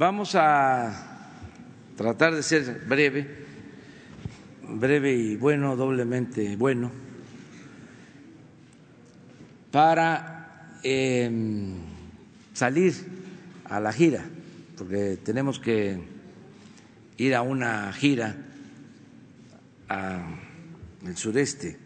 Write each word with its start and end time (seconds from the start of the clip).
vamos 0.00 0.34
a 0.34 1.28
tratar 1.94 2.34
de 2.34 2.42
ser 2.42 2.86
breve, 2.88 3.44
breve 4.66 5.12
y 5.12 5.36
bueno, 5.36 5.76
doblemente 5.76 6.56
bueno, 6.56 6.90
para 9.70 10.78
em, 10.82 11.74
salir 12.54 12.94
a 13.66 13.78
la 13.78 13.92
gira, 13.92 14.24
porque 14.78 15.18
tenemos 15.22 15.60
que 15.60 16.00
ir 17.18 17.34
a 17.34 17.42
una 17.42 17.92
gira 17.92 18.38
al 19.86 21.14
sureste, 21.14 21.76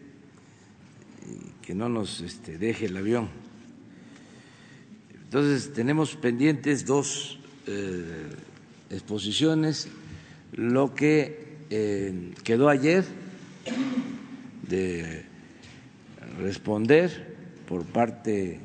que 1.61 1.75
no 1.75 1.89
nos 1.89 2.21
este, 2.21 2.57
deje 2.57 2.85
el 2.85 2.95
avión. 2.95 3.27
Entonces 5.25 5.73
tenemos 5.73 6.15
pendientes 6.15 6.85
dos 6.85 7.39
eh, 7.67 8.29
exposiciones, 8.89 9.87
lo 10.53 10.93
que 10.93 11.57
eh, 11.69 12.31
quedó 12.43 12.69
ayer 12.69 13.03
de 14.67 15.23
responder 16.39 17.35
por 17.67 17.85
parte 17.85 18.59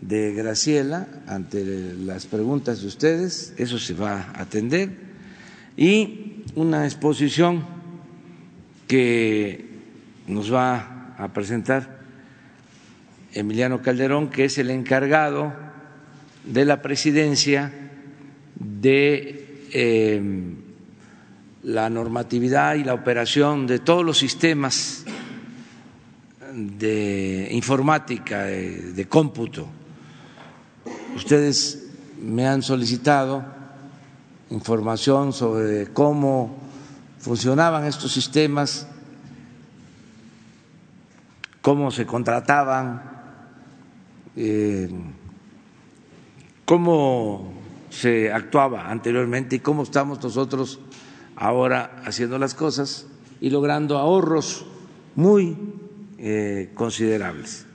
de 0.00 0.34
Graciela 0.34 1.06
ante 1.26 1.94
las 1.94 2.26
preguntas 2.26 2.82
de 2.82 2.88
ustedes, 2.88 3.54
eso 3.56 3.78
se 3.78 3.94
va 3.94 4.22
a 4.22 4.42
atender, 4.42 4.90
y 5.76 6.44
una 6.54 6.84
exposición 6.84 7.64
que 8.86 9.64
nos 10.26 10.52
va 10.52 11.14
a 11.16 11.32
presentar 11.32 12.02
Emiliano 13.32 13.80
Calderón, 13.80 14.28
que 14.28 14.44
es 14.44 14.58
el 14.58 14.70
encargado 14.70 15.54
de 16.44 16.64
la 16.64 16.82
presidencia 16.82 17.72
de 18.62 19.68
em, 19.72 20.56
la 21.62 21.88
normatividad 21.90 22.74
y 22.74 22.84
la 22.84 22.94
operación 22.94 23.66
de 23.66 23.78
todos 23.78 24.04
los 24.04 24.18
sistemas 24.18 25.04
de 26.54 27.48
informática, 27.52 28.42
de, 28.44 29.06
cómputo. 29.08 29.66
Ustedes 31.16 31.86
me 32.20 32.46
han 32.46 32.62
solicitado 32.62 33.44
información 34.50 35.32
sobre 35.32 35.92
cómo 35.92 36.58
funcionaban 37.18 37.86
estos 37.86 38.12
sistemas, 38.12 38.86
cómo 41.62 41.90
se 41.90 42.04
contrataban, 42.04 43.02
eh, 44.36 44.90
cómo 46.64 47.51
se 47.92 48.32
actuaba 48.32 48.90
anteriormente 48.90 49.56
y 49.56 49.58
cómo 49.58 49.82
estamos 49.82 50.22
nosotros 50.22 50.80
ahora 51.36 52.02
haciendo 52.06 52.38
las 52.38 52.54
cosas 52.54 53.06
y 53.38 53.50
logrando 53.50 53.98
ahorros 53.98 54.64
muy 55.14 55.58
eh, 56.18 56.70
considerables, 56.74 57.66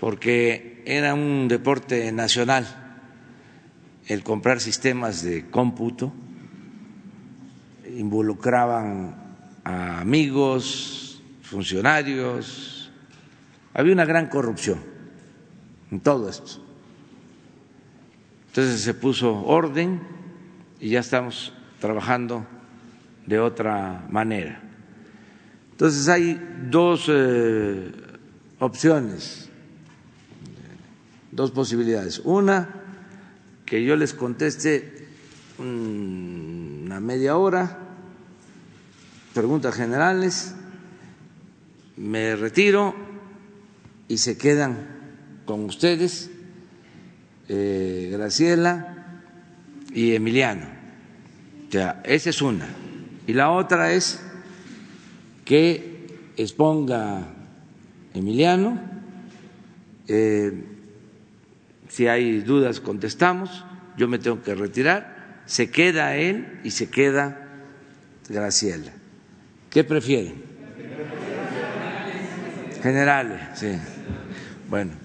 porque 0.00 0.82
era 0.86 1.14
un 1.14 1.46
deporte 1.46 2.10
nacional 2.10 2.66
el 4.08 4.24
comprar 4.24 4.58
sistemas 4.60 5.22
de 5.22 5.48
cómputo, 5.48 6.12
involucraban 7.96 9.14
a 9.62 10.00
amigos, 10.00 11.22
funcionarios, 11.42 12.90
había 13.72 13.92
una 13.92 14.04
gran 14.04 14.26
corrupción 14.26 14.80
en 15.92 16.00
todo 16.00 16.28
esto. 16.28 16.61
Entonces 18.52 18.82
se 18.82 18.92
puso 18.92 19.32
orden 19.46 20.02
y 20.78 20.90
ya 20.90 21.00
estamos 21.00 21.54
trabajando 21.80 22.46
de 23.24 23.40
otra 23.40 24.06
manera. 24.10 24.60
Entonces 25.70 26.06
hay 26.10 26.38
dos 26.68 27.06
eh, 27.08 27.90
opciones, 28.58 29.48
dos 31.30 31.50
posibilidades. 31.50 32.20
Una, 32.24 32.68
que 33.64 33.82
yo 33.82 33.96
les 33.96 34.12
conteste 34.12 35.06
una 35.58 37.00
media 37.00 37.38
hora, 37.38 37.78
preguntas 39.32 39.74
generales, 39.74 40.54
me 41.96 42.36
retiro 42.36 42.94
y 44.08 44.18
se 44.18 44.36
quedan 44.36 44.88
con 45.46 45.64
ustedes 45.64 46.31
eh, 47.54 48.08
Graciela 48.10 49.20
y 49.92 50.14
Emiliano. 50.14 50.64
O 51.68 51.72
sea, 51.72 52.00
esa 52.04 52.30
es 52.30 52.40
una. 52.40 52.66
Y 53.26 53.34
la 53.34 53.50
otra 53.50 53.92
es 53.92 54.20
que 55.44 56.06
exponga 56.38 57.26
Emiliano, 58.14 58.80
eh, 60.08 60.64
si 61.88 62.06
hay 62.06 62.40
dudas 62.40 62.80
contestamos, 62.80 63.64
yo 63.98 64.08
me 64.08 64.18
tengo 64.18 64.42
que 64.42 64.54
retirar, 64.54 65.42
se 65.44 65.70
queda 65.70 66.16
él 66.16 66.60
y 66.64 66.70
se 66.70 66.88
queda 66.88 67.48
Graciela. 68.30 68.92
¿Qué 69.68 69.84
prefieren? 69.84 70.42
Generales, 72.82 73.40
sí. 73.54 73.72
Bueno, 74.70 75.01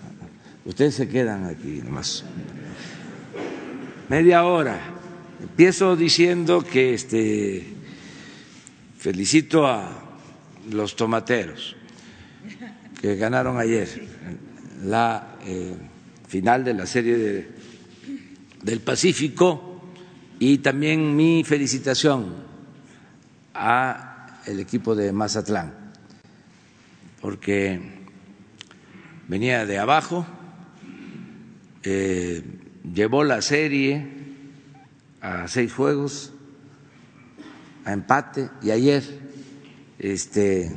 Ustedes 0.67 0.95
se 0.95 1.07
quedan 1.07 1.45
aquí 1.45 1.79
nomás. 1.81 2.25
Media 4.09 4.43
hora. 4.43 4.77
Empiezo 5.39 5.95
diciendo 5.95 6.61
que 6.61 6.93
este 6.93 7.65
felicito 8.97 9.65
a 9.65 9.87
los 10.69 10.97
tomateros 10.97 11.77
que 12.99 13.15
ganaron 13.15 13.57
ayer 13.57 13.87
la 14.83 15.37
eh, 15.45 15.73
final 16.27 16.65
de 16.65 16.73
la 16.73 16.85
serie 16.85 17.47
del 18.61 18.81
Pacífico 18.81 19.83
y 20.37 20.57
también 20.57 21.15
mi 21.15 21.45
felicitación 21.45 22.35
a 23.53 24.41
el 24.45 24.59
equipo 24.59 24.95
de 24.95 25.13
Mazatlán 25.13 25.73
porque 27.21 27.79
venía 29.29 29.65
de 29.65 29.79
abajo 29.79 30.27
eh, 31.89 32.43
llevó 32.93 33.23
la 33.23 33.41
serie 33.41 34.05
a 35.21 35.47
seis 35.47 35.71
juegos, 35.71 36.33
a 37.85 37.93
empate, 37.93 38.49
y 38.61 38.71
ayer 38.71 39.03
este, 39.97 40.69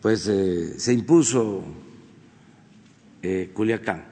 pues, 0.00 0.26
eh, 0.28 0.80
se 0.80 0.94
impuso 0.94 1.64
eh, 3.20 3.50
Culiacán. 3.52 4.06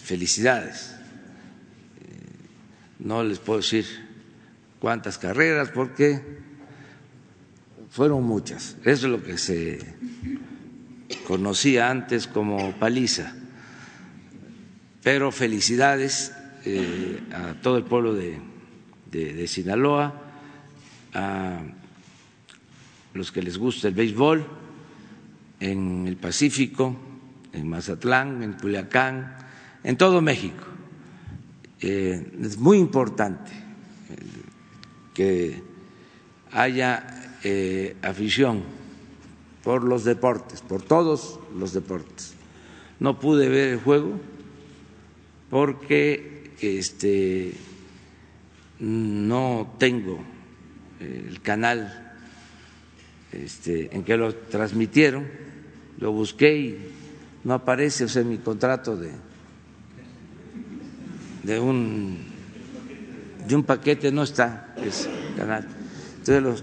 felicidades. 0.00 0.94
no 3.00 3.24
les 3.24 3.38
puedo 3.40 3.58
decir 3.58 3.84
cuántas 4.78 5.18
carreras 5.18 5.70
porque 5.70 6.22
fueron 7.90 8.22
muchas. 8.22 8.76
Eso 8.84 9.06
es 9.06 9.12
lo 9.12 9.22
que 9.24 9.38
se 9.38 9.78
conocía 11.26 11.90
antes 11.90 12.28
como 12.28 12.72
paliza 12.78 13.39
pero 15.02 15.32
felicidades 15.32 16.32
eh, 16.64 17.20
a 17.32 17.54
todo 17.54 17.78
el 17.78 17.84
pueblo 17.84 18.14
de, 18.14 18.38
Sinaloa, 19.48 20.14
a 21.14 21.62
los 23.14 23.32
que 23.32 23.42
les 23.42 23.58
gusta 23.58 23.88
el 23.88 23.94
béisbol 23.94 24.46
en 25.58 26.06
el 26.06 26.16
Pacífico, 26.16 26.96
en 27.52 27.68
Mazatlán, 27.68 28.42
en 28.42 28.52
Culiacán, 28.52 29.36
en 29.82 29.96
todo 29.96 30.20
México. 30.20 30.64
Eh, 31.80 32.32
es 32.42 32.58
muy 32.58 32.78
importante 32.78 33.50
eh, 33.50 34.16
que 35.14 35.62
haya 36.52 37.16
afición 38.02 38.62
por 39.64 39.82
los 39.82 40.04
deportes, 40.04 40.60
por 40.60 40.82
todos 40.82 41.40
los 41.56 41.72
deportes. 41.72 42.34
No 42.98 43.18
pude 43.18 43.48
ver 43.48 43.70
el 43.70 43.80
juego 43.80 44.20
porque 45.50 46.52
este, 46.60 47.52
no 48.78 49.74
tengo 49.78 50.22
el 51.00 51.40
canal 51.42 52.14
este, 53.32 53.94
en 53.94 54.04
que 54.04 54.16
lo 54.16 54.34
transmitieron, 54.34 55.26
lo 55.98 56.12
busqué 56.12 56.56
y 56.56 56.78
no 57.44 57.54
aparece, 57.54 58.04
o 58.04 58.08
sea, 58.08 58.22
mi 58.22 58.38
contrato 58.38 58.96
de, 58.96 59.10
de 61.42 61.58
un 61.58 62.30
de 63.46 63.56
un 63.56 63.64
paquete 63.64 64.12
no 64.12 64.22
está 64.22 64.74
ese 64.84 65.10
canal. 65.36 65.66
Entonces 66.18 66.42
lo 66.42 66.54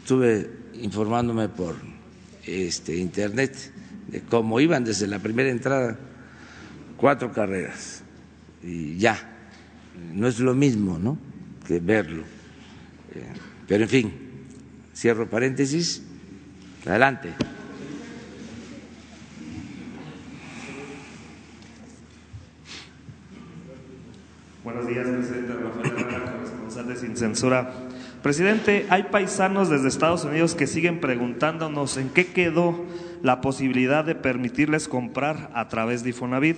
estuve 0.00 0.48
informándome 0.74 1.48
por 1.48 1.74
este 2.46 2.96
internet 2.96 3.72
de 4.08 4.22
cómo 4.22 4.60
iban 4.60 4.84
desde 4.84 5.06
la 5.08 5.18
primera 5.18 5.50
entrada 5.50 5.98
cuatro 6.96 7.32
carreras 7.32 8.03
y 8.64 8.96
ya 8.96 9.18
no 10.12 10.26
es 10.26 10.40
lo 10.40 10.54
mismo, 10.54 10.98
¿no? 10.98 11.18
Que 11.66 11.80
verlo. 11.80 12.22
Eh, 13.14 13.26
pero 13.68 13.84
en 13.84 13.88
fin, 13.88 14.12
cierro 14.94 15.28
paréntesis. 15.28 16.02
Adelante. 16.86 17.30
Buenos 24.62 24.88
días, 24.88 25.06
presidente 25.06 25.52
Rafael 25.52 26.32
corresponsal 26.32 26.88
de 26.88 26.96
Sin 26.96 27.16
Censura. 27.16 27.72
Presidente, 28.22 28.86
hay 28.88 29.04
paisanos 29.04 29.68
desde 29.68 29.88
Estados 29.88 30.24
Unidos 30.24 30.54
que 30.54 30.66
siguen 30.66 31.00
preguntándonos 31.00 31.98
en 31.98 32.08
qué 32.08 32.28
quedó 32.28 32.82
la 33.22 33.42
posibilidad 33.42 34.04
de 34.04 34.14
permitirles 34.14 34.88
comprar 34.88 35.50
a 35.54 35.68
través 35.68 36.02
de 36.02 36.10
Ifonavit. 36.10 36.56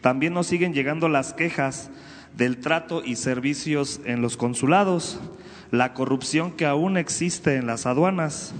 También 0.00 0.34
nos 0.34 0.46
siguen 0.46 0.74
llegando 0.74 1.08
las 1.08 1.32
quejas 1.32 1.90
del 2.36 2.58
trato 2.58 3.02
y 3.04 3.16
servicios 3.16 4.00
en 4.04 4.22
los 4.22 4.36
consulados, 4.36 5.18
la 5.70 5.94
corrupción 5.94 6.52
que 6.52 6.66
aún 6.66 6.96
existe 6.96 7.56
en 7.56 7.66
las 7.66 7.86
aduanas. 7.86 8.54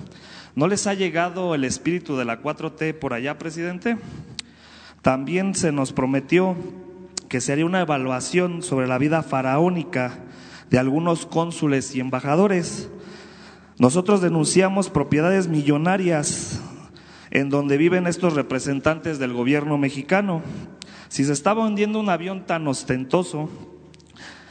¿No 0.54 0.68
les 0.68 0.86
ha 0.86 0.94
llegado 0.94 1.54
el 1.54 1.64
espíritu 1.64 2.16
de 2.16 2.24
la 2.24 2.42
4T 2.42 2.98
por 2.98 3.12
allá, 3.12 3.38
presidente? 3.38 3.98
También 5.02 5.54
se 5.54 5.70
nos 5.70 5.92
prometió 5.92 6.56
que 7.28 7.40
se 7.40 7.52
haría 7.52 7.66
una 7.66 7.82
evaluación 7.82 8.62
sobre 8.62 8.86
la 8.86 8.98
vida 8.98 9.22
faraónica 9.22 10.18
de 10.70 10.78
algunos 10.78 11.26
cónsules 11.26 11.94
y 11.94 12.00
embajadores. 12.00 12.88
Nosotros 13.78 14.20
denunciamos 14.20 14.88
propiedades 14.88 15.48
millonarias 15.48 16.60
en 17.30 17.50
donde 17.50 17.76
viven 17.76 18.06
estos 18.06 18.34
representantes 18.34 19.18
del 19.18 19.32
gobierno 19.32 19.76
mexicano. 19.76 20.42
Si 21.08 21.24
se 21.24 21.32
está 21.32 21.54
vendiendo 21.54 22.00
un 22.00 22.08
avión 22.08 22.46
tan 22.46 22.66
ostentoso, 22.66 23.48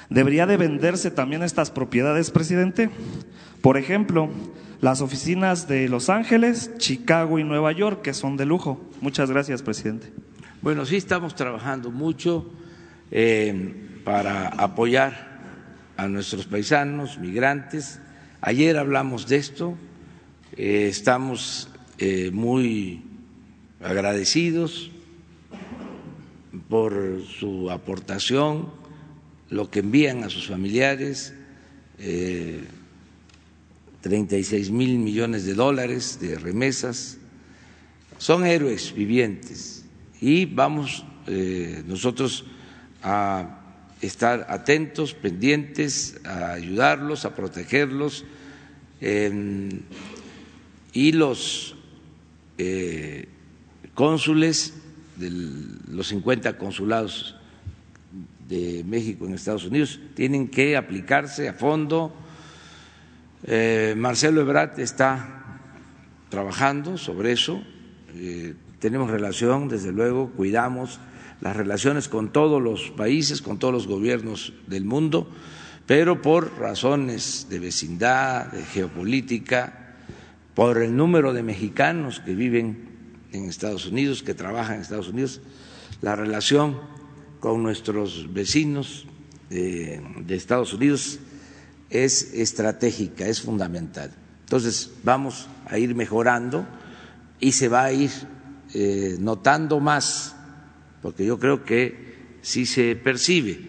¿debería 0.09 0.45
de 0.45 0.57
venderse 0.57 1.11
también 1.11 1.43
estas 1.43 1.71
propiedades, 1.71 2.31
presidente? 2.31 2.89
Por 3.61 3.77
ejemplo, 3.77 4.29
las 4.81 5.01
oficinas 5.01 5.67
de 5.67 5.89
Los 5.89 6.09
Ángeles, 6.09 6.71
Chicago 6.77 7.39
y 7.39 7.43
Nueva 7.43 7.71
York, 7.71 8.01
que 8.01 8.13
son 8.13 8.37
de 8.37 8.45
lujo. 8.45 8.79
Muchas 9.01 9.29
gracias, 9.29 9.61
presidente. 9.61 10.11
Bueno, 10.61 10.85
sí 10.85 10.95
estamos 10.95 11.35
trabajando 11.35 11.91
mucho 11.91 12.49
eh, 13.11 13.99
para 14.03 14.47
apoyar 14.47 15.35
a 15.97 16.07
nuestros 16.07 16.45
paisanos, 16.45 17.17
migrantes. 17.17 17.99
Ayer 18.41 18.77
hablamos 18.77 19.27
de 19.27 19.37
esto, 19.37 19.75
eh, 20.55 20.87
estamos 20.89 21.69
eh, 21.97 22.31
muy 22.31 23.03
agradecidos 23.81 24.91
por 26.61 27.21
su 27.39 27.69
aportación, 27.71 28.69
lo 29.49 29.69
que 29.69 29.79
envían 29.79 30.23
a 30.23 30.29
sus 30.29 30.47
familiares, 30.47 31.33
eh, 31.99 32.63
36 34.01 34.69
mil 34.71 34.99
millones 34.99 35.45
de 35.45 35.53
dólares 35.53 36.19
de 36.19 36.37
remesas. 36.37 37.17
Son 38.17 38.45
héroes 38.45 38.93
vivientes 38.93 39.85
y 40.21 40.45
vamos 40.45 41.05
eh, 41.27 41.83
nosotros 41.87 42.45
a 43.01 43.61
estar 44.01 44.45
atentos, 44.49 45.13
pendientes, 45.13 46.19
a 46.23 46.53
ayudarlos, 46.53 47.25
a 47.25 47.35
protegerlos. 47.35 48.25
y 50.93 51.11
los 51.11 51.75
eh, 52.57 53.27
cónsules 53.93 54.73
de 55.17 55.31
los 55.91 56.07
50 56.07 56.57
consulados 56.57 57.35
de 58.47 58.83
México 58.85 59.25
en 59.25 59.33
Estados 59.33 59.65
Unidos 59.65 59.99
tienen 60.13 60.47
que 60.47 60.77
aplicarse 60.77 61.49
a 61.49 61.53
fondo. 61.53 62.13
Eh, 63.43 63.95
Marcelo 63.97 64.41
Ebrat 64.41 64.79
está 64.79 65.59
trabajando 66.29 66.97
sobre 66.97 67.31
eso. 67.31 67.61
Eh, 68.13 68.53
tenemos 68.79 69.09
relación, 69.09 69.67
desde 69.67 69.91
luego, 69.91 70.31
cuidamos 70.31 70.99
las 71.41 71.55
relaciones 71.55 72.07
con 72.07 72.31
todos 72.31 72.61
los 72.61 72.91
países, 72.91 73.41
con 73.41 73.57
todos 73.57 73.73
los 73.73 73.87
gobiernos 73.87 74.53
del 74.67 74.85
mundo, 74.85 75.29
pero 75.85 76.21
por 76.21 76.57
razones 76.59 77.47
de 77.49 77.59
vecindad, 77.59 78.47
de 78.47 78.63
geopolítica, 78.63 79.95
por 80.53 80.81
el 80.81 80.95
número 80.95 81.33
de 81.33 81.43
mexicanos 81.43 82.21
que 82.21 82.33
viven 82.33 82.84
en 83.35 83.49
Estados 83.49 83.85
Unidos, 83.85 84.23
que 84.23 84.33
trabajan 84.33 84.75
en 84.75 84.81
Estados 84.81 85.09
Unidos, 85.09 85.41
la 86.01 86.15
relación 86.15 86.79
con 87.39 87.61
nuestros 87.61 88.33
vecinos 88.33 89.05
de, 89.49 90.01
Estados 90.29 90.73
Unidos 90.73 91.19
es 91.89 92.33
estratégica, 92.33 93.27
es 93.27 93.41
fundamental. 93.41 94.11
Entonces 94.43 94.91
vamos 95.03 95.47
a 95.67 95.77
ir 95.77 95.95
mejorando 95.95 96.65
y 97.39 97.51
se 97.51 97.67
va 97.67 97.85
a 97.85 97.93
ir 97.93 98.11
eh, 98.73 99.17
notando 99.19 99.79
más, 99.79 100.35
porque 101.01 101.25
yo 101.25 101.39
creo 101.39 101.63
que 101.63 102.37
sí 102.41 102.65
se 102.65 102.95
percibe 102.95 103.59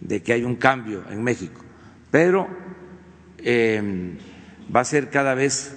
de 0.00 0.22
que 0.22 0.32
hay 0.32 0.44
un 0.44 0.56
cambio 0.56 1.04
en 1.10 1.22
México, 1.22 1.60
pero 2.10 2.48
eh, 3.38 4.16
va 4.74 4.80
a 4.80 4.84
ser 4.84 5.10
cada 5.10 5.34
vez 5.34 5.74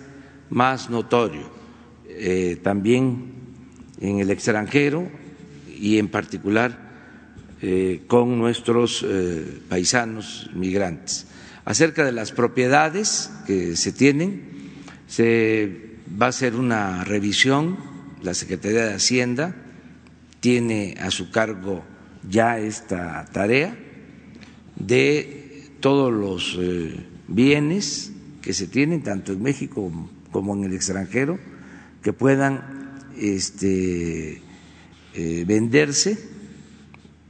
más 0.50 0.90
notorio 0.90 1.58
eh, 2.20 2.60
también 2.64 3.37
en 4.00 4.20
el 4.20 4.32
extranjero 4.32 5.10
y 5.80 5.98
en 5.98 6.08
particular 6.08 6.88
eh, 7.62 8.04
con 8.08 8.38
nuestros 8.38 9.04
eh, 9.08 9.62
paisanos 9.68 10.50
migrantes. 10.54 11.26
Acerca 11.66 12.06
de 12.06 12.12
las 12.12 12.32
propiedades 12.32 13.32
que 13.46 13.76
se 13.76 13.92
tienen, 13.92 14.44
se 15.08 15.98
va 16.22 16.28
a 16.28 16.30
hacer 16.30 16.56
una 16.56 17.04
revisión, 17.04 17.78
la 18.22 18.34
Secretaría 18.34 18.86
de 18.86 18.94
Hacienda 18.94 19.56
tiene 20.40 20.96
a 21.00 21.12
su 21.12 21.32
cargo 21.32 21.84
ya 22.30 22.60
esta 22.60 23.26
tarea 23.32 23.78
de 24.76 25.72
todos 25.80 26.14
los 26.14 26.58
bienes 27.28 28.12
que 28.42 28.54
se 28.54 28.68
tienen, 28.68 29.04
tanto 29.04 29.34
en 29.34 29.42
México 29.42 29.92
como 30.32 30.56
en 30.56 30.64
el 30.64 30.74
extranjero, 30.74 31.40
que 32.02 32.14
puedan 32.14 32.77
este, 33.20 34.42
eh, 35.14 35.44
venderse 35.48 36.18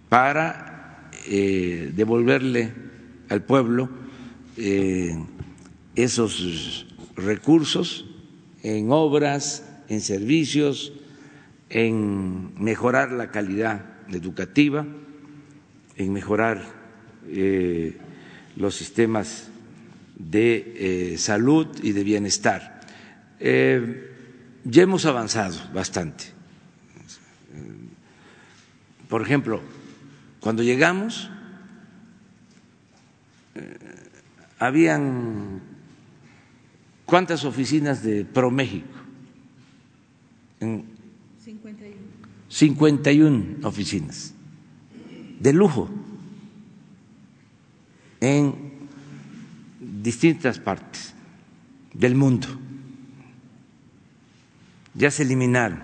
para 0.10 1.10
eh, 1.28 1.92
devolverle 1.96 2.74
al 3.30 3.44
pueblo 3.44 3.90
eh, 4.58 5.18
esos 5.96 6.88
recursos 7.16 8.06
en 8.64 8.92
obras, 8.92 9.66
en 9.90 10.02
servicios, 10.02 10.94
en 11.70 12.54
mejorar 12.62 13.12
la 13.12 13.32
calidad 13.32 13.86
educativa, 14.10 14.86
en 15.96 16.14
mejorar 16.14 16.64
los 18.56 18.76
sistemas 18.76 19.50
de 20.18 21.16
salud 21.18 21.68
y 21.84 21.92
de 21.92 22.04
bienestar 22.04 22.80
ya 24.70 24.84
hemos 24.84 25.06
avanzado 25.06 25.58
bastante. 25.74 26.26
Por 29.10 29.22
ejemplo, 29.22 29.62
cuando 30.42 30.62
llegamos, 30.64 31.30
eh, 33.56 33.78
habían 34.60 35.62
cuántas 37.06 37.46
oficinas 37.46 38.04
de 38.04 38.26
ProMéxico. 38.26 38.98
En 40.60 40.86
51. 41.44 41.96
51 42.50 43.68
oficinas 43.68 44.34
de 45.40 45.54
lujo 45.54 45.90
en 48.20 48.56
distintas 49.80 50.60
partes 50.60 51.14
del 51.94 52.16
mundo 52.16 52.48
ya 54.98 55.12
se 55.12 55.24
eliminaron 55.24 55.82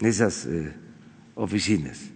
esas 0.00 0.46
eh, 0.46 0.72
oficinas. 1.34 2.10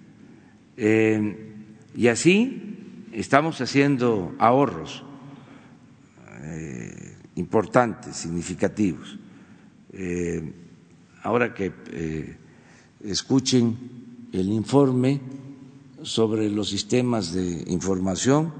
Eh, 0.76 1.54
y 1.96 2.06
así 2.06 3.06
estamos 3.12 3.60
haciendo 3.60 4.34
ahorros 4.38 5.04
eh, 6.42 7.16
importantes, 7.34 8.16
significativos. 8.16 9.18
ahora 11.22 11.54
que 11.54 11.72
escuchen 13.02 13.76
el 14.32 14.48
informe 14.52 15.20
sobre 16.02 16.48
los 16.50 16.68
sistemas 16.68 17.32
de 17.32 17.64
información 17.66 18.52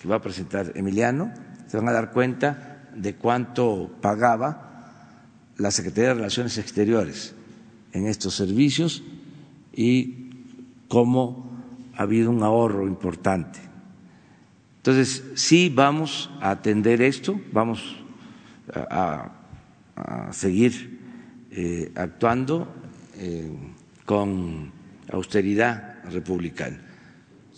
que 0.00 0.08
va 0.08 0.16
a 0.16 0.22
presentar 0.22 0.72
Emiliano, 0.76 1.32
se 1.66 1.76
van 1.76 1.88
a 1.88 1.92
dar 1.92 2.12
cuenta 2.12 2.69
de 2.94 3.14
cuánto 3.14 3.90
pagaba 4.00 4.70
la 5.56 5.70
Secretaría 5.70 6.08
de 6.08 6.14
Relaciones 6.14 6.58
Exteriores 6.58 7.34
en 7.92 8.06
estos 8.06 8.34
servicios 8.34 9.02
y 9.72 10.30
cómo 10.88 11.50
habido 11.96 12.30
un 12.30 12.42
ahorro 12.42 12.86
importante. 12.86 13.58
Entonces, 14.78 15.22
sí 15.34 15.70
vamos 15.74 16.30
a 16.40 16.50
atender 16.50 17.02
esto, 17.02 17.38
vamos 17.52 17.96
a, 18.74 19.32
seguir 20.30 20.98
eh, 21.50 21.92
actuando 21.94 22.72
eh, 23.16 23.50
con 24.06 24.72
austeridad 25.12 26.02
republicana. 26.10 26.89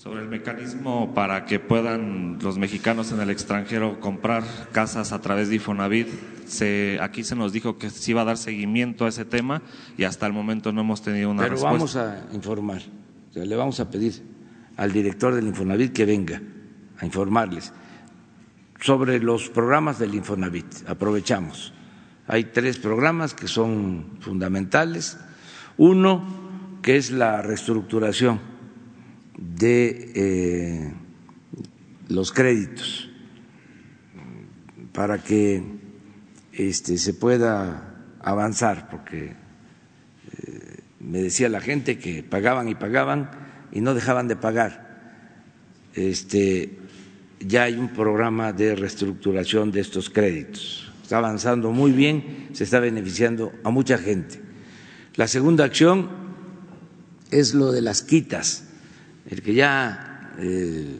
Sobre 0.03 0.23
el 0.23 0.29
mecanismo 0.29 1.15
para 1.15 1.45
que 1.45 1.61
puedan 1.61 2.41
los 2.43 2.59
mexicanos 2.59 3.13
en 3.13 3.21
el 3.21 3.31
extranjero 3.31 4.01
comprar 4.01 4.43
casas 4.73 5.13
a 5.13 5.21
través 5.21 5.49
de 5.49 5.55
Infonavit, 5.55 6.09
se, 6.45 6.99
aquí 7.01 7.23
se 7.23 7.37
nos 7.37 7.53
dijo 7.53 7.79
que 7.79 7.89
se 7.89 8.11
iba 8.11 8.23
a 8.23 8.25
dar 8.25 8.37
seguimiento 8.37 9.05
a 9.05 9.09
ese 9.11 9.25
tema 9.25 9.63
y 9.97 10.03
hasta 10.03 10.27
el 10.27 10.33
momento 10.33 10.73
no 10.73 10.81
hemos 10.81 11.03
tenido 11.03 11.31
una 11.31 11.45
Pero 11.45 11.61
vamos 11.61 11.95
a 11.95 12.21
informar, 12.33 12.83
le 13.33 13.55
vamos 13.55 13.79
a 13.79 13.91
pedir 13.91 14.25
al 14.77 14.91
director 14.91 15.37
del 15.37 15.47
Infonavit 15.47 15.93
que 15.93 16.05
venga 16.05 16.43
a 16.99 17.07
informarles 17.07 17.73
sobre 18.81 19.21
los 19.21 19.51
programas 19.51 20.01
del 20.01 20.17
Infonavit. 20.17 20.89
Aprovechamos. 20.89 21.75
Hay 22.27 22.47
tres 22.47 22.77
programas 22.79 23.35
que 23.35 23.47
son 23.47 24.17
fundamentales. 24.19 25.17
Uno, 25.77 26.25
que 26.83 26.97
es 26.97 27.13
la 27.13 27.41
reestructuración 27.41 28.52
de 29.37 30.13
eh, 30.15 30.93
los 32.09 32.33
créditos 32.33 33.09
para 34.93 35.23
que 35.23 35.63
este, 36.53 36.99
se 36.99 37.15
pueda 37.15 37.95
avanzar, 38.21 38.89
porque 38.91 39.35
eh, 40.39 40.79
me 41.01 41.23
decía 41.23 41.49
la 41.49 41.61
gente 41.61 41.99
que 41.99 42.23
pagaban 42.23 42.69
y 42.69 42.75
pagaban 42.75 43.31
y 43.73 43.81
no 43.81 43.95
dejaban 43.95 44.29
de 44.29 44.37
pagar. 44.37 44.93
Este, 45.95 46.79
ya 47.41 47.65
hay 47.65 47.75
un 47.75 47.89
programa 47.89 48.53
de 48.53 48.75
reestructuración 48.75 49.73
de 49.73 49.81
estos 49.81 50.11
créditos. 50.11 50.93
Está 51.03 51.19
avanzando 51.19 51.73
muy 51.73 51.93
bien, 51.93 52.49
se 52.53 52.65
está 52.65 52.81
beneficiando 52.81 53.53
a 53.65 53.71
mucha 53.71 53.99
gente. 53.99 54.41
La 55.17 55.27
segunda 55.27 55.65
acción 55.65 56.11
es 57.31 57.55
lo 57.55 57.73
de 57.73 57.83
las 57.83 58.03
quitas 58.03 58.69
el 59.29 59.43
que 59.43 59.55
ya 59.55 60.35
eh, 60.39 60.99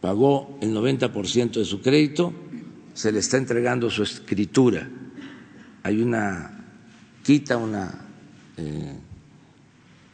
pagó 0.00 0.58
el 0.60 0.74
90% 0.74 1.52
de 1.52 1.64
su 1.64 1.80
crédito, 1.80 2.32
se 2.94 3.12
le 3.12 3.20
está 3.20 3.36
entregando 3.36 3.90
su 3.90 4.02
escritura. 4.02 4.88
Hay 5.82 6.00
una 6.00 6.64
quita, 7.22 7.56
una 7.56 8.06
eh, 8.56 8.96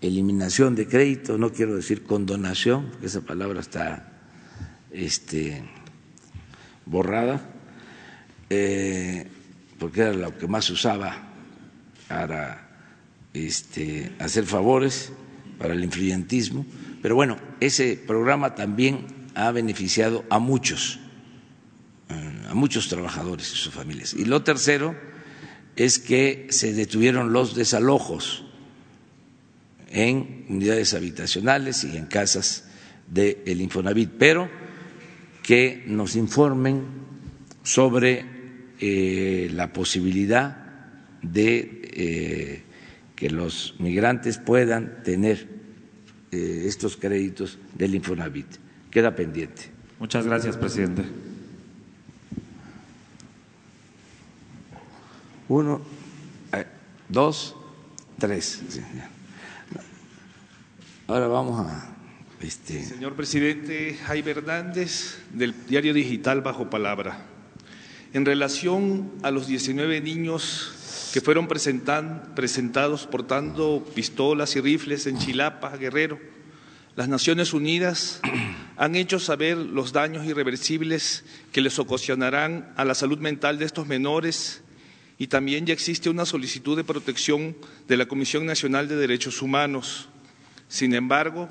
eliminación 0.00 0.74
de 0.74 0.86
crédito, 0.88 1.38
no 1.38 1.52
quiero 1.52 1.76
decir 1.76 2.02
condonación, 2.02 2.86
porque 2.90 3.06
esa 3.06 3.20
palabra 3.20 3.60
está 3.60 4.12
este, 4.90 5.62
borrada, 6.86 7.40
eh, 8.50 9.26
porque 9.78 10.00
era 10.02 10.12
lo 10.12 10.36
que 10.36 10.46
más 10.46 10.66
se 10.66 10.72
usaba 10.72 11.28
para 12.08 12.68
este, 13.32 14.12
hacer 14.18 14.44
favores 14.44 15.12
para 15.62 15.74
el 15.74 15.84
influyentismo, 15.84 16.66
pero 17.00 17.14
bueno, 17.14 17.38
ese 17.60 17.96
programa 17.96 18.56
también 18.56 19.06
ha 19.36 19.52
beneficiado 19.52 20.24
a 20.28 20.40
muchos, 20.40 20.98
eh, 22.10 22.46
a 22.48 22.54
muchos 22.54 22.88
trabajadores 22.88 23.52
y 23.52 23.56
sus 23.56 23.72
familias. 23.72 24.12
Y 24.12 24.24
lo 24.24 24.42
tercero 24.42 24.96
es 25.76 26.00
que 26.00 26.48
se 26.50 26.72
detuvieron 26.72 27.32
los 27.32 27.54
desalojos 27.54 28.44
en 29.92 30.46
unidades 30.48 30.94
habitacionales 30.94 31.84
y 31.84 31.96
en 31.96 32.06
casas 32.06 32.64
del 33.06 33.60
Infonavit, 33.60 34.10
pero 34.18 34.50
que 35.44 35.84
nos 35.86 36.16
informen 36.16 36.82
sobre 37.62 38.24
eh, 38.80 39.48
la 39.54 39.72
posibilidad 39.72 40.56
de 41.22 41.82
eh, 41.94 42.62
que 43.22 43.30
los 43.30 43.76
migrantes 43.78 44.36
puedan 44.36 45.04
tener 45.04 45.46
eh, 46.32 46.64
estos 46.66 46.96
créditos 46.96 47.56
del 47.72 47.94
Infonavit. 47.94 48.48
Queda 48.90 49.14
pendiente. 49.14 49.70
Muchas 50.00 50.26
gracias, 50.26 50.56
presidente. 50.56 51.04
Uno, 55.48 55.82
eh, 56.52 56.66
dos, 57.08 57.54
tres. 58.18 58.60
Ahora 61.06 61.28
vamos 61.28 61.64
a. 61.64 61.94
Este... 62.40 62.82
Señor 62.82 63.14
presidente, 63.14 64.00
Jaime 64.04 64.32
Hernández, 64.32 65.18
del 65.32 65.54
diario 65.68 65.94
digital 65.94 66.40
Bajo 66.40 66.70
Palabra. 66.70 67.24
En 68.14 68.26
relación 68.26 69.12
a 69.22 69.30
los 69.30 69.46
19 69.46 70.00
niños 70.00 70.81
que 71.12 71.20
fueron 71.20 71.46
presentados 71.46 73.06
portando 73.06 73.86
pistolas 73.94 74.56
y 74.56 74.60
rifles 74.60 75.06
en 75.06 75.18
Chilapa, 75.18 75.76
Guerrero. 75.76 76.18
Las 76.96 77.08
Naciones 77.08 77.52
Unidas 77.52 78.20
han 78.78 78.96
hecho 78.96 79.18
saber 79.18 79.58
los 79.58 79.92
daños 79.92 80.24
irreversibles 80.24 81.24
que 81.52 81.60
les 81.60 81.78
ocasionarán 81.78 82.72
a 82.76 82.86
la 82.86 82.94
salud 82.94 83.18
mental 83.18 83.58
de 83.58 83.66
estos 83.66 83.86
menores 83.86 84.62
y 85.18 85.26
también 85.26 85.66
ya 85.66 85.74
existe 85.74 86.08
una 86.08 86.24
solicitud 86.24 86.78
de 86.78 86.84
protección 86.84 87.56
de 87.88 87.98
la 87.98 88.06
Comisión 88.06 88.46
Nacional 88.46 88.88
de 88.88 88.96
Derechos 88.96 89.42
Humanos. 89.42 90.08
Sin 90.68 90.94
embargo, 90.94 91.50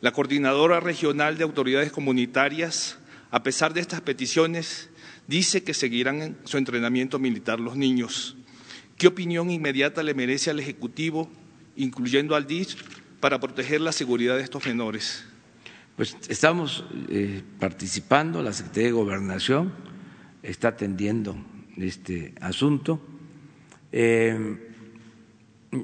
la 0.00 0.10
Coordinadora 0.10 0.80
Regional 0.80 1.38
de 1.38 1.44
Autoridades 1.44 1.92
Comunitarias, 1.92 2.98
a 3.30 3.44
pesar 3.44 3.72
de 3.72 3.80
estas 3.80 4.00
peticiones, 4.00 4.90
dice 5.28 5.62
que 5.62 5.74
seguirán 5.74 6.36
su 6.44 6.58
entrenamiento 6.58 7.20
militar 7.20 7.60
los 7.60 7.76
niños. 7.76 8.36
¿Qué 8.96 9.08
opinión 9.08 9.50
inmediata 9.50 10.02
le 10.02 10.14
merece 10.14 10.48
al 10.48 10.58
Ejecutivo, 10.58 11.28
incluyendo 11.76 12.34
al 12.34 12.46
DIS, 12.46 12.78
para 13.20 13.38
proteger 13.38 13.82
la 13.82 13.92
seguridad 13.92 14.36
de 14.36 14.42
estos 14.42 14.64
menores? 14.64 15.26
Pues 15.96 16.16
estamos 16.28 16.86
eh, 17.10 17.42
participando, 17.60 18.42
la 18.42 18.54
Secretaría 18.54 18.86
de 18.86 18.92
Gobernación 18.92 19.72
está 20.42 20.68
atendiendo 20.68 21.36
este 21.76 22.34
asunto. 22.40 22.98
Eh, 23.92 24.72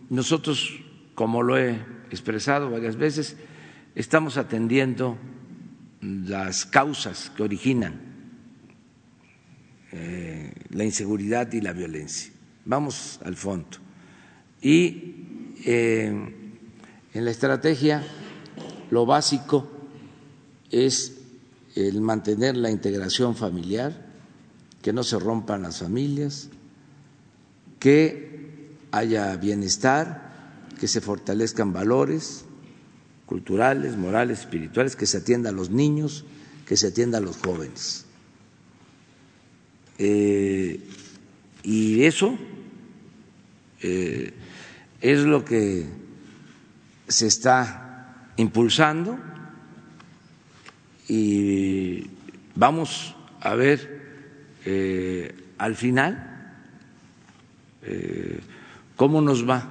nosotros, 0.08 0.80
como 1.14 1.42
lo 1.42 1.58
he 1.58 1.72
expresado 2.10 2.70
varias 2.70 2.96
veces, 2.96 3.36
estamos 3.94 4.38
atendiendo 4.38 5.18
las 6.00 6.64
causas 6.64 7.30
que 7.36 7.42
originan 7.42 8.00
eh, 9.92 10.50
la 10.70 10.84
inseguridad 10.84 11.52
y 11.52 11.60
la 11.60 11.74
violencia 11.74 12.31
vamos 12.64 13.18
al 13.24 13.36
fondo. 13.36 13.78
Y 14.60 15.14
eh, 15.64 16.06
en 17.14 17.24
la 17.24 17.30
estrategia 17.30 18.02
lo 18.90 19.06
básico 19.06 19.68
es 20.70 21.18
el 21.74 22.00
mantener 22.00 22.56
la 22.56 22.70
integración 22.70 23.34
familiar, 23.34 24.06
que 24.82 24.92
no 24.92 25.02
se 25.02 25.18
rompan 25.18 25.62
las 25.62 25.78
familias, 25.78 26.48
que 27.78 28.70
haya 28.90 29.36
bienestar, 29.36 30.32
que 30.78 30.88
se 30.88 31.00
fortalezcan 31.00 31.72
valores 31.72 32.44
culturales, 33.26 33.96
morales, 33.96 34.40
espirituales, 34.40 34.96
que 34.96 35.06
se 35.06 35.18
atienda 35.18 35.50
a 35.50 35.52
los 35.52 35.70
niños, 35.70 36.24
que 36.66 36.76
se 36.76 36.88
atienda 36.88 37.18
a 37.18 37.20
los 37.20 37.36
jóvenes. 37.38 38.04
Eh, 39.98 40.80
y 41.62 42.04
eso 42.04 42.36
eh, 43.82 44.32
es 45.00 45.20
lo 45.20 45.44
que 45.44 45.86
se 47.08 47.26
está 47.26 48.30
impulsando 48.36 49.18
y 51.08 52.06
vamos 52.54 53.16
a 53.40 53.54
ver 53.56 54.00
eh, 54.64 55.34
al 55.58 55.74
final 55.74 56.54
eh, 57.82 58.38
cómo 58.94 59.20
nos 59.20 59.48
va 59.48 59.68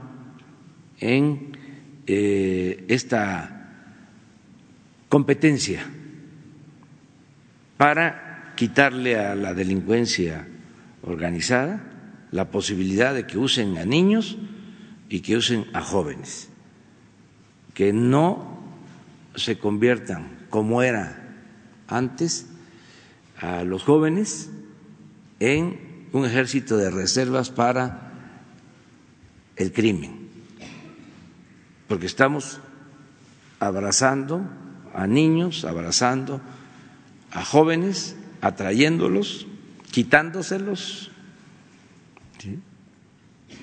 en 0.99 1.57
esta 2.05 3.69
competencia 5.07 5.85
para 7.77 8.53
quitarle 8.57 9.17
a 9.17 9.33
la 9.33 9.53
delincuencia 9.53 10.45
organizada 11.03 11.90
la 12.31 12.49
posibilidad 12.49 13.13
de 13.13 13.27
que 13.27 13.37
usen 13.37 13.77
a 13.77 13.85
niños 13.85 14.37
y 15.09 15.19
que 15.19 15.35
usen 15.35 15.65
a 15.73 15.81
jóvenes, 15.81 16.49
que 17.73 17.91
no 17.93 18.61
se 19.35 19.57
conviertan 19.57 20.45
como 20.49 20.81
era 20.81 21.35
antes 21.87 22.47
a 23.39 23.63
los 23.63 23.83
jóvenes 23.83 24.49
en 25.39 26.07
un 26.13 26.25
ejército 26.25 26.77
de 26.77 26.89
reservas 26.89 27.49
para 27.49 28.11
el 29.55 29.73
crimen, 29.73 30.29
porque 31.87 32.05
estamos 32.05 32.59
abrazando 33.59 34.41
a 34.93 35.07
niños, 35.07 35.65
abrazando 35.65 36.41
a 37.31 37.43
jóvenes, 37.45 38.15
atrayéndolos, 38.41 39.47
quitándoselos, 39.91 41.11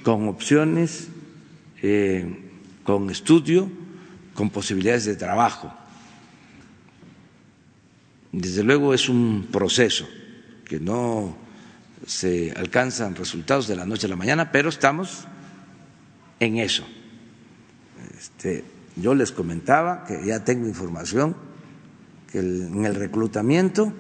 con 0.03 0.29
opciones, 0.29 1.09
eh, 1.83 2.51
con 2.85 3.11
estudio, 3.11 3.71
con 4.35 4.51
posibilidades 4.51 5.05
de 5.05 5.17
trabajo. 5.17 5.73
Desde 8.33 8.63
luego 8.63 8.95
es 8.95 9.09
un 9.09 9.49
proceso 9.51 10.07
que 10.65 10.79
no 10.79 11.37
se 12.07 12.53
alcanzan 12.53 13.17
resultados 13.17 13.67
de 13.67 13.77
la 13.77 13.85
noche 13.85 14.07
a 14.07 14.11
la 14.11 14.17
mañana, 14.17 14.53
pero 14.53 14.69
estamos 14.69 15.27
en 16.39 16.59
eso. 16.59 16.85
Este, 18.17 18.65
yo 18.97 19.15
les 19.15 19.33
comentaba 19.33 20.05
que 20.05 20.25
ya 20.25 20.45
tengo 20.45 20.67
información 20.67 21.37
que 22.31 22.39
en 22.39 22.85
el 22.85 22.95
reclutamiento 22.95 23.93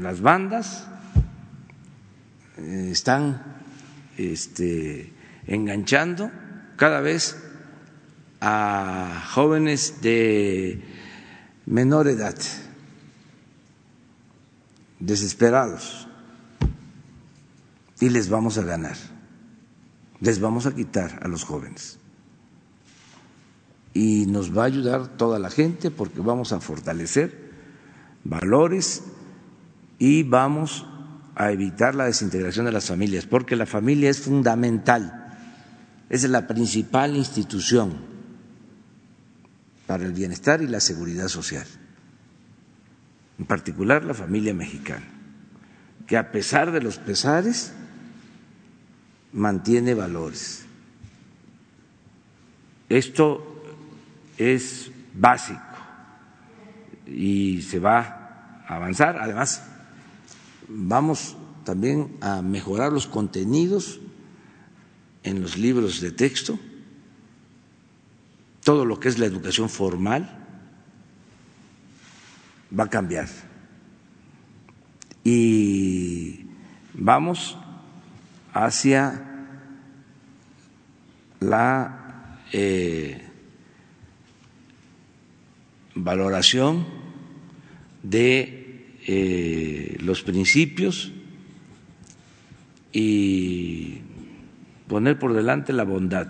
las 0.00 0.20
bandas 0.20 0.88
están 2.56 3.42
este, 4.16 5.12
enganchando 5.46 6.30
cada 6.76 7.00
vez 7.00 7.36
a 8.40 9.24
jóvenes 9.32 10.00
de 10.02 10.82
menor 11.66 12.08
edad, 12.08 12.36
desesperados, 15.00 16.08
y 18.00 18.10
les 18.10 18.28
vamos 18.28 18.58
a 18.58 18.62
ganar, 18.62 18.96
les 20.20 20.40
vamos 20.40 20.66
a 20.66 20.74
quitar 20.74 21.20
a 21.22 21.28
los 21.28 21.44
jóvenes. 21.44 21.98
Y 23.94 24.26
nos 24.26 24.56
va 24.56 24.64
a 24.64 24.66
ayudar 24.66 25.16
toda 25.16 25.38
la 25.38 25.50
gente 25.50 25.90
porque 25.90 26.20
vamos 26.20 26.52
a 26.52 26.60
fortalecer 26.60 27.52
valores 28.24 29.04
y 29.98 30.24
vamos 30.24 30.86
a 31.36 31.50
evitar 31.50 31.94
la 31.94 32.04
desintegración 32.04 32.66
de 32.66 32.72
las 32.72 32.86
familias, 32.86 33.26
porque 33.26 33.56
la 33.56 33.66
familia 33.66 34.10
es 34.10 34.20
fundamental, 34.20 35.36
es 36.08 36.28
la 36.28 36.46
principal 36.46 37.16
institución 37.16 37.96
para 39.86 40.04
el 40.04 40.12
bienestar 40.12 40.62
y 40.62 40.66
la 40.66 40.80
seguridad 40.80 41.28
social, 41.28 41.66
en 43.38 43.46
particular 43.46 44.04
la 44.04 44.14
familia 44.14 44.54
mexicana, 44.54 45.06
que 46.06 46.16
a 46.16 46.30
pesar 46.30 46.70
de 46.70 46.80
los 46.80 46.98
pesares 46.98 47.72
mantiene 49.32 49.94
valores. 49.94 50.64
Esto 52.88 53.62
es 54.38 54.90
básico 55.14 55.60
y 57.06 57.62
se 57.62 57.78
va 57.80 58.62
a 58.66 58.76
avanzar. 58.76 59.18
Además, 59.20 59.62
vamos 60.68 61.36
también 61.64 62.16
a 62.20 62.42
mejorar 62.42 62.92
los 62.92 63.06
contenidos 63.06 64.00
en 65.22 65.40
los 65.40 65.56
libros 65.56 66.00
de 66.00 66.12
texto, 66.12 66.58
todo 68.62 68.84
lo 68.84 69.00
que 69.00 69.08
es 69.08 69.18
la 69.18 69.26
educación 69.26 69.68
formal 69.68 70.44
va 72.78 72.84
a 72.84 72.90
cambiar. 72.90 73.28
Y 75.22 76.46
vamos 76.92 77.56
hacia 78.52 79.24
la 81.40 82.38
eh, 82.52 83.26
valoración 85.94 86.86
de 88.02 88.53
eh, 89.06 89.96
los 90.00 90.22
principios 90.22 91.12
y 92.92 93.98
poner 94.88 95.18
por 95.18 95.34
delante 95.34 95.72
la 95.72 95.84
bondad, 95.84 96.28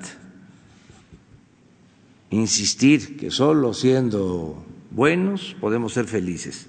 insistir 2.31 3.17
que 3.17 3.31
solo 3.31 3.75
siendo 3.75 4.65
buenos 4.91 5.57
podemos 5.61 5.93
ser 5.93 6.07
felices. 6.07 6.67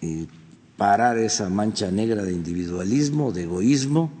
Y 0.00 0.26
parar 0.76 1.18
esa 1.18 1.48
mancha 1.48 1.90
negra 1.90 2.24
de 2.24 2.32
individualismo, 2.32 3.30
de 3.30 3.44
egoísmo, 3.44 4.12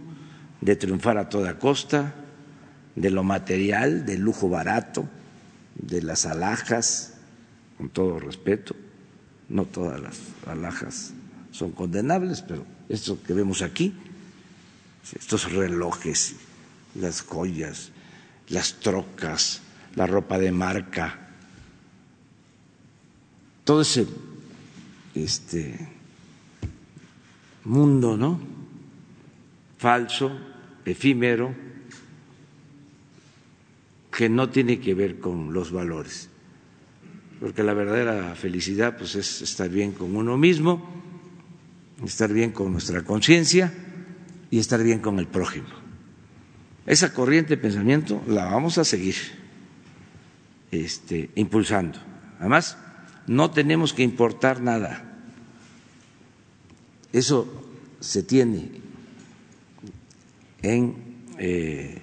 de 0.60 0.76
triunfar 0.76 1.18
a 1.18 1.28
toda 1.28 1.58
costa, 1.58 2.14
de 2.94 3.10
lo 3.10 3.24
material, 3.24 4.06
del 4.06 4.20
lujo 4.20 4.48
barato 4.48 5.08
de 5.74 6.02
las 6.02 6.26
alhajas, 6.26 7.11
con 7.76 7.88
todo 7.90 8.18
respeto, 8.18 8.74
no 9.48 9.64
todas 9.64 10.00
las 10.00 10.20
alhajas 10.46 11.12
son 11.50 11.72
condenables, 11.72 12.42
pero 12.42 12.64
esto 12.88 13.22
que 13.22 13.34
vemos 13.34 13.62
aquí, 13.62 13.94
estos 15.14 15.52
relojes, 15.52 16.36
las 16.94 17.22
joyas, 17.22 17.90
las 18.48 18.80
trocas, 18.80 19.60
la 19.94 20.06
ropa 20.06 20.38
de 20.38 20.52
marca, 20.52 21.28
todo 23.64 23.82
ese 23.82 24.06
este 25.14 25.88
mundo, 27.64 28.16
¿no? 28.16 28.52
falso, 29.82 30.30
efímero, 30.84 31.52
que 34.16 34.28
no 34.28 34.48
tiene 34.48 34.78
que 34.78 34.94
ver 34.94 35.18
con 35.18 35.52
los 35.52 35.72
valores, 35.72 36.28
porque 37.42 37.64
la 37.64 37.74
verdadera 37.74 38.36
felicidad 38.36 38.96
pues 38.96 39.16
es 39.16 39.42
estar 39.42 39.68
bien 39.68 39.90
con 39.90 40.14
uno 40.14 40.38
mismo, 40.38 40.88
estar 42.04 42.32
bien 42.32 42.52
con 42.52 42.70
nuestra 42.70 43.02
conciencia 43.02 43.72
y 44.48 44.60
estar 44.60 44.80
bien 44.80 45.00
con 45.00 45.18
el 45.18 45.26
prójimo. 45.26 45.66
Esa 46.86 47.12
corriente 47.12 47.56
de 47.56 47.62
pensamiento 47.62 48.22
la 48.28 48.44
vamos 48.44 48.78
a 48.78 48.84
seguir 48.84 49.16
este, 50.70 51.30
impulsando. 51.34 51.98
Además, 52.38 52.78
no 53.26 53.50
tenemos 53.50 53.92
que 53.92 54.04
importar 54.04 54.60
nada. 54.60 55.02
Eso 57.12 57.52
se 57.98 58.22
tiene 58.22 58.70
en 60.62 60.94
eh, 61.38 62.02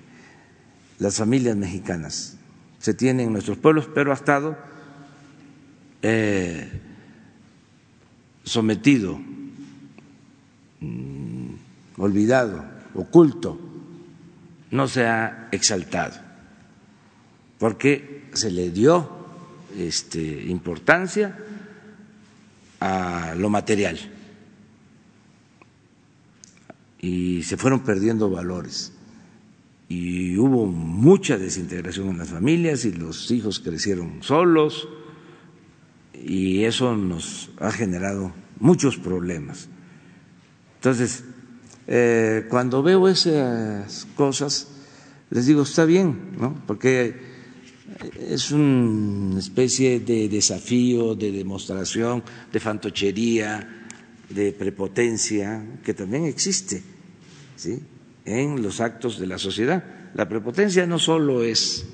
las 0.97 1.15
familias 1.15 1.55
mexicanas. 1.55 2.35
Se 2.79 2.93
tienen 2.93 3.27
en 3.27 3.31
nuestros 3.31 3.57
pueblos, 3.57 3.87
pero 3.93 4.11
ha 4.11 4.15
estado 4.15 4.67
sometido, 8.43 9.19
mm, 10.79 11.53
olvidado, 11.97 12.65
oculto, 12.95 13.59
no 14.71 14.87
se 14.87 15.05
ha 15.05 15.49
exaltado, 15.51 16.15
porque 17.57 18.29
se 18.33 18.51
le 18.51 18.71
dio 18.71 19.09
este, 19.77 20.45
importancia 20.47 21.37
a 22.79 23.35
lo 23.35 23.49
material. 23.49 23.99
Y 27.01 27.43
se 27.43 27.55
fueron 27.55 27.81
perdiendo 27.81 28.29
valores. 28.29 28.93
Y 29.87 30.37
hubo 30.37 30.65
mucha 30.65 31.37
desintegración 31.37 32.09
en 32.09 32.17
las 32.17 32.29
familias 32.29 32.85
y 32.85 32.91
los 32.91 33.31
hijos 33.31 33.59
crecieron 33.59 34.21
solos 34.21 34.87
y 36.23 36.63
eso 36.63 36.95
nos 36.95 37.49
ha 37.59 37.71
generado 37.71 38.31
muchos 38.59 38.97
problemas. 38.97 39.69
Entonces, 40.75 41.23
eh, 41.87 42.45
cuando 42.49 42.83
veo 42.83 43.07
esas 43.07 44.05
cosas, 44.15 44.67
les 45.29 45.45
digo, 45.45 45.63
está 45.63 45.85
bien, 45.85 46.31
¿no? 46.39 46.61
Porque 46.65 47.15
es 48.29 48.51
una 48.51 49.39
especie 49.39 49.99
de 49.99 50.29
desafío, 50.29 51.15
de 51.15 51.31
demostración, 51.31 52.23
de 52.51 52.59
fantochería, 52.59 53.87
de 54.29 54.53
prepotencia, 54.53 55.79
que 55.83 55.93
también 55.93 56.25
existe, 56.25 56.83
¿sí? 57.55 57.79
en 58.25 58.61
los 58.61 58.79
actos 58.79 59.19
de 59.19 59.27
la 59.27 59.37
sociedad. 59.37 59.83
La 60.13 60.29
prepotencia 60.29 60.85
no 60.85 60.99
solo 60.99 61.43
es 61.43 61.87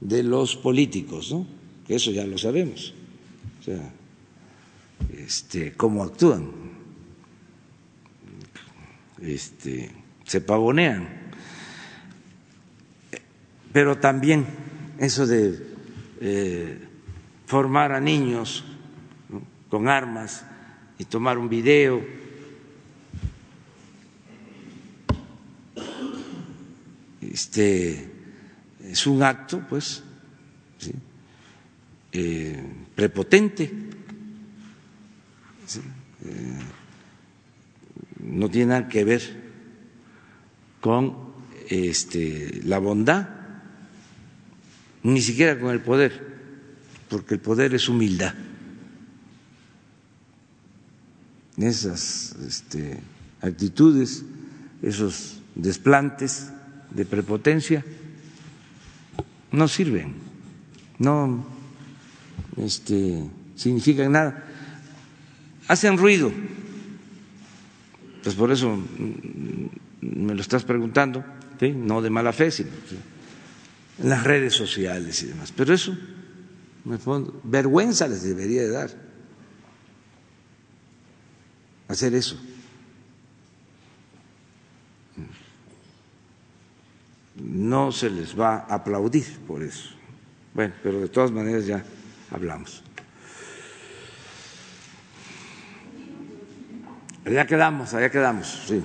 de 0.00 0.22
los 0.22 0.56
políticos, 0.56 1.32
¿no? 1.32 1.46
eso 1.88 2.10
ya 2.10 2.26
lo 2.26 2.36
sabemos, 2.36 2.94
sea, 3.66 3.90
este, 5.18 5.72
cómo 5.72 6.04
actúan, 6.04 6.52
este, 9.20 9.90
se 10.24 10.40
pavonean, 10.40 11.08
pero 13.72 13.98
también 13.98 14.46
eso 14.98 15.26
de 15.26 15.66
eh, 16.20 16.78
formar 17.46 17.90
a 17.92 18.00
niños 18.00 18.64
con 19.68 19.88
armas 19.88 20.44
y 20.98 21.04
tomar 21.04 21.38
un 21.38 21.48
video. 21.48 22.00
Este, 27.20 28.10
es 28.84 29.06
un 29.06 29.22
acto, 29.22 29.60
pues, 29.68 30.02
eh, 32.12 32.85
prepotente. 32.96 33.64
Eh, 36.24 36.58
no 38.24 38.48
tiene 38.50 38.70
nada 38.70 38.88
que 38.88 39.04
ver 39.04 39.22
con 40.80 41.14
este, 41.68 42.62
la 42.64 42.78
bondad, 42.78 43.28
ni 45.02 45.20
siquiera 45.20 45.60
con 45.60 45.70
el 45.70 45.80
poder, 45.80 46.26
porque 47.08 47.34
el 47.34 47.40
poder 47.40 47.74
es 47.74 47.88
humildad. 47.88 48.34
Esas 51.58 52.34
este, 52.46 53.00
actitudes, 53.40 54.24
esos 54.82 55.40
desplantes 55.54 56.50
de 56.90 57.04
prepotencia, 57.04 57.84
no 59.52 59.68
sirven, 59.68 60.14
no 60.98 61.55
este, 62.56 63.24
significan 63.54 64.12
nada. 64.12 64.44
Hacen 65.68 65.98
ruido, 65.98 66.32
pues 68.22 68.34
por 68.34 68.52
eso 68.52 68.78
me 70.00 70.34
lo 70.34 70.40
estás 70.40 70.64
preguntando, 70.64 71.24
no 71.60 72.02
de 72.02 72.10
mala 72.10 72.32
fe, 72.32 72.50
sino 72.50 72.70
en 73.98 74.08
las 74.08 74.22
redes 74.24 74.54
sociales 74.54 75.22
y 75.22 75.26
demás. 75.26 75.52
Pero 75.56 75.74
eso, 75.74 75.96
vergüenza 77.44 78.06
les 78.06 78.22
debería 78.22 78.62
de 78.62 78.70
dar 78.70 78.90
hacer 81.88 82.14
eso. 82.14 82.36
no 87.36 87.92
se 87.92 88.10
les 88.10 88.38
va 88.38 88.66
a 88.68 88.76
aplaudir 88.76 89.26
por 89.46 89.62
eso. 89.62 89.90
Bueno, 90.54 90.74
pero 90.82 91.00
de 91.00 91.08
todas 91.08 91.30
maneras 91.30 91.66
ya 91.66 91.84
hablamos. 92.30 92.82
Allá 97.24 97.46
quedamos, 97.46 97.92
allá 97.94 98.10
quedamos, 98.10 98.64
sí. 98.68 98.84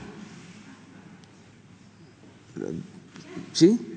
¿Sí? 3.53 3.90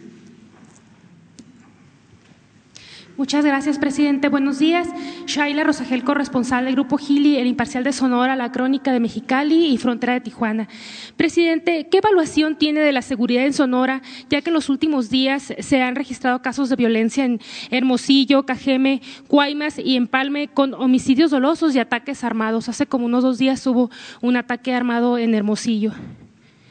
Muchas 3.16 3.44
gracias, 3.44 3.78
presidente. 3.78 4.28
Buenos 4.28 4.58
días. 4.58 4.88
Shaila 5.26 5.62
Rosagel, 5.62 6.02
corresponsal 6.02 6.64
del 6.64 6.74
Grupo 6.74 6.98
Gili, 6.98 7.36
el 7.36 7.46
imparcial 7.46 7.84
de 7.84 7.92
Sonora, 7.92 8.34
la 8.34 8.50
crónica 8.50 8.92
de 8.92 8.98
Mexicali 8.98 9.66
y 9.66 9.78
Frontera 9.78 10.14
de 10.14 10.20
Tijuana. 10.20 10.68
Presidente, 11.16 11.86
¿qué 11.88 11.98
evaluación 11.98 12.58
tiene 12.58 12.80
de 12.80 12.90
la 12.90 13.02
seguridad 13.02 13.46
en 13.46 13.52
Sonora, 13.52 14.02
ya 14.30 14.42
que 14.42 14.50
en 14.50 14.54
los 14.54 14.68
últimos 14.68 15.10
días 15.10 15.54
se 15.56 15.80
han 15.80 15.94
registrado 15.94 16.42
casos 16.42 16.68
de 16.70 16.74
violencia 16.74 17.24
en 17.24 17.40
Hermosillo, 17.70 18.46
Cajeme, 18.46 19.00
Guaymas 19.28 19.78
y 19.78 19.94
Empalme 19.94 20.48
con 20.48 20.74
homicidios 20.74 21.30
dolosos 21.30 21.72
y 21.76 21.78
ataques 21.78 22.24
armados? 22.24 22.68
Hace 22.68 22.86
como 22.86 23.06
unos 23.06 23.22
dos 23.22 23.38
días 23.38 23.64
hubo 23.68 23.92
un 24.22 24.36
ataque 24.36 24.74
armado 24.74 25.18
en 25.18 25.34
Hermosillo. 25.34 25.92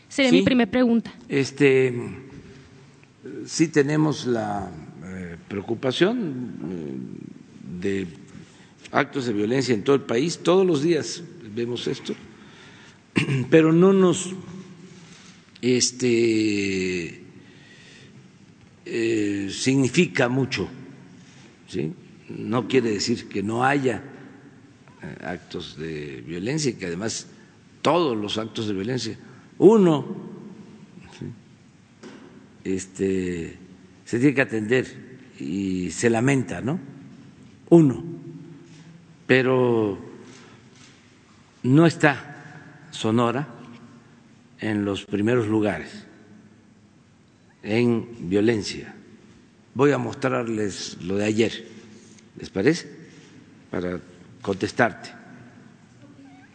Sería 0.10 0.34
mi 0.34 0.41
primera 0.41 0.69
pregunta. 0.69 1.13
Este, 1.29 1.93
sí 3.45 3.69
tenemos 3.69 4.25
la 4.25 4.69
preocupación 5.47 6.56
eh, 6.69 7.79
de 7.82 8.08
actos 8.91 9.25
de 9.25 9.34
violencia 9.34 9.73
en 9.73 9.84
todo 9.84 9.95
el 9.95 10.03
país. 10.03 10.39
Todos 10.43 10.65
los 10.65 10.84
días 10.84 11.23
vemos 11.56 11.88
esto, 11.88 12.15
pero 13.49 13.71
no 13.71 13.93
nos 13.93 14.34
este, 15.62 17.21
eh, 18.86 19.49
significa 19.51 20.29
mucho. 20.29 20.67
¿sí? 21.67 21.93
No 22.29 22.67
quiere 22.67 22.91
decir 22.91 23.27
que 23.27 23.43
no 23.43 23.63
haya 23.63 24.03
eh, 25.01 25.25
actos 25.25 25.77
de 25.77 26.23
violencia 26.25 26.71
y 26.71 26.73
que 26.75 26.88
además 26.88 27.27
todos 27.82 28.17
los 28.17 28.38
actos 28.38 28.67
de 28.67 28.73
violencia, 28.73 29.17
uno 29.58 30.34
este, 32.63 33.58
se 34.06 34.19
tiene 34.19 34.34
que 34.34 34.41
atender 34.41 35.02
y 35.43 35.91
se 35.91 36.10
lamenta, 36.10 36.62
¿no? 36.62 36.79
Uno, 37.69 38.03
pero 39.27 39.97
no 41.63 41.86
está 41.86 42.88
Sonora 42.91 43.47
en 44.60 44.86
los 44.86 45.06
primeros 45.06 45.47
lugares 45.47 46.06
en 47.63 48.29
violencia. 48.29 48.93
Voy 49.73 49.91
a 49.91 49.97
mostrarles 49.97 50.97
lo 51.01 51.15
de 51.15 51.25
ayer, 51.25 51.67
¿les 52.38 52.49
parece? 52.49 52.88
Para 53.71 53.99
contestarte. 54.41 55.10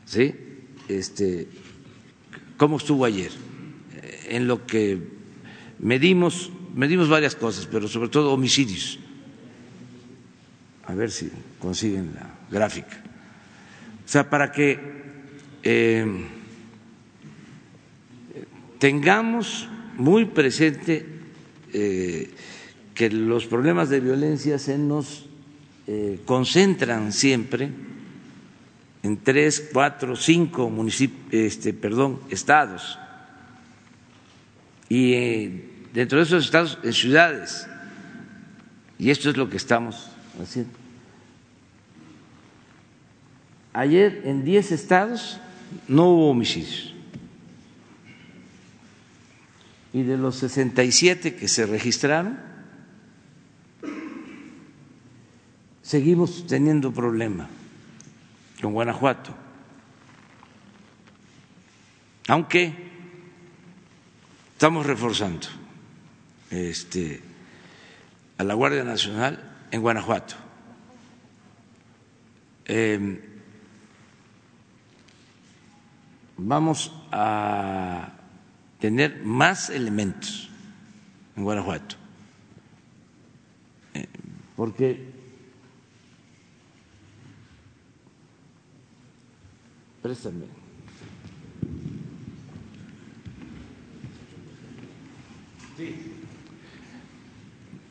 ¿Sí? 0.05 0.35
Este, 0.89 1.49
¿Cómo 2.57 2.77
estuvo 2.77 3.05
ayer? 3.05 3.33
En 4.29 4.47
lo 4.47 4.67
que 4.67 4.99
medimos 5.79 6.51
medimos 6.75 7.09
varias 7.09 7.35
cosas, 7.35 7.67
pero 7.67 7.89
sobre 7.89 8.09
todo 8.09 8.33
homicidios. 8.33 8.99
A 10.87 10.95
ver 10.95 11.11
si 11.11 11.31
consiguen 11.59 12.15
la 12.15 12.31
gráfica. 12.51 13.03
O 14.05 14.09
sea, 14.09 14.31
para 14.31 14.51
que 14.51 14.79
eh, 15.63 16.07
tengamos 18.79 19.69
muy 19.97 20.25
presente 20.25 21.05
eh, 21.73 22.31
que 22.95 23.11
los 23.11 23.47
problemas 23.47 23.91
de 23.91 24.01
violencia 24.01 24.59
se 24.59 24.79
nos 24.79 25.27
eh, 25.87 26.21
concentran 26.25 27.13
siempre 27.13 27.71
en 29.03 29.17
tres, 29.19 29.71
cuatro, 29.73 30.17
cinco 30.17 30.71
municipios, 30.71 31.33
este, 31.33 31.75
estados. 32.31 32.99
Y 34.89 35.78
dentro 35.99 36.19
de 36.19 36.25
esos 36.25 36.45
estados 36.45 36.79
en 36.85 36.93
ciudades. 36.93 37.67
Y 39.01 39.11
esto 39.11 39.31
es 39.31 39.37
lo 39.37 39.51
que 39.51 39.57
estamos 39.57 40.09
haciendo. 40.41 40.71
Ayer 43.73 44.23
en 44.25 44.45
10 44.45 44.71
estados 44.71 45.41
no 45.89 46.11
hubo 46.11 46.31
homicidios. 46.31 46.95
Y 49.93 50.05
de 50.05 50.17
los 50.17 50.37
67 50.37 51.35
que 51.35 51.49
se 51.49 51.67
registraron, 51.67 52.39
seguimos 55.83 56.47
teniendo 56.47 56.93
problema 56.93 57.49
con 58.63 58.73
Guanajuato. 58.73 59.35
Aunque 62.29 62.73
estamos 64.55 64.87
reforzando 64.87 65.49
este, 66.51 67.23
a 68.39 68.45
la 68.45 68.55
Guardia 68.55 68.85
Nacional 68.85 69.67
en 69.71 69.81
Guanajuato. 69.81 70.35
Em, 72.65 73.21
vamos 76.37 76.93
a 77.11 78.13
tener 78.79 79.23
más 79.25 79.71
elementos 79.71 80.51
en 81.37 81.45
Guanajuato, 81.45 81.97
eh, 83.95 84.07
porque 84.57 85.19
préstame. 90.03 90.59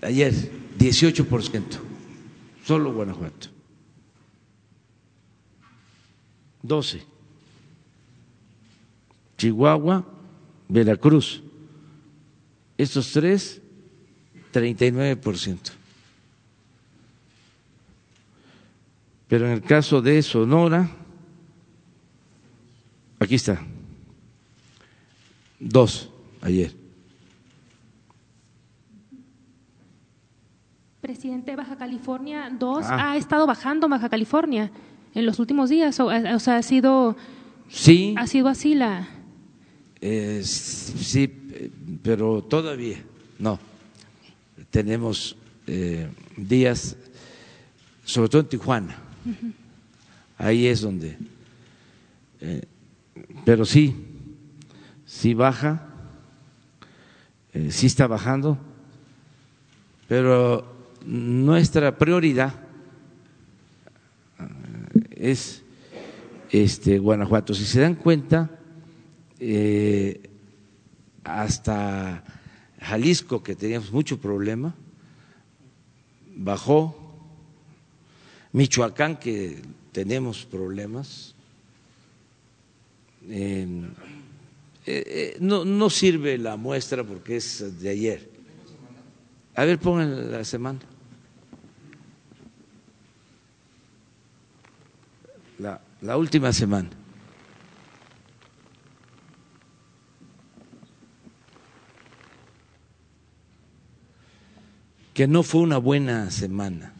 Ayer 0.02 0.34
18%, 0.78 1.62
solo 2.66 2.94
Guanajuato. 2.94 3.50
12. 6.62 7.02
Chihuahua, 9.38 10.06
Veracruz. 10.68 11.42
Estos 12.78 13.12
tres, 13.12 13.62
39%. 14.54 15.72
Pero 19.28 19.48
en 19.48 19.54
el 19.54 19.62
caso 19.62 20.02
de 20.02 20.22
Sonora, 20.22 20.90
aquí 23.20 23.36
está, 23.36 23.62
dos 25.60 26.10
ayer. 26.42 26.87
Presidente, 31.38 31.56
Baja 31.56 31.78
California 31.78 32.50
2 32.50 32.86
ah. 32.86 33.12
ha 33.12 33.18
estado 33.18 33.46
bajando 33.46 33.88
Baja 33.88 34.10
California 34.10 34.72
en 35.14 35.26
los 35.26 35.38
últimos 35.38 35.70
días, 35.70 36.00
o, 36.00 36.10
sea, 36.40 36.58
ha 36.58 36.64
sido, 36.64 37.16
sí, 37.70 38.16
ha 38.18 38.26
sido 38.26 38.48
así 38.48 38.74
la... 38.74 39.08
sí, 40.42 41.28
pero 42.02 42.42
todavía 42.42 43.04
no. 43.38 43.60
tenemos 44.72 45.36
eh, 45.68 46.10
días, 46.38 46.96
sobre 48.04 48.30
todo 48.30 48.42
en 48.42 48.48
Tijuana, 48.48 48.96
ahí 50.40 50.66
es 50.66 50.82
donde, 50.82 51.18
eh, 52.42 52.64
pero 53.46 53.64
sí, 53.64 53.96
sí 55.06 55.36
baja, 55.36 55.88
eh, 57.54 57.70
sí 57.70 57.86
está 57.86 58.08
bajando, 58.08 58.58
pero 60.08 60.77
nuestra 61.08 61.98
prioridad 61.98 62.54
es 65.12 65.64
este 66.52 67.00
Guanajuato. 67.00 67.54
Si 67.54 67.66
se 67.66 67.80
dan 67.80 67.96
cuenta, 67.96 68.52
hasta 71.24 72.24
Jalisco, 72.82 73.42
que 73.42 73.56
teníamos 73.56 73.92
mucho 73.92 74.20
problema, 74.20 74.76
bajó. 76.36 77.04
Michoacán, 78.52 79.18
que 79.18 79.62
tenemos 79.92 80.46
problemas. 80.46 81.36
Eh, 83.30 83.90
eh, 84.86 85.38
no, 85.42 85.66
no 85.66 85.90
sirve 85.90 86.38
la 86.38 86.56
muestra 86.56 87.04
porque 87.04 87.38
es 87.38 87.80
de 87.80 87.90
ayer. 87.90 88.30
A 89.56 89.66
ver, 89.66 89.80
pongan 89.80 90.32
la 90.32 90.44
semana. 90.44 90.80
La, 95.60 95.82
la 96.02 96.18
última 96.18 96.54
semana. 96.54 96.90
que 105.18 105.28
no 105.28 105.42
fue 105.42 105.62
una 105.62 105.80
buena 105.80 106.30
semana. 106.30 106.94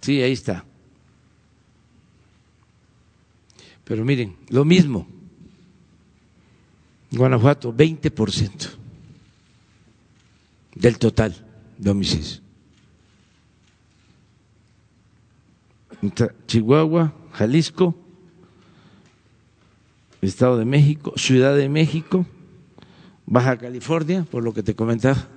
Sí, 0.00 0.22
ahí 0.22 0.32
está. 0.32 0.64
Pero 3.84 4.06
miren, 4.06 4.36
lo 4.48 4.64
mismo. 4.64 5.06
Guanajuato, 7.10 7.74
20% 7.74 8.85
del 10.76 10.98
total 10.98 11.34
de 11.78 11.90
homicidios. 11.90 12.42
Chihuahua, 16.46 17.12
Jalisco, 17.32 17.96
Estado 20.20 20.58
de 20.58 20.64
México, 20.64 21.12
Ciudad 21.16 21.56
de 21.56 21.68
México, 21.68 22.26
Baja 23.24 23.56
California, 23.56 24.24
por 24.30 24.44
lo 24.44 24.52
que 24.52 24.62
te 24.62 24.74
comentaba, 24.74 25.28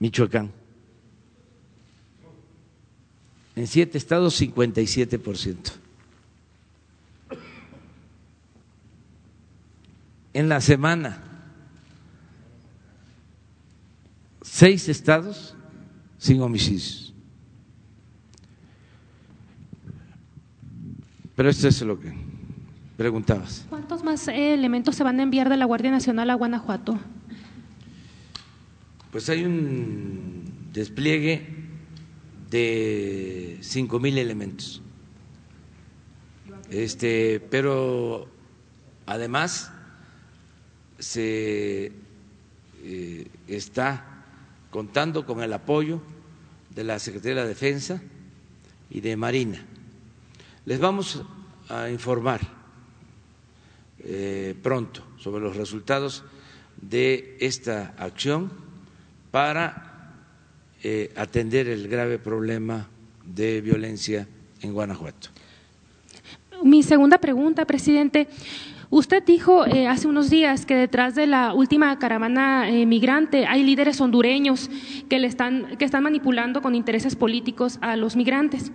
Michoacán. 0.00 0.50
En 3.56 3.66
siete 3.66 3.98
estados, 3.98 4.40
57%. 4.40 5.56
En 10.32 10.48
la 10.48 10.60
semana, 10.60 11.33
seis 14.54 14.88
estados 14.88 15.56
sin 16.16 16.40
homicidios. 16.40 17.12
Pero 21.34 21.50
esto 21.50 21.66
es 21.66 21.82
lo 21.82 21.98
que 21.98 22.14
preguntabas. 22.96 23.66
¿Cuántos 23.68 24.04
más 24.04 24.28
eh, 24.28 24.54
elementos 24.54 24.94
se 24.94 25.02
van 25.02 25.18
a 25.18 25.24
enviar 25.24 25.48
de 25.48 25.56
la 25.56 25.64
Guardia 25.64 25.90
Nacional 25.90 26.30
a 26.30 26.34
Guanajuato? 26.34 26.96
Pues 29.10 29.28
hay 29.28 29.44
un 29.44 30.44
despliegue 30.72 31.48
de 32.48 33.58
cinco 33.60 33.98
mil 33.98 34.16
elementos. 34.18 34.80
Este, 36.70 37.40
pero 37.50 38.28
además 39.04 39.72
se 41.00 41.90
eh, 42.84 43.28
está 43.48 44.13
contando 44.74 45.24
con 45.24 45.40
el 45.40 45.52
apoyo 45.52 46.00
de 46.74 46.82
la 46.82 46.98
Secretaría 46.98 47.36
de 47.36 47.40
la 47.42 47.46
Defensa 47.46 48.02
y 48.90 49.00
de 49.02 49.16
Marina 49.16 49.64
les 50.66 50.80
vamos 50.80 51.22
a 51.68 51.88
informar 51.90 52.40
eh, 54.00 54.52
pronto 54.60 55.00
sobre 55.16 55.44
los 55.44 55.54
resultados 55.54 56.24
de 56.82 57.36
esta 57.38 57.94
acción 57.98 58.50
para 59.30 60.10
eh, 60.82 61.12
atender 61.14 61.68
el 61.68 61.86
grave 61.86 62.18
problema 62.18 62.88
de 63.24 63.60
violencia 63.60 64.26
en 64.60 64.72
Guanajuato. 64.72 65.28
Mi 66.64 66.82
segunda 66.82 67.18
pregunta, 67.18 67.64
presidente. 67.64 68.26
Usted 68.94 69.24
dijo 69.24 69.66
eh, 69.66 69.88
hace 69.88 70.06
unos 70.06 70.30
días 70.30 70.66
que 70.66 70.76
detrás 70.76 71.16
de 71.16 71.26
la 71.26 71.52
última 71.52 71.98
caravana 71.98 72.68
migrante 72.86 73.44
hay 73.44 73.64
líderes 73.64 74.00
hondureños 74.00 74.70
que, 75.08 75.18
le 75.18 75.26
están, 75.26 75.76
que 75.80 75.84
están 75.84 76.04
manipulando 76.04 76.62
con 76.62 76.76
intereses 76.76 77.16
políticos 77.16 77.78
a 77.80 77.96
los 77.96 78.14
migrantes. 78.14 78.70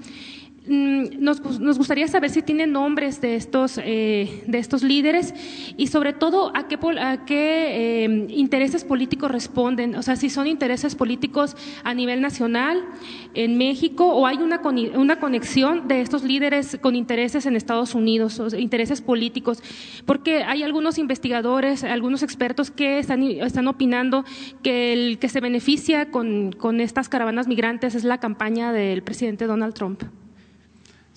Mm, 0.71 1.23
nos, 1.23 1.41
gustaría 1.79 2.07
saber 2.07 2.29
si 2.29 2.43
tienen 2.43 2.73
nombres 2.73 3.21
de 3.21 3.35
estos, 3.35 3.79
eh, 3.83 4.43
de 4.45 4.59
estos 4.59 4.83
líderes 4.83 5.33
y 5.77 5.87
sobre 5.87 6.13
todo 6.13 6.55
a 6.55 6.67
qué, 6.67 6.77
a 6.99 7.25
qué 7.25 8.03
eh, 8.05 8.27
intereses 8.29 8.83
políticos 8.83 9.31
responden, 9.31 9.95
o 9.95 10.03
sea, 10.03 10.15
si 10.15 10.29
son 10.29 10.45
intereses 10.45 10.93
políticos 10.93 11.57
a 11.83 11.95
nivel 11.95 12.21
nacional, 12.21 12.85
en 13.33 13.57
México, 13.57 14.13
o 14.13 14.27
hay 14.27 14.37
una, 14.37 14.61
una 14.93 15.19
conexión 15.19 15.87
de 15.87 16.01
estos 16.01 16.23
líderes 16.23 16.77
con 16.79 16.95
intereses 16.95 17.47
en 17.47 17.55
Estados 17.55 17.95
Unidos, 17.95 18.39
o 18.39 18.55
intereses 18.55 19.01
políticos, 19.01 19.63
porque 20.05 20.43
hay 20.43 20.61
algunos 20.61 20.99
investigadores, 20.99 21.83
algunos 21.83 22.21
expertos 22.21 22.69
que 22.69 22.99
están, 22.99 23.67
opinando 23.67 24.23
que 24.61 24.93
el 24.93 25.17
que 25.17 25.29
se 25.29 25.39
beneficia 25.39 26.11
con 26.11 26.79
estas 26.79 27.09
caravanas 27.09 27.47
migrantes 27.47 27.95
es 27.95 28.03
la 28.03 28.19
campaña 28.19 28.71
del 28.71 29.01
presidente 29.01 29.47
Donald 29.47 29.73
Trump. 29.73 30.03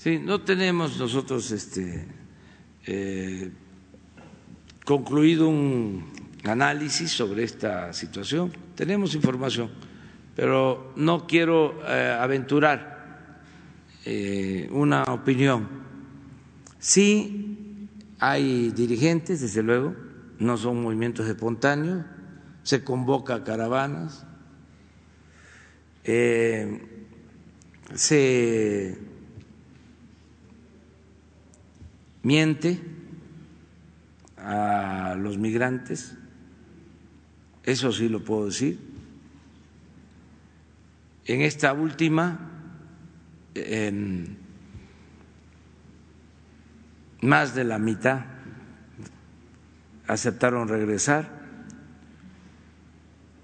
Sí, 0.03 0.19
no 0.19 0.41
tenemos 0.41 0.99
nosotros 0.99 1.53
este, 1.53 2.09
eh, 2.89 3.53
concluido 4.85 5.47
un 5.47 6.13
análisis 6.43 7.13
sobre 7.13 7.45
esta 7.45 7.93
situación. 7.93 8.53
Tenemos 8.75 9.15
información, 9.15 9.71
pero 10.35 10.93
no 10.97 11.29
quiero 11.29 11.81
eh, 11.87 12.17
aventurar 12.19 13.39
eh, 14.05 14.69
una 14.73 15.05
opinión. 15.05 15.69
Sí 16.81 17.87
hay 18.19 18.73
dirigentes, 18.73 19.41
desde 19.41 19.63
luego, 19.63 19.95
no 20.41 20.57
son 20.57 20.83
movimientos 20.83 21.29
espontáneos, 21.29 22.05
se 22.65 22.83
convoca 22.83 23.37
a 23.37 23.45
caravanas, 23.45 24.27
se 27.95 29.12
miente 32.23 32.81
a 34.37 35.15
los 35.19 35.39
migrantes, 35.39 36.17
eso 37.65 37.93
sí 37.93 38.09
lo 38.09 38.25
puedo 38.25 38.47
decir. 38.47 38.79
En 41.25 41.43
esta 41.43 41.73
última, 41.73 42.51
más 47.21 47.55
de 47.55 47.65
la 47.65 47.79
mitad 47.79 48.25
aceptaron 50.09 50.69
regresar, 50.69 51.41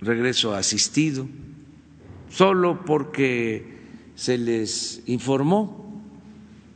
regreso 0.00 0.54
asistido, 0.54 1.28
solo 2.28 2.84
porque 2.84 3.78
se 4.16 4.36
les 4.36 5.02
informó 5.06 6.02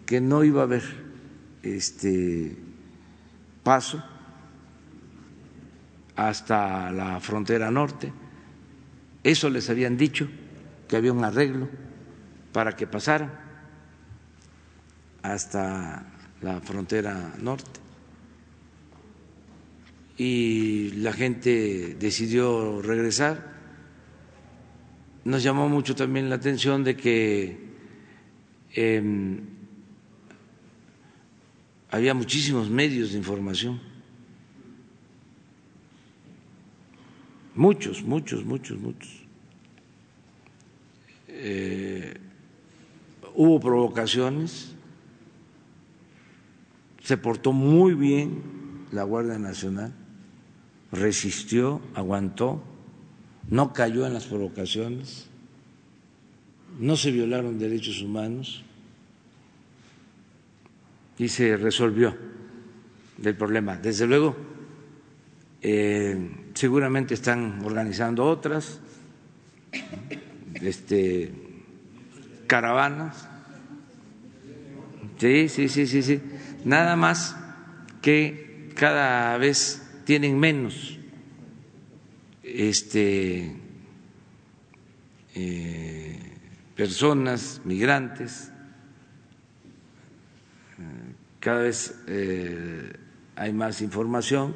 que 0.07 0.21
no 0.21 0.45
iba 0.45 0.61
a 0.61 0.65
haber 0.65 1.02
este 1.63 2.57
paso 3.63 4.03
hasta 6.17 6.91
la 6.91 7.21
frontera 7.21 7.71
norte. 7.71 8.13
Eso 9.23 9.49
les 9.49 9.71
habían 9.71 9.97
dicho, 9.97 10.29
que 10.89 10.97
había 10.97 11.13
un 11.13 11.25
arreglo 11.25 11.69
para 12.53 12.77
que 12.77 12.87
pasaran 12.87 13.33
hasta 15.23 16.05
la 16.43 16.61
frontera 16.61 17.35
norte. 17.41 17.81
Y 20.19 20.91
la 20.97 21.13
gente 21.13 21.97
decidió 21.99 22.83
regresar. 22.83 23.53
Nos 25.25 25.43
llamó 25.43 25.69
mucho 25.69 25.95
también 25.95 26.29
la 26.29 26.35
atención 26.37 26.85
de 26.85 26.97
que 26.97 27.73
había 31.93 32.15
muchísimos 32.15 32.71
medios 32.71 33.13
de 33.13 33.19
información. 33.19 33.79
Muchos, 37.55 38.03
muchos, 38.03 38.47
muchos, 38.47 38.79
muchos. 38.79 39.11
Eh, 41.29 42.15
hubo 43.35 43.61
provocaciones, 43.61 44.73
se 47.03 47.19
portó 47.19 47.53
muy 47.53 47.93
bien 47.93 48.43
la 48.91 49.03
Guardia 49.03 49.39
Nacional, 49.39 49.93
resistió, 50.93 51.83
aguantó, 51.95 52.63
no 53.51 53.75
cayó 53.75 54.07
en 54.07 54.15
las 54.15 54.25
provocaciones, 54.25 55.27
no 56.81 56.97
se 56.97 57.11
violaron 57.11 57.59
derechos 57.59 58.01
humanos 58.01 58.65
y 61.19 61.29
se 61.29 61.57
resolvió 61.57 62.17
el 63.23 63.37
problema. 63.37 63.77
Desde 63.77 64.07
luego, 64.07 64.37
eh, 65.61 66.17
seguramente 66.55 67.15
están 67.15 67.63
organizando 67.65 68.25
otras 68.25 68.81
este, 70.55 71.33
caravanas. 72.47 73.29
Sí, 75.19 75.49
sí, 75.49 75.69
sí, 75.69 75.87
sí, 75.87 76.03
sí. 76.03 76.21
Nada 76.65 76.97
más 76.97 77.37
que 78.01 78.71
cada 78.75 79.37
vez 79.39 79.83
tienen 80.05 80.39
menos 80.39 80.99
este, 82.43 83.57
eh, 85.35 86.19
personas, 86.75 87.61
migrantes, 87.65 88.52
cada 91.43 91.63
vez 91.63 92.01
eh, 92.07 92.93
hay 93.35 93.53
más 93.53 93.83
información, 93.83 94.55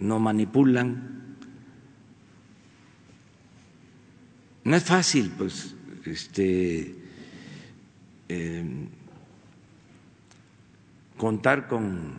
no 0.00 0.18
manipulan. 0.18 1.36
No 4.64 4.74
es 4.74 4.82
fácil, 4.82 5.30
pues, 5.38 5.76
este, 6.04 6.96
em, 8.28 8.88
contar 11.16 11.68
con 11.68 12.14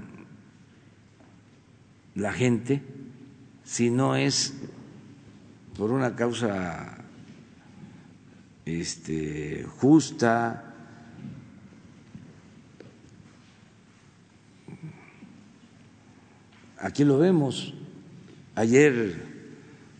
la 2.15 2.31
gente 2.31 2.81
si 3.65 3.89
no 3.89 4.15
es 4.15 4.53
por 5.77 5.91
una 5.91 6.15
causa 6.15 7.03
este, 8.63 9.65
justa, 9.77 10.70
Aquí 16.81 17.03
lo 17.03 17.19
vemos. 17.19 17.73
Ayer 18.55 19.15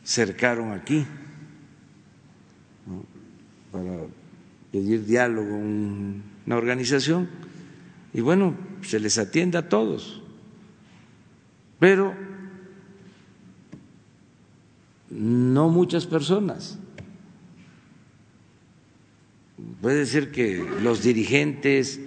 cercaron 0.03 0.71
aquí 0.71 1.05
para 3.71 4.07
pedir 4.71 5.05
diálogo 5.05 5.55
una 5.55 6.55
organización 6.55 7.29
y 8.13 8.21
bueno, 8.21 8.55
se 8.81 8.99
les 8.99 9.17
atiende 9.17 9.57
a 9.57 9.69
todos. 9.69 10.21
Pero 11.79 12.15
no 15.09 15.69
muchas 15.69 16.07
personas. 16.07 16.79
Puede 19.81 20.05
ser 20.05 20.31
que 20.31 20.65
los 20.81 21.03
dirigentes, 21.03 21.99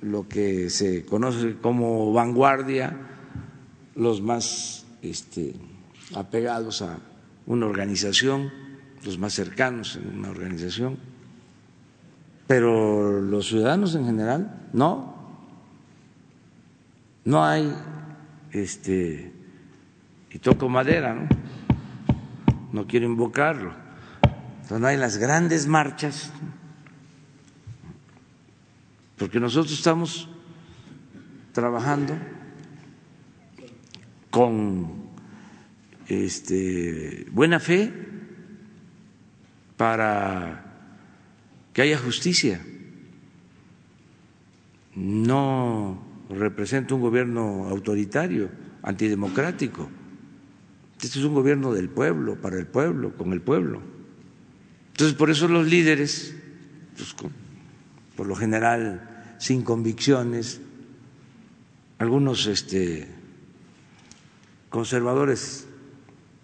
lo 0.00 0.28
que 0.28 0.70
se 0.70 1.04
conoce 1.04 1.56
como 1.60 2.12
vanguardia, 2.12 3.09
los 3.94 4.20
más 4.20 4.86
este, 5.02 5.54
apegados 6.14 6.82
a 6.82 6.98
una 7.46 7.66
organización, 7.66 8.52
los 9.04 9.18
más 9.18 9.32
cercanos 9.32 9.96
en 9.96 10.18
una 10.18 10.30
organización, 10.30 10.98
pero 12.46 13.20
los 13.20 13.46
ciudadanos 13.46 13.94
en 13.94 14.06
general 14.06 14.68
no. 14.72 15.18
No 17.24 17.44
hay, 17.44 17.72
este, 18.50 19.32
y 20.30 20.38
toco 20.38 20.68
madera, 20.68 21.14
¿no? 21.14 21.28
No 22.72 22.86
quiero 22.86 23.06
invocarlo. 23.06 23.72
no 24.70 24.86
hay 24.86 24.96
las 24.96 25.18
grandes 25.18 25.66
marchas, 25.66 26.32
porque 29.18 29.40
nosotros 29.40 29.72
estamos 29.72 30.28
trabajando 31.52 32.14
con 34.30 35.10
este, 36.08 37.26
buena 37.30 37.60
fe 37.60 37.92
para 39.76 40.64
que 41.72 41.82
haya 41.82 41.98
justicia. 41.98 42.60
No 44.94 46.02
representa 46.30 46.94
un 46.94 47.00
gobierno 47.00 47.68
autoritario, 47.68 48.50
antidemocrático. 48.82 49.88
Este 51.00 51.18
es 51.18 51.24
un 51.24 51.34
gobierno 51.34 51.72
del 51.72 51.88
pueblo, 51.88 52.40
para 52.40 52.58
el 52.58 52.66
pueblo, 52.66 53.16
con 53.16 53.32
el 53.32 53.40
pueblo. 53.40 53.80
Entonces, 54.92 55.16
por 55.16 55.30
eso 55.30 55.48
los 55.48 55.66
líderes, 55.66 56.36
pues, 56.94 57.14
por 58.16 58.26
lo 58.26 58.36
general, 58.36 59.36
sin 59.38 59.62
convicciones, 59.62 60.60
algunos 61.98 62.46
este, 62.46 63.08
conservadores 64.70 65.66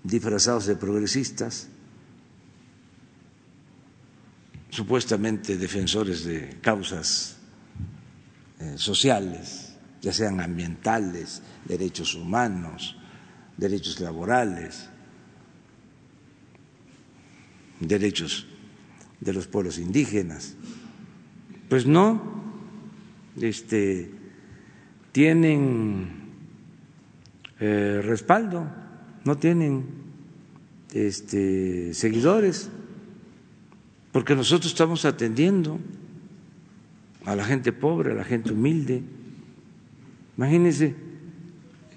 disfrazados 0.02 0.66
de 0.66 0.76
progresistas, 0.76 1.68
supuestamente 4.68 5.56
defensores 5.56 6.24
de 6.24 6.58
causas 6.60 7.38
eh, 8.60 8.74
sociales, 8.76 9.74
ya 10.02 10.12
sean 10.12 10.40
ambientales, 10.40 11.40
derechos 11.64 12.14
humanos, 12.14 12.96
derechos 13.56 14.00
laborales, 14.00 14.88
derechos 17.80 18.46
de 19.20 19.32
los 19.32 19.46
pueblos 19.46 19.78
indígenas. 19.78 20.54
Pues 21.68 21.86
no, 21.86 22.22
este, 23.40 24.10
tienen 25.12 26.15
eh, 27.59 28.03
respaldo, 28.05 28.66
no 29.25 29.37
tienen 29.38 29.87
este, 30.92 31.95
seguidores, 31.95 32.69
porque 34.12 34.35
nosotros 34.35 34.73
estamos 34.73 35.05
atendiendo 35.05 35.79
a 37.25 37.35
la 37.35 37.45
gente 37.45 37.73
pobre, 37.73 38.12
a 38.12 38.14
la 38.14 38.25
gente 38.25 38.53
humilde. 38.53 39.03
Imagínense, 40.37 40.95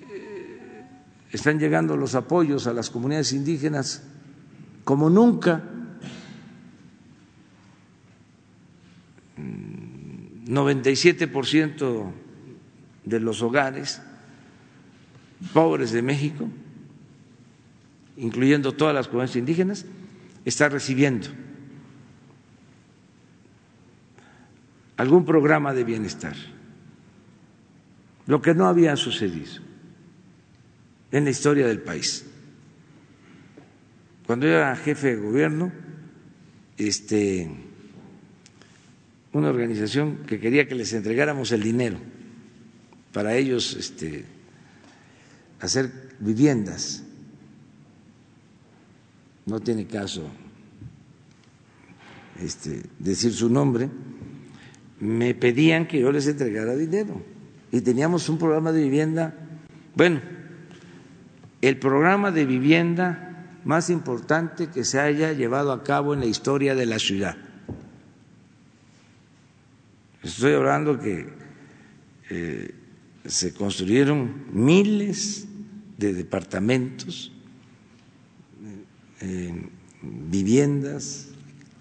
eh, 0.09 0.85
están 1.31 1.59
llegando 1.59 1.95
los 1.97 2.15
apoyos 2.15 2.65
a 2.67 2.73
las 2.73 2.89
comunidades 2.89 3.33
indígenas 3.33 4.03
como 4.83 5.09
nunca. 5.09 5.63
97% 10.47 12.11
de 13.05 13.19
los 13.19 13.41
hogares 13.41 14.01
pobres 15.53 15.91
de 15.91 16.01
México, 16.01 16.47
incluyendo 18.17 18.73
todas 18.73 18.93
las 18.93 19.07
comunidades 19.07 19.35
indígenas, 19.35 19.85
está 20.45 20.69
recibiendo 20.69 21.29
algún 24.97 25.23
programa 25.23 25.73
de 25.73 25.83
bienestar, 25.85 26.35
lo 28.27 28.41
que 28.41 28.53
no 28.53 28.67
había 28.67 28.95
sucedido 28.97 29.61
en 31.11 31.23
la 31.23 31.29
historia 31.29 31.67
del 31.67 31.81
país. 31.81 32.25
Cuando 34.25 34.45
yo 34.45 34.53
era 34.53 34.75
jefe 34.75 35.15
de 35.15 35.21
gobierno, 35.21 35.71
este, 36.77 37.49
una 39.33 39.49
organización 39.49 40.17
que 40.27 40.39
quería 40.39 40.67
que 40.67 40.75
les 40.75 40.93
entregáramos 40.93 41.51
el 41.51 41.63
dinero 41.63 41.97
para 43.13 43.35
ellos 43.35 43.75
este, 43.75 44.25
hacer 45.59 45.91
viviendas. 46.19 47.03
No 49.45 49.59
tiene 49.59 49.87
caso 49.87 50.29
este, 52.41 52.83
decir 52.99 53.33
su 53.33 53.49
nombre. 53.49 53.89
Me 54.99 55.33
pedían 55.33 55.87
que 55.87 55.99
yo 55.99 56.11
les 56.11 56.27
entregara 56.27 56.75
dinero 56.75 57.21
y 57.71 57.81
teníamos 57.81 58.29
un 58.29 58.37
programa 58.37 58.71
de 58.71 58.83
vivienda. 58.83 59.33
Bueno, 59.95 60.21
el 61.61 61.77
programa 61.77 62.31
de 62.31 62.45
vivienda 62.45 63.57
más 63.65 63.89
importante 63.89 64.67
que 64.67 64.83
se 64.83 64.99
haya 64.99 65.33
llevado 65.33 65.71
a 65.71 65.83
cabo 65.83 66.13
en 66.13 66.21
la 66.21 66.25
historia 66.25 66.75
de 66.75 66.85
la 66.85 66.99
ciudad. 66.99 67.37
Estoy 70.23 70.53
hablando 70.53 70.99
que 70.99 71.29
eh, 72.29 72.75
se 73.25 73.53
construyeron 73.53 74.45
miles 74.51 75.48
de 75.99 76.13
departamentos, 76.13 77.31
eh, 79.21 79.63
viviendas, 80.01 81.27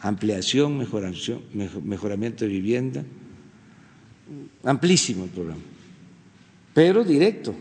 ampliación, 0.01 0.77
mejoramiento 0.77 2.45
de 2.45 2.51
vivienda, 2.51 3.05
amplísimo 4.64 5.25
el 5.25 5.31
programa, 5.31 5.61
pero 6.75 7.05
directo. 7.05 7.55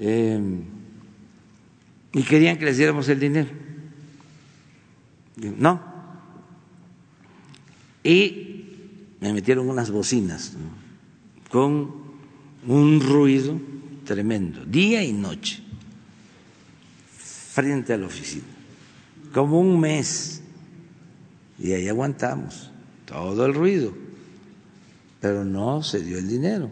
Eh, 0.00 0.40
y 2.12 2.22
querían 2.22 2.58
que 2.58 2.64
les 2.64 2.76
diéramos 2.76 3.08
el 3.08 3.20
dinero. 3.20 3.48
No. 5.36 5.80
Y 8.02 8.64
me 9.20 9.32
metieron 9.32 9.68
unas 9.68 9.90
bocinas 9.90 10.56
con 11.50 11.94
un 12.66 13.00
ruido 13.00 13.60
tremendo, 14.08 14.64
día 14.64 15.04
y 15.04 15.12
noche, 15.12 15.62
frente 17.52 17.92
a 17.92 17.98
la 17.98 18.06
oficina, 18.06 18.46
como 19.34 19.60
un 19.60 19.78
mes. 19.78 20.40
Y 21.58 21.72
ahí 21.72 21.88
aguantamos 21.88 22.70
todo 23.04 23.44
el 23.44 23.52
ruido, 23.52 23.92
pero 25.20 25.44
no 25.44 25.82
se 25.82 26.02
dio 26.02 26.16
el 26.16 26.26
dinero. 26.26 26.70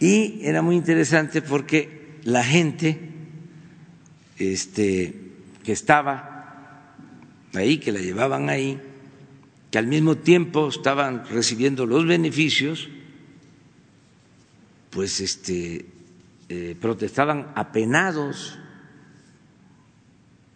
Y 0.00 0.40
era 0.42 0.60
muy 0.60 0.74
interesante 0.74 1.40
porque 1.40 2.18
la 2.24 2.42
gente 2.42 2.98
este, 4.36 5.14
que 5.62 5.70
estaba 5.70 6.96
ahí, 7.54 7.78
que 7.78 7.92
la 7.92 8.00
llevaban 8.00 8.50
ahí, 8.50 8.80
que 9.70 9.78
al 9.78 9.86
mismo 9.86 10.16
tiempo 10.16 10.68
estaban 10.68 11.28
recibiendo 11.28 11.86
los 11.86 12.04
beneficios, 12.08 12.88
pues 14.90 15.20
este, 15.20 15.93
eh, 16.56 16.76
protestaban 16.80 17.50
apenados, 17.56 18.60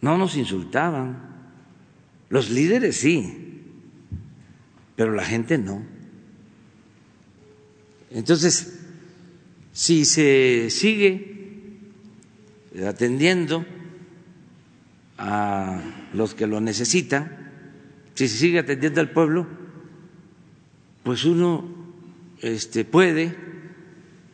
no 0.01 0.17
nos 0.17 0.37
insultaban, 0.37 1.19
los 2.29 2.51
líderes 2.51 2.99
sí, 2.99 3.65
pero 4.95 5.13
la 5.13 5.25
gente 5.25 5.59
no. 5.59 5.83
Entonces, 8.13 8.79
si 9.73 10.05
se 10.05 10.71
sigue 10.71 11.81
atendiendo 12.87 13.67
a 15.17 15.83
los 16.13 16.37
que 16.37 16.47
lo 16.47 16.61
necesitan, 16.61 17.51
si 18.15 18.29
se 18.29 18.37
sigue 18.37 18.61
atendiendo 18.61 19.01
al 19.01 19.11
pueblo, 19.11 19.49
pues 21.03 21.25
uno 21.25 21.65
este, 22.41 22.85
puede 22.85 23.35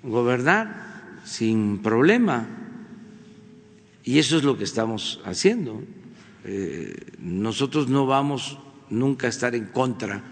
gobernar 0.03 0.84
sin 1.25 1.83
problema. 1.83 2.47
Y 4.05 4.18
eso 4.18 4.37
es 4.37 4.45
lo 4.45 4.57
que 4.57 4.64
estamos 4.64 5.20
haciendo. 5.25 5.83
Eh, 6.45 6.95
nosotros 7.18 7.89
no 7.89 8.07
vamos 8.07 8.59
nunca 8.91 9.27
a 9.27 9.31
estar 9.31 9.55
en 9.55 9.66
contra 9.66 10.22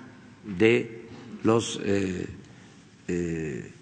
de 0.44 1.06
los 1.42 1.80
eh, 1.84 2.26
eh, 3.08 3.72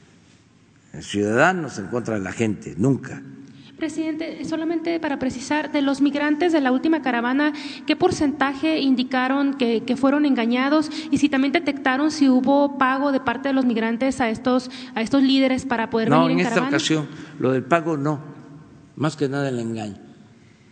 ciudadanos, 1.01 1.79
en 1.79 1.87
contra 1.89 2.15
de 2.15 2.21
la 2.21 2.33
gente, 2.33 2.75
nunca. 2.77 3.23
Presidente, 3.81 4.45
solamente 4.45 5.01
para 5.01 5.19
precisar, 5.19 5.73
de 5.73 5.81
los 5.81 6.03
migrantes 6.03 6.53
de 6.53 6.61
la 6.61 6.71
última 6.71 7.01
caravana, 7.01 7.55
¿qué 7.87 7.97
porcentaje 7.97 8.79
indicaron 8.79 9.55
que, 9.55 9.97
fueron 9.97 10.27
engañados 10.27 10.91
y 11.11 11.17
si 11.17 11.31
también 11.31 11.53
detectaron 11.53 12.11
si 12.11 12.29
hubo 12.29 12.77
pago 12.77 13.11
de 13.11 13.21
parte 13.21 13.49
de 13.49 13.55
los 13.55 13.65
migrantes 13.65 14.21
a 14.21 14.29
estos, 14.29 14.71
a 14.95 15.01
estos 15.01 15.23
líderes 15.23 15.65
para 15.65 15.89
poder 15.89 16.11
venir 16.11 16.31
en, 16.31 16.41
en 16.41 16.47
esta 16.47 16.63
ocasión 16.63 17.09
lo 17.39 17.53
del 17.53 17.65
pago 17.65 17.97
no, 17.97 18.21
más 18.97 19.17
que 19.17 19.31
nada 19.31 19.49
el 19.49 19.59
engaño. 19.59 19.97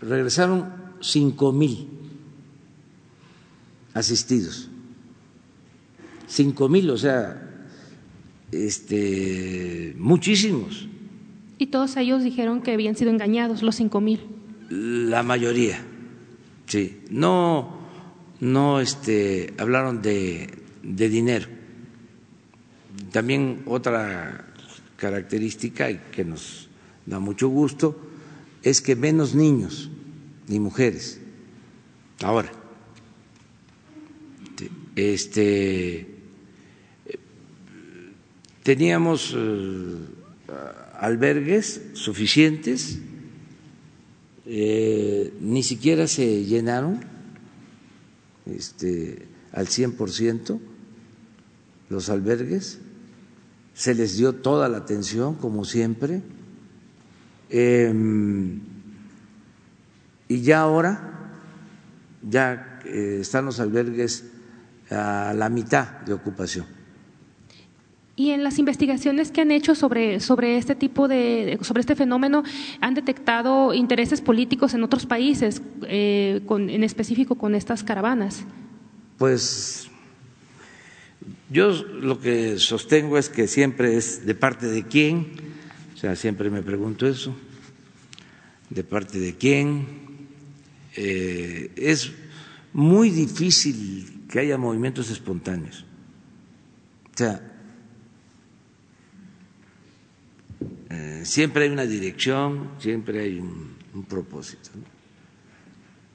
Regresaron 0.02 0.70
cinco 1.00 1.50
mil 1.50 1.88
asistidos, 3.94 4.68
cinco 6.26 6.68
mil, 6.68 6.90
o 6.90 6.98
sea, 6.98 7.42
este, 8.52 9.94
muchísimos 9.98 10.88
y 11.58 11.66
todos 11.66 11.96
ellos 11.96 12.22
dijeron 12.22 12.62
que 12.62 12.72
habían 12.72 12.96
sido 12.96 13.10
engañados, 13.10 13.62
los 13.62 13.76
cinco 13.76 14.00
mil. 14.00 14.20
La 14.70 15.22
mayoría, 15.22 15.82
sí. 16.66 17.00
No, 17.10 17.78
no 18.40 18.80
este, 18.80 19.54
hablaron 19.58 20.00
de, 20.02 20.50
de 20.82 21.08
dinero. 21.08 21.48
También 23.12 23.62
otra 23.66 24.44
característica 24.96 25.92
que 26.10 26.24
nos 26.24 26.68
da 27.06 27.18
mucho 27.18 27.48
gusto 27.48 27.98
es 28.62 28.80
que 28.80 28.96
menos 28.96 29.34
niños 29.34 29.90
ni 30.48 30.60
mujeres. 30.60 31.20
Ahora, 32.22 32.50
este, 34.96 36.06
teníamos 38.62 39.34
eh, 39.36 39.96
albergues 40.98 41.80
suficientes, 41.94 42.98
eh, 44.46 45.32
ni 45.40 45.62
siquiera 45.62 46.08
se 46.08 46.44
llenaron 46.44 47.00
este, 48.46 49.26
al 49.52 49.68
100% 49.68 50.58
los 51.88 52.10
albergues, 52.10 52.80
se 53.74 53.94
les 53.94 54.16
dio 54.18 54.34
toda 54.34 54.68
la 54.68 54.78
atención, 54.78 55.36
como 55.36 55.64
siempre, 55.64 56.20
em, 57.48 58.60
y 60.26 60.42
ya 60.42 60.60
ahora, 60.60 61.30
ya 62.28 62.80
eh, 62.84 63.18
están 63.20 63.44
los 63.44 63.60
albergues 63.60 64.24
a 64.90 65.32
la 65.34 65.48
mitad 65.48 66.00
de 66.00 66.12
ocupación 66.14 66.77
y 68.18 68.32
en 68.32 68.42
las 68.42 68.58
investigaciones 68.58 69.30
que 69.30 69.42
han 69.42 69.52
hecho 69.52 69.76
sobre, 69.76 70.18
sobre 70.18 70.58
este 70.58 70.74
tipo 70.74 71.06
de, 71.06 71.56
sobre 71.62 71.80
este 71.80 71.94
fenómeno, 71.94 72.42
han 72.80 72.94
detectado 72.94 73.72
intereses 73.72 74.20
políticos 74.20 74.74
en 74.74 74.82
otros 74.82 75.06
países, 75.06 75.62
eh, 75.86 76.42
en 76.50 76.82
específico 76.82 77.36
con 77.36 77.54
estas 77.54 77.84
caravanas. 77.84 78.44
Pues 79.18 79.88
yo 81.48 81.70
lo 81.70 82.18
que 82.18 82.58
sostengo 82.58 83.18
es 83.18 83.28
que 83.28 83.46
siempre 83.46 83.96
es 83.96 84.26
de 84.26 84.34
parte 84.34 84.66
de 84.66 84.82
quién, 84.82 85.28
o 85.94 85.96
sea, 85.96 86.16
siempre 86.16 86.50
me 86.50 86.62
pregunto 86.62 87.06
eso, 87.06 87.36
de 88.68 88.82
parte 88.82 89.20
de 89.20 89.36
quién. 89.36 89.86
Eh, 90.96 91.70
es 91.76 92.10
muy 92.72 93.10
difícil 93.10 94.24
que 94.28 94.40
haya 94.40 94.58
movimientos 94.58 95.08
espontáneos. 95.08 95.84
O 97.14 97.16
sea, 97.16 97.54
Eh, 100.90 101.22
siempre 101.24 101.64
hay 101.64 101.70
una 101.70 101.86
dirección, 101.86 102.70
siempre 102.78 103.20
hay 103.20 103.38
un, 103.38 103.76
propósito. 104.08 104.70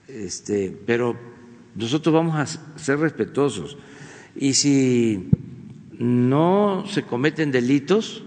Este, 0.08 0.76
pero 0.86 1.20
nosotros 1.76 2.14
vamos 2.14 2.36
a 2.36 2.46
ser 2.80 3.00
respetuosos 3.00 3.78
y 4.36 4.54
si 4.54 5.30
no 6.00 6.86
se 6.88 7.04
cometen 7.04 7.52
delitos, 7.52 8.24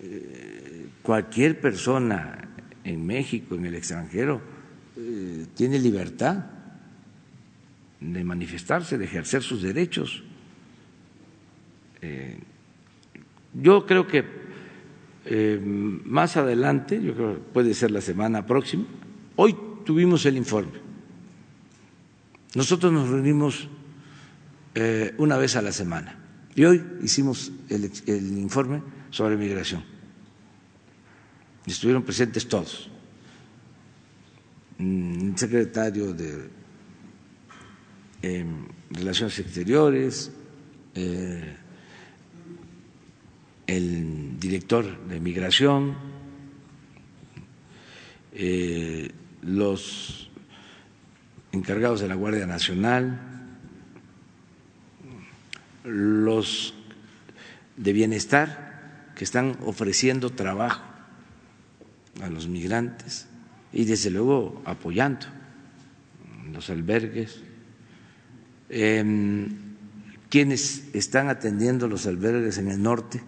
eh, 0.00 0.88
cualquier 1.02 1.60
persona 1.60 2.48
en 2.84 3.06
México, 3.06 3.54
en 3.54 3.66
el 3.66 3.74
extranjero, 3.74 4.40
eh, 4.96 5.46
tiene 5.54 5.78
libertad 5.78 6.46
de 8.00 8.24
manifestarse, 8.24 8.98
de 8.98 9.04
ejercer 9.04 9.42
sus 9.42 9.62
derechos. 9.62 10.24
Yo 13.54 13.86
creo 13.86 14.06
que 14.06 14.24
eh, 15.24 15.60
más 15.62 16.36
adelante, 16.36 17.02
yo 17.02 17.14
creo 17.14 17.34
que 17.34 17.40
puede 17.40 17.74
ser 17.74 17.90
la 17.90 18.00
semana 18.00 18.46
próxima, 18.46 18.84
hoy 19.36 19.56
tuvimos 19.84 20.24
el 20.26 20.36
informe. 20.36 20.78
Nosotros 22.54 22.92
nos 22.92 23.08
reunimos 23.08 23.68
eh, 24.74 25.14
una 25.18 25.36
vez 25.36 25.56
a 25.56 25.62
la 25.62 25.72
semana 25.72 26.18
y 26.54 26.64
hoy 26.64 26.82
hicimos 27.02 27.52
el, 27.68 27.90
informe 28.38 28.82
sobre 29.10 29.36
migración. 29.36 29.84
Estuvieron 31.66 32.02
presentes 32.02 32.48
todos. 32.48 32.90
Mm, 34.78 35.30
el 35.30 35.38
secretario 35.38 36.14
de 36.14 36.48
em, 38.22 38.66
Relaciones 38.90 39.38
Exteriores, 39.38 40.32
eh, 40.94 41.56
el 43.68 44.40
director 44.40 45.06
de 45.06 45.20
migración, 45.20 45.94
eh, 48.32 49.12
los 49.42 50.30
encargados 51.52 52.00
de 52.00 52.08
la 52.08 52.14
Guardia 52.14 52.46
Nacional, 52.46 53.20
los 55.84 56.74
de 57.76 57.92
bienestar 57.92 59.12
que 59.14 59.24
están 59.24 59.58
ofreciendo 59.64 60.30
trabajo 60.30 60.82
a 62.22 62.28
los 62.30 62.48
migrantes 62.48 63.26
y 63.72 63.84
desde 63.84 64.10
luego 64.10 64.62
apoyando 64.64 65.26
los 66.52 66.70
albergues, 66.70 67.42
em, 68.70 69.48
quienes 70.30 70.84
están 70.94 71.28
atendiendo 71.28 71.86
los 71.86 72.06
albergues 72.06 72.56
en 72.56 72.68
el 72.68 72.82
norte, 72.82 73.22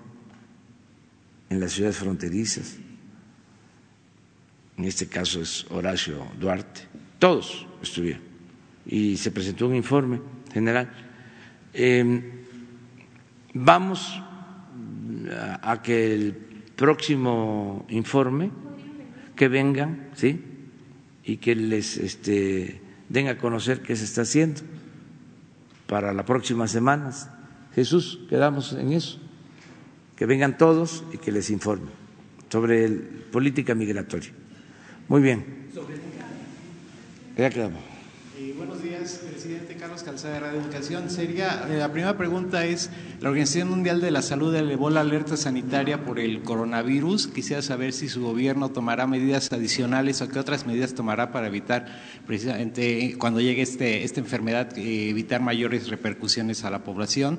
en 1.51 1.61
las 1.61 1.72
ciudades 1.72 1.98
fronterizas, 1.98 2.78
en 4.78 4.84
este 4.84 5.09
caso 5.09 5.42
es 5.42 5.66
Horacio 5.70 6.26
Duarte, 6.40 6.82
todos 7.18 7.66
estuvieron 7.82 8.22
y 8.86 9.16
se 9.18 9.30
presentó 9.30 9.66
un 9.68 9.74
informe 9.74 10.20
general. 10.53 10.90
Em, 11.74 12.22
vamos 13.53 14.22
a 15.62 15.82
que 15.82 16.14
el 16.14 16.32
próximo 16.76 17.84
informe 17.90 18.51
que 19.36 19.48
vengan, 19.48 20.11
¿sí? 20.14 20.42
Y 21.24 21.36
que 21.36 21.55
les 21.55 21.98
este, 21.98 22.80
den 23.09 23.28
a 23.28 23.38
conocer 23.38 23.82
qué 23.82 23.94
se 23.96 24.05
está 24.05 24.22
haciendo 24.22 24.62
para 25.86 26.12
las 26.12 26.24
próximas 26.24 26.70
semanas. 26.70 27.28
Jesús, 27.74 28.20
quedamos 28.28 28.72
en 28.72 28.92
eso, 28.92 29.20
que 30.21 30.27
vengan 30.27 30.59
todos 30.59 31.03
y 31.14 31.16
que 31.16 31.33
les 31.33 31.49
informen 31.49 31.89
sobre 32.51 32.85
el, 32.85 33.01
política 33.33 33.75
migratoria. 33.75 34.29
Muy 35.09 35.23
bien. 35.23 35.43
Ya 37.39 37.49
quedamos. 37.49 37.89
Eh, 38.41 38.55
buenos 38.57 38.82
días, 38.82 39.20
presidente 39.30 39.74
Carlos 39.74 40.03
Calzada 40.03 40.32
de 40.32 40.41
Radio 40.41 40.61
Educación. 40.62 41.11
Sería, 41.11 41.66
eh, 41.68 41.76
la 41.76 41.93
primera 41.93 42.16
pregunta 42.16 42.64
es, 42.64 42.88
la 43.20 43.28
Organización 43.28 43.68
Mundial 43.68 44.01
de 44.01 44.11
la 44.11 44.22
Salud 44.22 44.55
elevó 44.55 44.88
la 44.88 45.03
alerta 45.03 45.36
sanitaria 45.36 46.07
por 46.07 46.18
el 46.18 46.41
coronavirus. 46.41 47.26
Quisiera 47.26 47.61
saber 47.61 47.93
si 47.93 48.09
su 48.09 48.22
gobierno 48.22 48.70
tomará 48.70 49.07
medidas 49.07 49.53
adicionales 49.53 50.22
o 50.22 50.28
qué 50.30 50.38
otras 50.38 50.66
medidas 50.66 50.95
tomará 50.95 51.32
para 51.32 51.49
evitar, 51.49 51.84
precisamente 52.26 53.14
cuando 53.18 53.43
llegue 53.43 53.61
este, 53.61 54.05
esta 54.05 54.20
enfermedad, 54.20 54.72
eh, 54.78 55.11
evitar 55.11 55.43
mayores 55.43 55.91
repercusiones 55.91 56.64
a 56.64 56.70
la 56.70 56.82
población. 56.82 57.38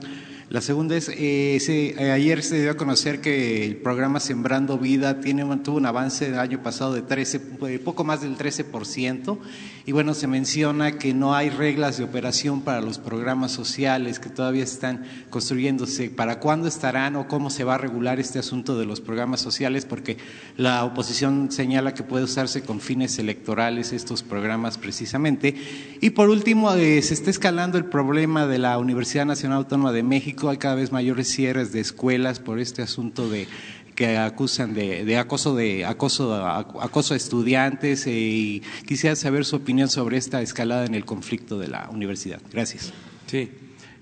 La 0.49 0.61
segunda 0.61 0.97
es, 0.97 1.07
ayer 1.07 2.43
se 2.43 2.61
dio 2.61 2.71
a 2.71 2.77
conocer 2.77 3.21
que 3.21 3.65
el 3.65 3.77
programa 3.77 4.19
Sembrando 4.19 4.77
Vida 4.77 5.21
tuvo 5.63 5.77
un 5.77 5.85
avance 5.85 6.27
el 6.27 6.37
año 6.37 6.61
pasado 6.61 6.93
de 6.93 7.01
13, 7.01 7.39
poco 7.79 8.03
más 8.03 8.21
del 8.21 8.37
13%, 8.37 9.39
y 9.85 9.91
bueno, 9.91 10.13
se 10.13 10.27
menciona 10.27 10.97
que 10.97 11.13
no 11.13 11.33
hay 11.33 11.49
reglas 11.49 11.97
de 11.97 12.03
operación 12.03 12.61
para 12.61 12.81
los 12.81 12.99
programas 12.99 13.51
sociales 13.51 14.19
que 14.19 14.29
todavía 14.29 14.63
están 14.63 15.03
construyéndose. 15.29 16.09
¿Para 16.09 16.39
cuándo 16.39 16.67
estarán 16.67 17.15
o 17.15 17.27
cómo 17.27 17.49
se 17.49 17.63
va 17.63 17.75
a 17.75 17.77
regular 17.77 18.19
este 18.19 18.39
asunto 18.39 18.77
de 18.77 18.85
los 18.85 19.01
programas 19.01 19.41
sociales? 19.41 19.85
Porque 19.85 20.17
la 20.57 20.85
oposición 20.85 21.51
señala 21.51 21.93
que 21.93 22.03
puede 22.03 22.25
usarse 22.25 22.61
con 22.61 22.79
fines 22.79 23.17
electorales 23.17 23.91
estos 23.91 24.21
programas 24.23 24.77
precisamente. 24.77 25.55
Y 25.99 26.11
por 26.11 26.29
último, 26.29 26.71
eh, 26.73 27.01
se 27.01 27.13
está 27.13 27.29
escalando 27.29 27.77
el 27.77 27.85
problema 27.85 28.45
de 28.45 28.59
la 28.59 28.77
Universidad 28.77 29.25
Nacional 29.25 29.59
Autónoma 29.59 29.91
de 29.91 30.03
México 30.03 30.49
hay 30.49 30.57
cada 30.57 30.75
vez 30.75 30.91
mayores 30.91 31.27
cierres 31.29 31.71
de 31.71 31.79
escuelas 31.79 32.39
por 32.39 32.59
este 32.59 32.81
asunto 32.81 33.29
de 33.29 33.47
que 33.95 34.17
acusan 34.17 34.73
de, 34.73 35.17
acoso 35.17 35.55
de 35.55 35.85
acoso 35.85 36.33
acoso 36.81 37.13
a 37.13 37.17
estudiantes 37.17 38.07
eh, 38.07 38.11
y 38.11 38.61
quisiera 38.85 39.15
saber 39.15 39.45
su 39.45 39.57
opinión 39.57 39.89
sobre 39.89 40.17
esta 40.17 40.41
escalada 40.41 40.85
en 40.85 40.95
el 40.95 41.05
conflicto 41.05 41.59
de 41.59 41.67
la 41.67 41.89
universidad. 41.91 42.41
Gracias. 42.51 42.93
Sí, 43.27 43.51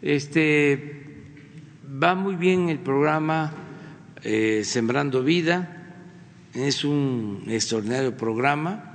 este 0.02 1.06
va 2.02 2.16
muy 2.16 2.36
bien 2.36 2.70
el 2.70 2.80
programa 2.80 3.54
eh, 4.24 4.62
Sembrando 4.64 5.24
Vida. 5.24 5.76
Es 6.54 6.84
un 6.84 7.44
extraordinario 7.48 8.16
programa. 8.16 8.86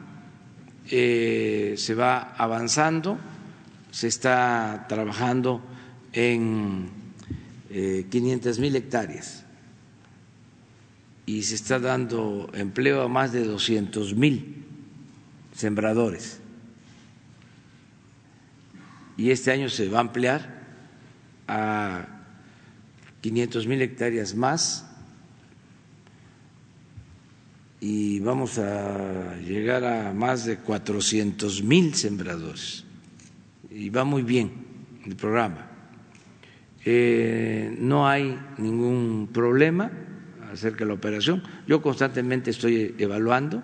Eh, 0.90 1.74
se 1.78 1.94
va 1.94 2.34
avanzando, 2.36 3.18
se 3.90 4.08
está 4.08 4.86
trabajando 4.88 5.62
en 6.12 6.90
500 8.10 8.58
mil 8.60 8.76
hectáreas 8.76 9.43
y 11.26 11.42
se 11.42 11.54
está 11.54 11.78
dando 11.78 12.50
empleo 12.54 13.02
a 13.02 13.08
más 13.08 13.32
de 13.32 13.44
200 13.44 14.14
mil 14.14 14.64
sembradores. 15.54 16.40
Y 19.16 19.30
este 19.30 19.52
año 19.52 19.68
se 19.68 19.88
va 19.88 19.98
a 19.98 20.00
ampliar 20.02 20.62
a 21.46 22.08
500 23.20 23.66
mil 23.66 23.80
hectáreas 23.80 24.34
más 24.34 24.86
y 27.80 28.18
vamos 28.20 28.58
a 28.58 29.36
llegar 29.36 29.84
a 29.84 30.12
más 30.12 30.44
de 30.44 30.58
400 30.58 31.62
mil 31.62 31.94
sembradores. 31.94 32.84
Y 33.70 33.88
va 33.90 34.04
muy 34.04 34.22
bien 34.22 34.52
el 35.06 35.16
programa. 35.16 35.70
Eh, 36.84 37.74
no 37.78 38.06
hay 38.06 38.38
ningún 38.58 39.30
problema 39.32 39.90
acerca 40.54 40.80
de 40.80 40.86
la 40.86 40.94
operación. 40.94 41.42
Yo 41.66 41.82
constantemente 41.82 42.50
estoy 42.50 42.94
evaluando 42.98 43.62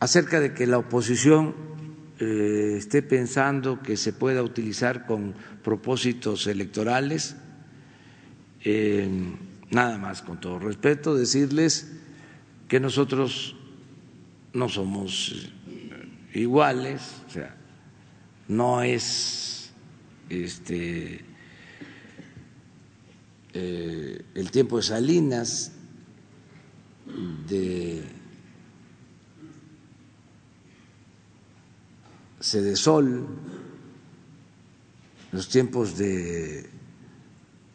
acerca 0.00 0.40
de 0.40 0.54
que 0.54 0.66
la 0.66 0.78
oposición 0.78 1.54
eh, 2.18 2.74
esté 2.76 3.02
pensando 3.02 3.80
que 3.80 3.96
se 3.96 4.12
pueda 4.12 4.42
utilizar 4.42 5.06
con 5.06 5.34
propósitos 5.62 6.46
electorales. 6.46 7.36
Eh, 8.64 9.08
nada 9.70 9.98
más, 9.98 10.22
con 10.22 10.40
todo 10.40 10.58
respeto, 10.58 11.14
decirles 11.14 11.92
que 12.68 12.80
nosotros 12.80 13.56
no 14.52 14.68
somos 14.68 15.50
iguales, 16.34 17.22
o 17.28 17.30
sea, 17.30 17.56
no 18.48 18.82
es 18.82 19.72
este, 20.28 21.24
eh, 23.52 24.24
el 24.34 24.50
tiempo 24.50 24.76
de 24.76 24.82
Salinas, 24.82 25.72
de 27.48 28.02
Cedesol, 32.40 33.26
los 35.32 35.48
tiempos 35.48 35.96
de, 35.98 36.70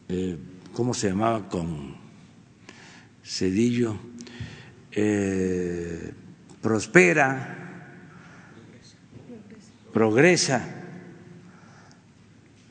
eh, 0.10 0.38
¿cómo 0.74 0.94
se 0.94 1.10
llamaba 1.10 1.48
con 1.50 1.96
Cedillo? 3.24 3.98
Eh, 4.92 6.14
prospera, 6.62 7.92
progresa 9.94 10.64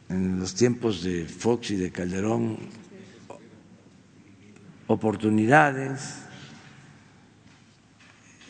en 0.08 0.40
los 0.40 0.54
tiempos 0.54 1.02
de 1.02 1.26
Fox 1.26 1.70
y 1.70 1.76
de 1.76 1.90
Calderón 1.90 2.58
oportunidades, 4.86 6.20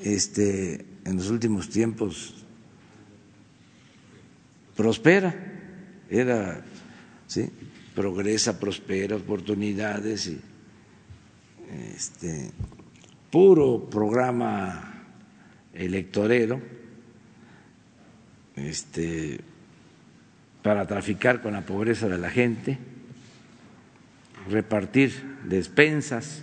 este, 0.03 0.85
en 1.05 1.17
los 1.17 1.31
últimos 1.31 1.69
tiempos 1.69 2.45
prospera, 4.77 5.35
era, 6.11 6.65
¿sí? 7.27 7.51
progresa, 7.95 8.59
prospera, 8.59 9.17
oportunidades 9.17 10.27
y 10.27 10.41
este, 11.95 12.51
puro 13.31 13.89
programa 13.89 15.05
electorero, 15.73 16.61
este, 18.57 19.41
para 20.63 20.87
traficar 20.87 21.43
con 21.43 21.53
la 21.53 21.67
pobreza 21.67 22.09
de 22.09 22.19
la 22.19 22.31
gente, 22.31 22.79
repartir 24.49 25.39
despensas, 25.45 26.43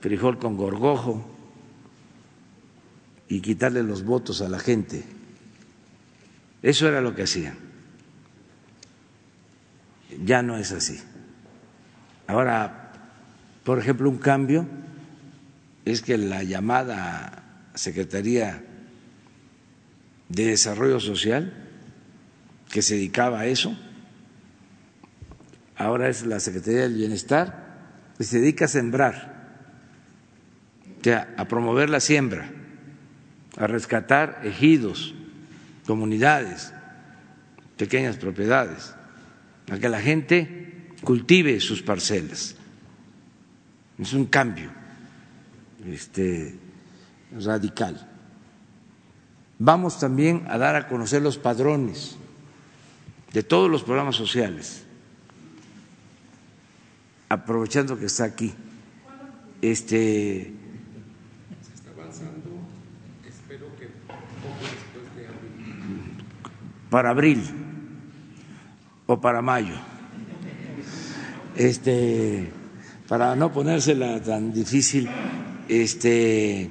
frijol 0.00 0.38
con 0.38 0.56
gorgojo 0.56 1.28
y 3.28 3.40
quitarle 3.40 3.82
los 3.82 4.04
votos 4.04 4.42
a 4.42 4.48
la 4.48 4.58
gente. 4.58 5.04
Eso 6.62 6.88
era 6.88 7.00
lo 7.00 7.14
que 7.14 7.22
hacían. 7.22 7.56
Ya 10.24 10.42
no 10.42 10.56
es 10.56 10.72
así. 10.72 11.00
Ahora, 12.26 12.92
por 13.64 13.78
ejemplo, 13.78 14.10
un 14.10 14.18
cambio 14.18 14.66
es 15.84 16.02
que 16.02 16.18
la 16.18 16.42
llamada 16.42 17.70
Secretaría 17.74 18.64
de 20.28 20.44
Desarrollo 20.46 21.00
Social 21.00 21.66
que 22.70 22.82
se 22.82 22.94
dedicaba 22.94 23.40
a 23.40 23.46
eso, 23.46 23.76
ahora 25.80 26.10
es 26.10 26.26
la 26.26 26.40
Secretaría 26.40 26.82
del 26.82 26.94
Bienestar, 26.94 27.70
y 28.18 28.24
se 28.24 28.38
dedica 28.38 28.66
a 28.66 28.68
sembrar, 28.68 29.56
o 31.00 31.02
sea, 31.02 31.34
a 31.38 31.46
promover 31.46 31.88
la 31.88 32.00
siembra, 32.00 32.50
a 33.56 33.66
rescatar 33.66 34.42
ejidos, 34.44 35.14
comunidades, 35.86 36.74
pequeñas 37.78 38.18
propiedades, 38.18 38.94
a 39.70 39.78
que 39.78 39.88
la 39.88 40.02
gente 40.02 40.92
cultive 41.02 41.58
sus 41.60 41.80
parcelas. 41.80 42.56
Es 43.98 44.12
un 44.12 44.26
cambio 44.26 44.70
este, 45.86 46.58
radical. 47.38 48.06
Vamos 49.58 49.98
también 49.98 50.44
a 50.46 50.58
dar 50.58 50.76
a 50.76 50.88
conocer 50.88 51.22
los 51.22 51.38
padrones 51.38 52.16
de 53.32 53.42
todos 53.42 53.70
los 53.70 53.82
programas 53.82 54.16
sociales, 54.16 54.84
aprovechando 57.30 57.96
que 57.96 58.06
está 58.06 58.24
aquí. 58.24 58.52
Este, 59.62 60.52
para 66.90 67.10
abril 67.10 67.40
o 69.06 69.20
para 69.20 69.40
mayo. 69.40 69.74
Este, 71.56 72.50
para 73.08 73.36
no 73.36 73.52
ponérsela 73.52 74.20
tan 74.20 74.52
difícil, 74.52 75.08
este 75.68 76.70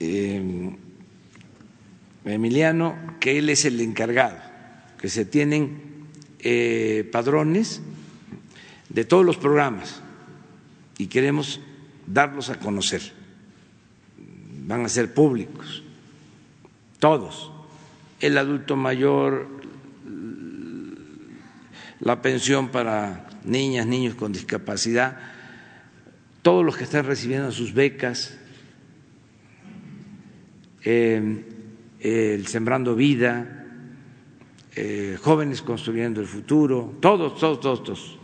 em, 0.00 0.76
Emiliano, 2.24 3.16
que 3.20 3.38
él 3.38 3.48
es 3.48 3.64
el 3.64 3.80
encargado, 3.80 4.36
que 4.98 5.08
se 5.08 5.24
tienen 5.24 6.08
eh, 6.40 7.08
padrones 7.10 7.80
de 8.90 9.04
todos 9.04 9.24
los 9.24 9.38
programas 9.38 10.02
y 10.98 11.06
queremos 11.06 11.60
darlos 12.06 12.50
a 12.50 12.58
conocer. 12.58 13.00
Van 14.66 14.84
a 14.84 14.88
ser 14.88 15.14
públicos, 15.14 15.82
todos 16.98 17.50
el 18.20 18.36
adulto 18.36 18.76
mayor, 18.76 19.48
la 22.00 22.22
pensión 22.22 22.68
para 22.68 23.28
niñas, 23.44 23.86
niños 23.86 24.14
con 24.14 24.32
discapacidad, 24.32 25.18
todos 26.42 26.64
los 26.64 26.76
que 26.76 26.84
están 26.84 27.06
recibiendo 27.06 27.50
sus 27.50 27.72
becas, 27.72 28.38
eh, 30.84 31.44
el 32.00 32.46
Sembrando 32.46 32.94
Vida, 32.94 33.66
eh, 34.76 35.18
Jóvenes 35.20 35.62
Construyendo 35.62 36.20
el 36.20 36.26
Futuro, 36.26 36.94
todos, 37.00 37.38
todos, 37.38 37.60
todos, 37.60 37.82
todos. 37.82 38.19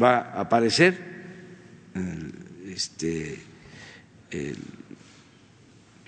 Va 0.00 0.18
a 0.18 0.40
aparecer 0.42 1.10
este, 2.66 3.38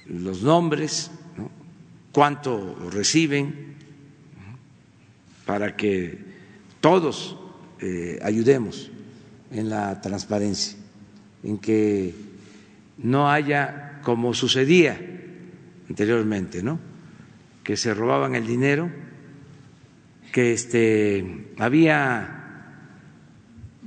los 0.06 0.42
nombres 0.42 1.10
cuánto 2.12 2.90
reciben, 2.90 3.72
para 5.46 5.76
que 5.76 6.18
todos 6.80 7.36
eh, 7.80 8.18
ayudemos 8.22 8.90
en 9.50 9.68
la 9.68 10.00
transparencia, 10.00 10.78
en 11.42 11.58
que 11.58 12.14
no 12.98 13.30
haya 13.30 14.00
como 14.02 14.34
sucedía 14.34 15.00
anteriormente, 15.88 16.62
¿no? 16.62 16.78
Que 17.64 17.76
se 17.76 17.94
robaban 17.94 18.34
el 18.34 18.46
dinero, 18.46 18.90
que 20.32 20.52
este 20.52 21.48
había 21.58 22.41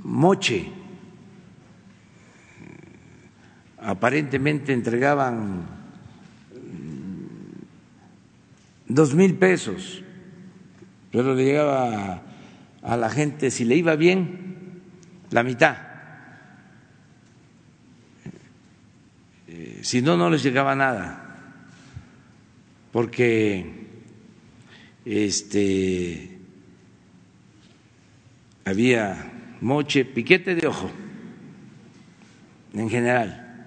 moche, 0.06 0.70
aparentemente 3.78 4.72
entregaban 4.72 5.66
dos 8.86 9.14
mil 9.14 9.34
pesos, 9.34 10.02
pero 11.10 11.34
le 11.34 11.44
llegaba 11.44 12.22
a 12.82 12.96
la 12.96 13.10
gente, 13.10 13.50
si 13.50 13.64
le 13.64 13.74
iba 13.74 13.96
bien, 13.96 14.80
la 15.30 15.42
mitad. 15.42 15.76
Eh, 19.48 19.80
si 19.82 20.02
no, 20.02 20.16
no 20.16 20.30
les 20.30 20.42
llegaba 20.42 20.76
nada, 20.76 21.62
porque 22.92 23.86
este 25.04 26.38
había 28.64 29.35
moche, 29.60 30.04
piquete 30.04 30.54
de 30.54 30.66
ojo, 30.66 30.90
en 32.74 32.90
general, 32.90 33.66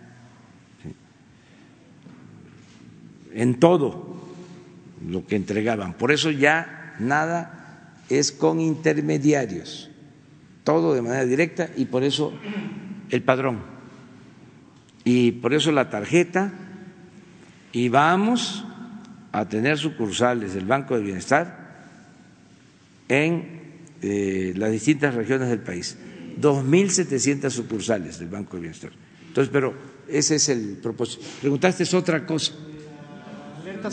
en 3.34 3.60
todo 3.60 4.18
lo 5.08 5.26
que 5.26 5.36
entregaban. 5.36 5.94
Por 5.94 6.12
eso 6.12 6.32
ya 6.32 6.96
nada 7.00 7.94
es 8.10 8.32
con 8.32 8.60
intermediarios, 8.60 9.90
todo 10.64 10.94
de 10.94 11.02
manera 11.02 11.26
directa 11.26 11.70
y 11.76 11.86
por 11.86 12.04
eso 12.04 12.34
el 13.10 13.22
padrón. 13.24 13.80
Y 15.04 15.32
por 15.32 15.54
eso 15.54 15.72
la 15.72 15.90
tarjeta. 15.90 16.52
Y 17.72 17.90
vamos 17.90 18.66
a 19.32 19.48
tener 19.48 19.78
sucursales 19.78 20.54
del 20.54 20.66
Banco 20.66 20.96
del 20.96 21.04
Bienestar 21.04 21.70
en 23.08 23.59
eh, 24.02 24.54
las 24.56 24.72
distintas 24.72 25.16
regiones 25.16 25.50
del 25.50 25.60
país. 25.60 25.98
2.700 26.40 27.50
sucursales 27.50 28.20
del 28.20 28.30
Banco 28.30 28.54
del 28.54 28.62
Bienestar. 28.62 28.92
Entonces, 29.28 29.52
pero 29.52 29.74
ese 30.08 30.36
es 30.36 30.50
el 30.50 30.78
propósito. 30.82 31.26
Preguntaste 31.42 31.84
es 31.84 31.94
otra 31.94 32.26
cosa. 32.26 32.54
Alerta 33.62 33.90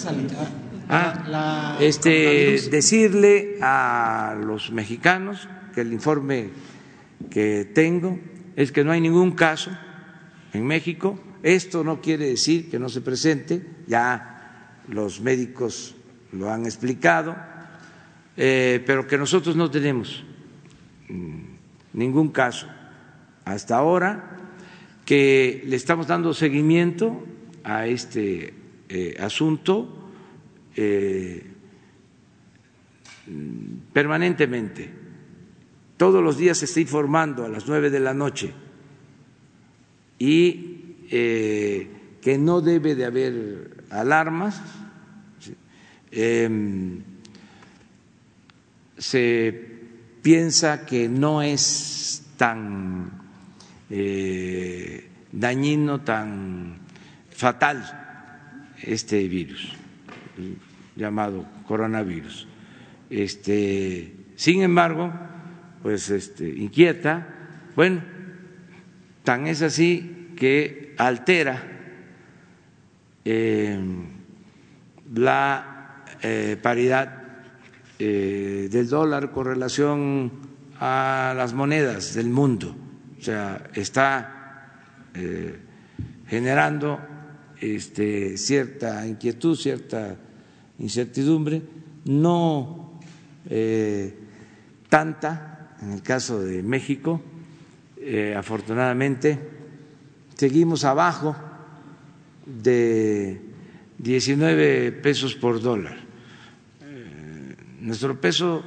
Ah, 0.89 1.77
este, 1.81 2.61
decirle 2.71 3.59
a 3.61 4.37
los 4.41 4.71
mexicanos 4.71 5.49
que 5.75 5.81
el 5.81 5.93
informe 5.93 6.51
que 7.29 7.65
tengo 7.75 8.19
es 8.55 8.71
que 8.71 8.85
no 8.85 8.93
hay 8.93 9.01
ningún 9.01 9.33
caso 9.33 9.73
en 10.53 10.65
México. 10.65 11.19
Esto 11.43 11.83
no 11.83 12.01
quiere 12.01 12.27
decir 12.27 12.71
que 12.71 12.79
no 12.79 12.89
se 12.89 13.01
presente, 13.01 13.67
ya 13.89 14.81
los 14.89 15.21
médicos 15.21 15.97
lo 16.33 16.53
han 16.53 16.67
explicado, 16.67 17.37
eh, 18.37 18.83
pero 18.85 19.07
que 19.07 19.17
nosotros 19.17 19.57
no 19.57 19.71
tenemos 19.71 20.25
mm, 21.09 21.39
ningún 21.95 22.29
caso 22.29 22.69
hasta 23.45 23.77
ahora, 23.77 24.37
que 25.05 25.63
le 25.67 25.77
estamos 25.77 26.09
dando 26.09 26.35
seguimiento 26.35 27.25
a 27.65 27.87
este 27.87 28.53
eh, 28.89 29.17
asunto 29.21 30.11
eh, 30.75 31.47
permanentemente. 33.93 34.91
Todos 35.97 36.23
los 36.23 36.37
días 36.37 36.59
se 36.59 36.67
está 36.67 36.81
informando 36.81 37.45
a 37.45 37.49
las 37.49 37.67
nueve 37.69 37.89
de 37.89 38.01
la 38.01 38.13
noche 38.13 38.53
y 40.19 40.73
que 41.09 42.39
no 42.39 42.61
debe 42.61 42.95
de 42.97 43.05
haber 43.05 43.85
alarmas. 43.91 44.61
Em, 46.11 47.03
se 48.99 49.77
piensa 50.23 50.85
que 50.87 51.09
no 51.09 51.43
es 51.43 52.27
tan 52.37 53.11
eh, 53.91 55.09
dañino, 55.33 56.01
tan 56.01 56.79
fatal 57.31 58.75
este 58.83 59.29
virus 59.29 59.73
llamado 60.97 61.47
coronavirus. 61.67 62.49
Este, 63.11 64.13
sin 64.35 64.63
embargo, 64.63 65.13
pues 65.83 66.11
este, 66.11 66.49
inquieta, 66.49 67.27
bueno, 67.77 68.03
tan 69.23 69.47
es 69.47 69.63
así 69.63 70.33
que 70.37 70.95
altera 70.99 71.63
eh, 73.25 73.79
la 75.15 76.05
eh, 76.23 76.57
paridad 76.61 77.26
eh, 77.99 78.69
del 78.71 78.89
dólar 78.89 79.31
con 79.33 79.47
relación 79.47 80.31
a 80.79 81.35
las 81.37 81.55
monedas 81.55 82.15
del 82.15 82.29
mundo, 82.29 82.75
o 83.19 83.23
sea, 83.23 83.71
está 83.75 84.33
generando 86.29 87.01
este, 87.61 88.37
cierta 88.37 89.07
inquietud, 89.07 89.57
cierta 89.57 90.17
incertidumbre, 90.79 91.63
no 92.05 93.01
eh, 93.49 94.15
tanta 94.89 95.57
en 95.83 95.93
el 95.93 96.03
caso 96.03 96.41
de 96.41 96.63
México, 96.63 97.21
eh, 97.99 98.35
afortunadamente, 98.37 99.39
seguimos 100.35 100.85
abajo 100.85 101.37
de 102.47 103.41
19 103.99 104.93
pesos 104.93 105.35
por 105.35 105.61
dólar. 105.61 106.06
Eh, 107.87 107.89
nuestro 107.89 108.21
peso 108.21 108.65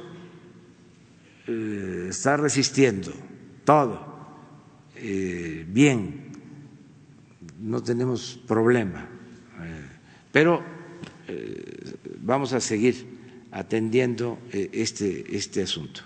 está 2.08 2.36
resistiendo 2.36 3.12
todo 3.64 4.08
bien, 5.66 6.32
no 7.60 7.82
tenemos 7.82 8.40
problema, 8.46 9.08
pero 10.32 10.62
vamos 12.22 12.52
a 12.52 12.60
seguir 12.60 13.20
atendiendo 13.52 14.38
eh, 14.52 14.70
este, 14.72 15.36
este 15.36 15.62
asunto. 15.62 16.02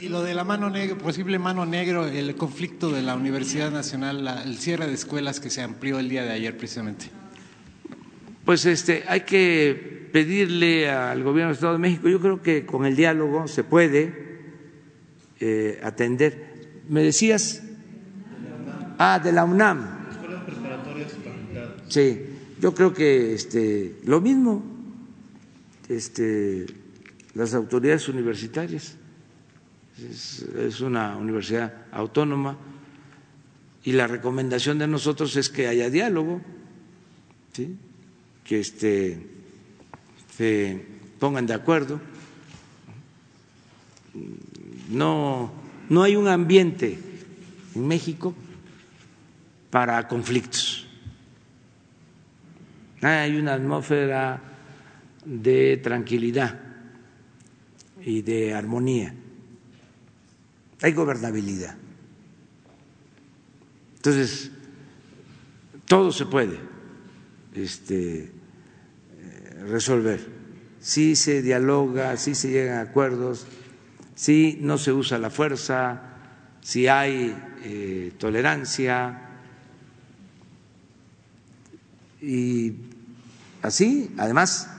Y 0.00 0.08
lo 0.08 0.22
de 0.22 0.34
la 0.34 0.44
mano 0.44 0.68
negra, 0.68 0.96
posible 0.98 1.38
mano 1.38 1.64
negro, 1.64 2.06
el 2.06 2.34
conflicto 2.36 2.90
de 2.90 3.02
la 3.02 3.14
Universidad 3.14 3.70
Nacional, 3.70 4.42
el 4.44 4.58
cierre 4.58 4.86
de 4.86 4.94
escuelas 4.94 5.40
que 5.40 5.48
se 5.48 5.62
amplió 5.62 5.98
el 5.98 6.08
día 6.08 6.24
de 6.24 6.32
ayer 6.32 6.56
precisamente. 6.56 7.06
Pues 8.44 8.66
este, 8.66 9.04
hay 9.08 9.22
que 9.22 9.95
pedirle 10.16 10.88
al 10.88 11.22
gobierno 11.22 11.48
del 11.48 11.56
Estado 11.56 11.74
de 11.74 11.78
México, 11.78 12.08
yo 12.08 12.18
creo 12.18 12.40
que 12.40 12.64
con 12.64 12.86
el 12.86 12.96
diálogo 12.96 13.46
se 13.48 13.64
puede 13.64 14.14
eh, 15.38 15.78
atender. 15.82 16.54
¿Me 16.88 17.02
decías? 17.02 17.62
Ah, 18.96 19.20
de 19.22 19.30
la 19.30 19.44
UNAM. 19.44 20.06
Sí, 21.88 22.18
yo 22.62 22.72
creo 22.72 22.94
que 22.94 23.34
este, 23.34 23.96
lo 24.06 24.22
mismo, 24.22 24.64
este, 25.86 26.64
las 27.34 27.52
autoridades 27.52 28.08
universitarias 28.08 28.96
es, 29.98 30.80
una 30.80 31.18
universidad 31.18 31.74
autónoma 31.92 32.56
y 33.84 33.92
la 33.92 34.06
recomendación 34.06 34.78
de 34.78 34.86
nosotros 34.86 35.36
es 35.36 35.50
que 35.50 35.68
haya 35.68 35.90
diálogo, 35.90 36.40
que 37.52 38.60
este, 38.60 39.35
se 40.36 40.84
pongan 41.18 41.46
de 41.46 41.54
acuerdo. 41.54 42.00
No, 44.88 45.52
no 45.88 46.02
hay 46.02 46.16
un 46.16 46.28
ambiente 46.28 46.98
en 47.74 47.86
México 47.86 48.34
para 49.70 50.06
conflictos. 50.08 50.86
Hay 53.02 53.36
una 53.36 53.54
atmósfera 53.54 54.40
de 55.24 55.76
tranquilidad 55.78 56.58
y 58.02 58.22
de 58.22 58.54
armonía 58.54 59.14
hay 60.82 60.92
gobernabilidad. 60.92 61.74
Entonces, 63.96 64.50
todo 65.86 66.12
se 66.12 66.26
puede 66.26 66.58
este, 67.54 68.30
resolver. 69.68 70.20
Si 70.80 71.16
se 71.16 71.42
dialoga, 71.42 72.16
si 72.16 72.34
se 72.34 72.50
llegan 72.50 72.78
a 72.78 72.82
acuerdos, 72.82 73.46
si 74.14 74.58
no 74.60 74.78
se 74.78 74.92
usa 74.92 75.18
la 75.18 75.30
fuerza, 75.30 76.02
si 76.60 76.88
hay 76.88 77.36
eh, 77.62 78.12
tolerancia. 78.18 79.22
Y 82.20 82.72
así, 83.62 84.10
además, 84.16 84.70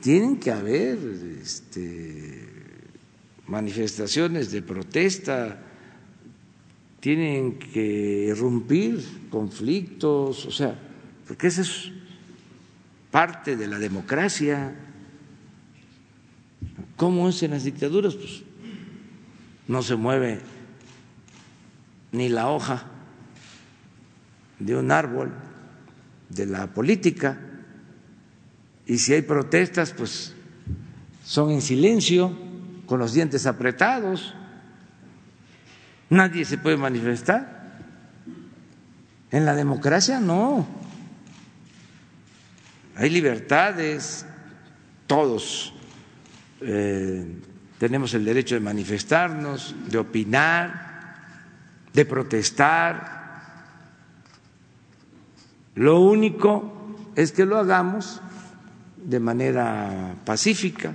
tienen 0.00 0.38
que 0.38 0.50
haber 0.50 0.98
este, 1.40 2.48
manifestaciones 3.46 4.50
de 4.50 4.62
protesta, 4.62 5.62
tienen 7.00 7.58
que 7.58 8.26
irrumpir 8.28 9.28
conflictos, 9.30 10.46
o 10.46 10.50
sea, 10.50 10.78
porque 11.26 11.46
esa 11.46 11.62
es 11.62 11.92
parte 13.12 13.56
de 13.56 13.68
la 13.68 13.78
democracia. 13.78 14.74
¿Cómo 16.96 17.28
es 17.28 17.40
en 17.44 17.52
las 17.52 17.62
dictaduras? 17.62 18.14
Pues 18.16 18.42
no 19.68 19.82
se 19.82 19.94
mueve 19.94 20.40
ni 22.10 22.28
la 22.28 22.48
hoja 22.48 22.84
de 24.58 24.76
un 24.76 24.90
árbol 24.90 25.32
de 26.28 26.46
la 26.46 26.66
política 26.68 27.38
y 28.86 28.98
si 28.98 29.14
hay 29.14 29.22
protestas, 29.22 29.92
pues 29.92 30.34
son 31.24 31.50
en 31.50 31.62
silencio 31.62 32.36
con 32.86 32.98
los 32.98 33.12
dientes 33.12 33.46
apretados, 33.46 34.34
nadie 36.10 36.44
se 36.44 36.58
puede 36.58 36.76
manifestar. 36.76 37.62
En 39.30 39.46
la 39.46 39.54
democracia 39.54 40.20
no. 40.20 40.81
Hay 43.02 43.10
libertades, 43.10 44.24
todos 45.08 45.74
eh, 46.60 47.26
tenemos 47.76 48.14
el 48.14 48.24
derecho 48.24 48.54
de 48.54 48.60
manifestarnos, 48.60 49.74
de 49.88 49.98
opinar, 49.98 51.16
de 51.92 52.04
protestar. 52.04 53.64
Lo 55.74 55.98
único 55.98 56.94
es 57.16 57.32
que 57.32 57.44
lo 57.44 57.58
hagamos 57.58 58.20
de 58.96 59.18
manera 59.18 60.14
pacífica 60.24 60.94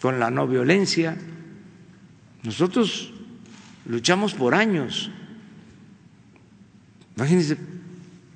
con 0.00 0.18
la 0.18 0.32
no 0.32 0.48
violencia. 0.48 1.16
Nosotros 2.42 3.14
luchamos 3.86 4.34
por 4.34 4.52
años. 4.52 5.12
Imagínense 7.14 7.56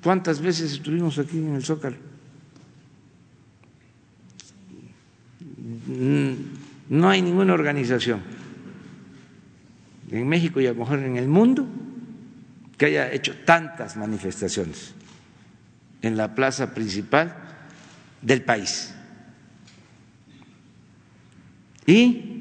cuántas 0.01 0.39
veces 0.39 0.71
estuvimos 0.71 1.19
aquí 1.19 1.39
en 1.39 1.55
el 1.55 1.65
Zócalo. 1.65 2.06
No 6.89 7.09
hay 7.09 7.21
ninguna 7.21 7.53
organización 7.53 8.21
en 10.09 10.27
México 10.27 10.61
y 10.61 10.67
a 10.67 10.73
lo 10.73 10.79
mejor 10.79 10.99
en 10.99 11.17
el 11.17 11.27
mundo 11.27 11.67
que 12.77 12.85
haya 12.85 13.11
hecho 13.11 13.35
tantas 13.43 13.97
manifestaciones 13.97 14.93
en 16.01 16.15
la 16.15 16.33
plaza 16.33 16.73
principal 16.73 17.35
del 18.21 18.43
país 18.43 18.93
y 21.85 22.37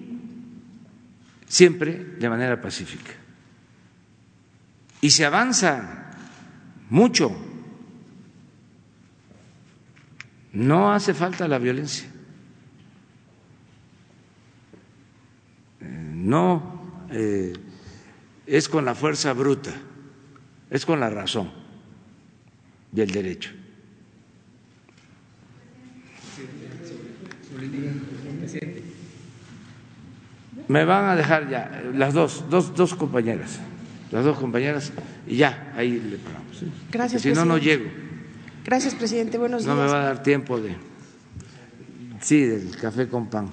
siempre 1.46 1.94
de 2.18 2.28
manera 2.28 2.60
pacífica. 2.60 3.12
Y 5.00 5.10
se 5.10 5.24
avanza 5.24 6.10
mucho. 6.90 7.34
No 10.52 10.92
hace 10.92 11.14
falta 11.14 11.46
la 11.46 11.58
violencia. 11.58 12.08
No 16.14 17.06
eh, 17.10 17.52
es 18.46 18.68
con 18.68 18.84
la 18.84 18.94
fuerza 18.94 19.32
bruta, 19.32 19.72
es 20.70 20.86
con 20.86 21.00
la 21.00 21.10
razón 21.10 21.50
y 22.94 23.00
el 23.00 23.10
derecho. 23.10 23.50
Me 30.68 30.84
van 30.84 31.04
a 31.04 31.16
dejar 31.16 31.48
ya 31.48 31.82
las 31.94 32.12
dos, 32.12 32.44
dos, 32.50 32.74
dos 32.74 32.94
compañeras, 32.94 33.60
las 34.10 34.24
dos 34.24 34.38
compañeras, 34.38 34.92
y 35.26 35.36
ya, 35.36 35.72
ahí 35.76 36.00
le 36.00 36.16
paramos. 36.18 36.64
Gracias. 36.90 37.22
Si 37.22 37.32
no, 37.32 37.44
no 37.44 37.58
llego. 37.58 37.84
Gracias, 38.64 38.94
presidente. 38.94 39.38
Buenos 39.38 39.64
días. 39.64 39.76
No 39.76 39.80
me 39.80 39.88
va 39.88 40.02
a 40.02 40.04
dar 40.06 40.22
tiempo 40.22 40.58
de. 40.58 40.74
Sí, 42.20 42.42
del 42.42 42.76
café 42.76 43.06
con 43.08 43.28
pan. 43.28 43.48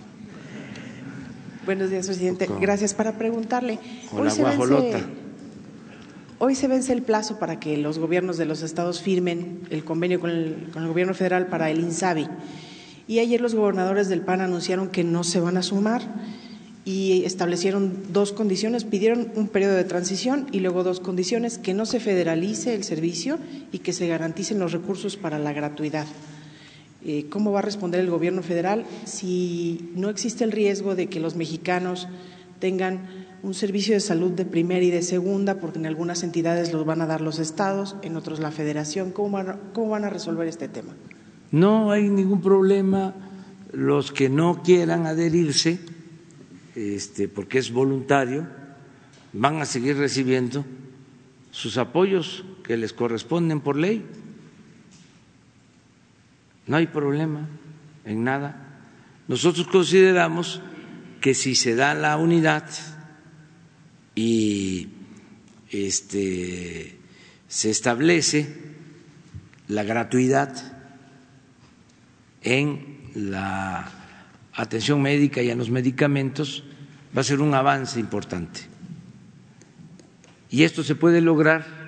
Buenos 1.66 1.90
días, 1.90 2.08
presidente. 2.08 2.50
Gracias 2.60 2.94
para 2.94 3.14
preguntarle. 3.18 3.80
Con 4.12 4.26
la 4.26 4.34
guajolota. 4.34 5.00
Hoy 6.40 6.56
se 6.56 6.68
vence 6.68 6.92
el 6.92 7.04
plazo 7.04 7.40
para 7.40 7.58
que 7.60 7.78
los 7.78 8.00
gobiernos 8.00 8.38
de 8.38 8.46
los 8.46 8.64
estados 8.64 9.02
firmen 9.02 9.62
el 9.70 9.86
convenio 9.86 10.20
con 10.20 10.30
el, 10.30 10.70
con 10.74 10.84
el 10.84 10.90
gobierno 10.90 11.14
federal 11.14 11.48
para 11.48 11.70
el 11.70 11.80
INSABI. 11.80 12.28
Y 13.08 13.20
ayer 13.20 13.40
los 13.40 13.56
gobernadores 13.56 14.10
del 14.10 14.22
PAN 14.22 14.42
anunciaron 14.42 14.90
que 14.90 15.06
no 15.06 15.24
se 15.24 15.40
van 15.40 15.56
a 15.56 15.64
sumar 15.64 16.02
y 16.84 17.24
establecieron 17.24 18.12
dos 18.12 18.34
condiciones, 18.34 18.84
pidieron 18.84 19.32
un 19.36 19.48
periodo 19.48 19.76
de 19.76 19.86
transición 19.86 20.48
y 20.52 20.60
luego 20.60 20.84
dos 20.84 21.00
condiciones, 21.00 21.58
que 21.58 21.74
no 21.74 21.86
se 21.86 22.02
federalice 22.02 22.76
el 22.76 22.84
servicio 22.84 23.40
y 23.72 23.80
que 23.80 23.94
se 23.94 24.08
garanticen 24.08 24.60
los 24.60 24.74
recursos 24.74 25.16
para 25.16 25.40
la 25.40 25.54
gratuidad. 25.54 26.08
Eh, 27.06 27.26
¿Cómo 27.30 27.52
va 27.52 27.60
a 27.60 27.62
responder 27.62 28.00
el 28.00 28.10
Gobierno 28.10 28.44
federal 28.44 28.86
si 29.06 29.92
no 29.96 30.10
existe 30.10 30.44
el 30.44 30.52
riesgo 30.52 30.96
de 30.96 31.08
que 31.08 31.20
los 31.20 31.36
mexicanos 31.36 32.08
tengan 32.60 33.02
un 33.44 33.54
servicio 33.54 33.94
de 33.94 34.00
salud 34.00 34.32
de 34.32 34.46
primera 34.46 34.84
y 34.84 34.90
de 34.90 35.02
segunda, 35.02 35.60
porque 35.60 35.80
en 35.80 35.86
algunas 35.86 36.24
entidades 36.24 36.72
los 36.72 36.86
van 36.86 37.02
a 37.02 37.06
dar 37.06 37.20
los 37.20 37.40
estados, 37.40 37.98
en 38.04 38.16
otros 38.16 38.40
la 38.40 38.52
federación? 38.52 39.12
¿Cómo 39.12 39.44
cómo 39.74 39.90
van 39.90 40.06
a 40.06 40.10
resolver 40.10 40.48
este 40.48 40.70
tema? 40.70 40.94
No 41.52 41.92
hay 41.92 42.10
ningún 42.10 42.42
problema. 42.42 43.14
Los 43.74 44.12
que 44.12 44.30
no 44.30 44.62
quieran 44.64 45.08
adherirse 45.08 45.80
este, 46.76 47.28
porque 47.28 47.60
es 47.60 47.72
voluntario, 47.72 48.48
van 49.34 49.62
a 49.62 49.66
seguir 49.66 49.98
recibiendo 49.98 50.64
sus 51.52 51.78
apoyos 51.78 52.46
que 52.64 52.78
les 52.78 52.94
corresponden 52.94 53.62
por 53.62 53.78
ley. 53.78 54.06
No 56.68 56.78
hay 56.78 56.88
problema 56.88 57.48
en 58.06 58.24
nada. 58.24 58.56
Nosotros 59.28 59.68
consideramos 59.68 60.62
que 61.22 61.34
si 61.34 61.56
se 61.56 61.76
da 61.76 61.94
la 61.94 62.18
unidad 62.18 62.70
y 64.16 64.90
este, 65.72 66.98
se 67.48 67.70
establece 67.70 68.74
la 69.68 69.84
gratuidad 69.84 70.74
en 72.42 73.10
la 73.16 73.90
atención 74.54 75.02
médica 75.02 75.42
y 75.42 75.50
a 75.50 75.56
los 75.56 75.70
medicamentos, 75.70 76.64
va 77.16 77.22
a 77.22 77.24
ser 77.24 77.42
un 77.42 77.54
avance 77.54 78.00
importante. 78.00 78.62
Y 80.50 80.64
esto 80.64 80.84
se 80.84 80.96
puede 80.96 81.22
lograr 81.22 81.83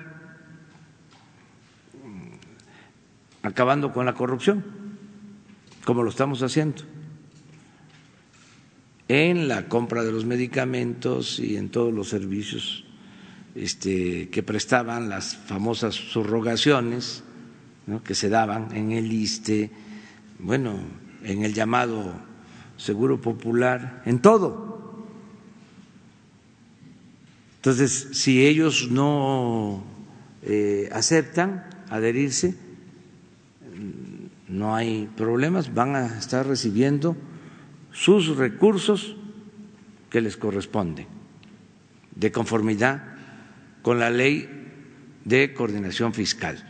acabando 3.46 3.92
con 3.92 4.06
la 4.06 4.14
corrupción, 4.14 4.64
como 5.84 6.02
lo 6.02 6.10
estamos 6.10 6.42
haciendo, 6.42 6.82
en 9.08 9.48
la 9.48 9.68
compra 9.68 10.02
de 10.02 10.12
los 10.12 10.24
medicamentos 10.24 11.38
y 11.38 11.56
en 11.56 11.68
todos 11.68 11.94
los 11.94 12.08
servicios 12.08 12.84
este, 13.54 14.28
que 14.30 14.42
prestaban 14.42 15.08
las 15.08 15.36
famosas 15.36 15.94
subrogaciones 15.94 17.22
que 18.04 18.16
se 18.16 18.28
daban 18.28 18.74
en 18.74 18.90
el 18.90 19.12
ISTE, 19.12 19.70
bueno, 20.40 20.76
en 21.22 21.44
el 21.44 21.54
llamado 21.54 22.14
Seguro 22.76 23.20
Popular, 23.20 24.02
en 24.06 24.18
todo. 24.18 25.06
Entonces, 27.56 28.08
si 28.12 28.44
ellos 28.44 28.90
no 28.90 29.84
eh, 30.42 30.88
aceptan 30.92 31.68
adherirse, 31.88 32.65
no 34.48 34.76
hay 34.76 35.08
problemas, 35.16 35.74
van 35.74 35.96
a 35.96 36.18
estar 36.18 36.46
recibiendo 36.46 37.16
sus 37.92 38.36
recursos 38.36 39.16
que 40.10 40.20
les 40.20 40.36
corresponden, 40.36 41.06
de 42.14 42.32
conformidad 42.32 43.02
con 43.82 43.98
la 43.98 44.10
ley 44.10 44.48
de 45.24 45.52
coordinación 45.52 46.14
fiscal. 46.14 46.64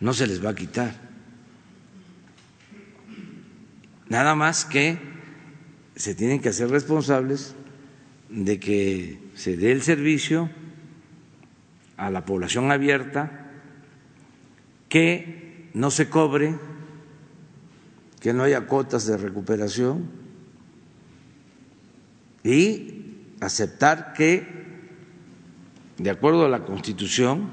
No 0.00 0.14
se 0.14 0.26
les 0.26 0.44
va 0.44 0.50
a 0.50 0.54
quitar. 0.54 0.94
Nada 4.08 4.34
más 4.34 4.64
que 4.64 4.98
se 5.94 6.14
tienen 6.14 6.40
que 6.40 6.48
hacer 6.48 6.70
responsables 6.70 7.54
de 8.30 8.58
que 8.58 9.20
se 9.34 9.56
dé 9.56 9.72
el 9.72 9.82
servicio 9.82 10.50
a 11.96 12.10
la 12.10 12.24
población 12.24 12.72
abierta, 12.72 13.50
que 14.88 15.68
no 15.74 15.90
se 15.90 16.08
cobre 16.08 16.56
que 18.20 18.34
no 18.34 18.42
haya 18.42 18.66
cuotas 18.66 19.06
de 19.06 19.16
recuperación 19.16 20.10
y 22.44 23.16
aceptar 23.40 24.12
que, 24.12 24.46
de 25.96 26.10
acuerdo 26.10 26.44
a 26.44 26.48
la 26.48 26.64
Constitución, 26.64 27.50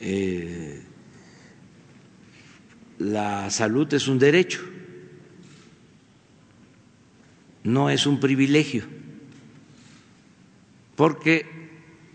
eh, 0.00 0.82
la 2.98 3.50
salud 3.50 3.92
es 3.94 4.08
un 4.08 4.18
derecho, 4.18 4.60
no 7.64 7.88
es 7.88 8.06
un 8.06 8.20
privilegio, 8.20 8.84
porque 10.96 11.46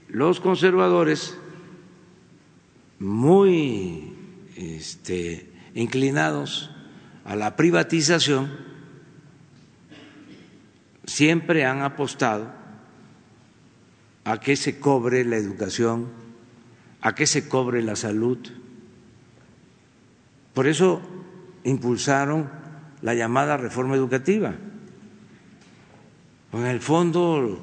los 0.10 0.40
conservadores, 0.40 1.38
muy 3.00 4.14
este, 4.56 5.57
inclinados 5.78 6.72
a 7.24 7.36
la 7.36 7.56
privatización, 7.56 8.50
siempre 11.06 11.66
han 11.66 11.84
apostado 11.84 12.52
a 14.24 14.40
que 14.40 14.56
se 14.56 14.80
cobre 14.80 15.24
la 15.24 15.38
educación, 15.38 16.08
a 17.02 17.14
que 17.14 17.28
se 17.28 17.48
cobre 17.48 17.84
la 17.84 17.96
salud. 17.96 18.40
Por 20.56 20.66
eso 20.66 21.00
impulsaron 21.64 22.50
la 23.04 23.14
llamada 23.14 23.56
reforma 23.56 23.96
educativa. 23.96 24.56
En 26.54 26.66
el 26.66 26.82
fondo, 26.82 27.62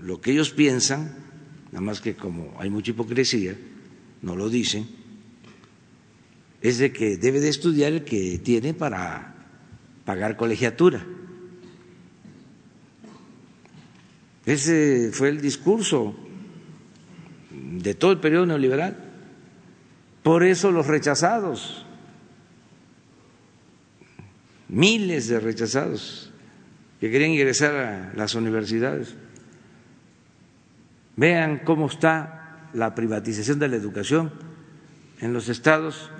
lo 0.00 0.20
que 0.20 0.32
ellos 0.32 0.50
piensan, 0.50 1.14
nada 1.70 1.82
más 1.82 2.00
que 2.00 2.16
como 2.16 2.56
hay 2.58 2.68
mucha 2.68 2.90
hipocresía, 2.90 3.56
no 4.22 4.34
lo 4.34 4.48
dicen, 4.48 4.97
es 6.60 6.78
de 6.78 6.92
que 6.92 7.16
debe 7.16 7.40
de 7.40 7.48
estudiar 7.48 7.92
el 7.92 8.04
que 8.04 8.38
tiene 8.38 8.74
para 8.74 9.34
pagar 10.04 10.36
colegiatura. 10.36 11.04
Ese 14.44 15.10
fue 15.12 15.28
el 15.28 15.40
discurso 15.40 16.16
de 17.50 17.94
todo 17.94 18.12
el 18.12 18.18
periodo 18.18 18.46
neoliberal. 18.46 18.96
Por 20.22 20.42
eso 20.42 20.72
los 20.72 20.86
rechazados, 20.86 21.84
miles 24.68 25.28
de 25.28 25.40
rechazados 25.40 26.32
que 27.00 27.10
querían 27.10 27.30
ingresar 27.30 27.74
a 27.76 28.12
las 28.16 28.34
universidades. 28.34 29.14
Vean 31.16 31.60
cómo 31.64 31.86
está 31.86 32.68
la 32.72 32.94
privatización 32.94 33.58
de 33.58 33.68
la 33.68 33.76
educación 33.76 34.32
en 35.20 35.32
los 35.32 35.48
estados 35.48 36.10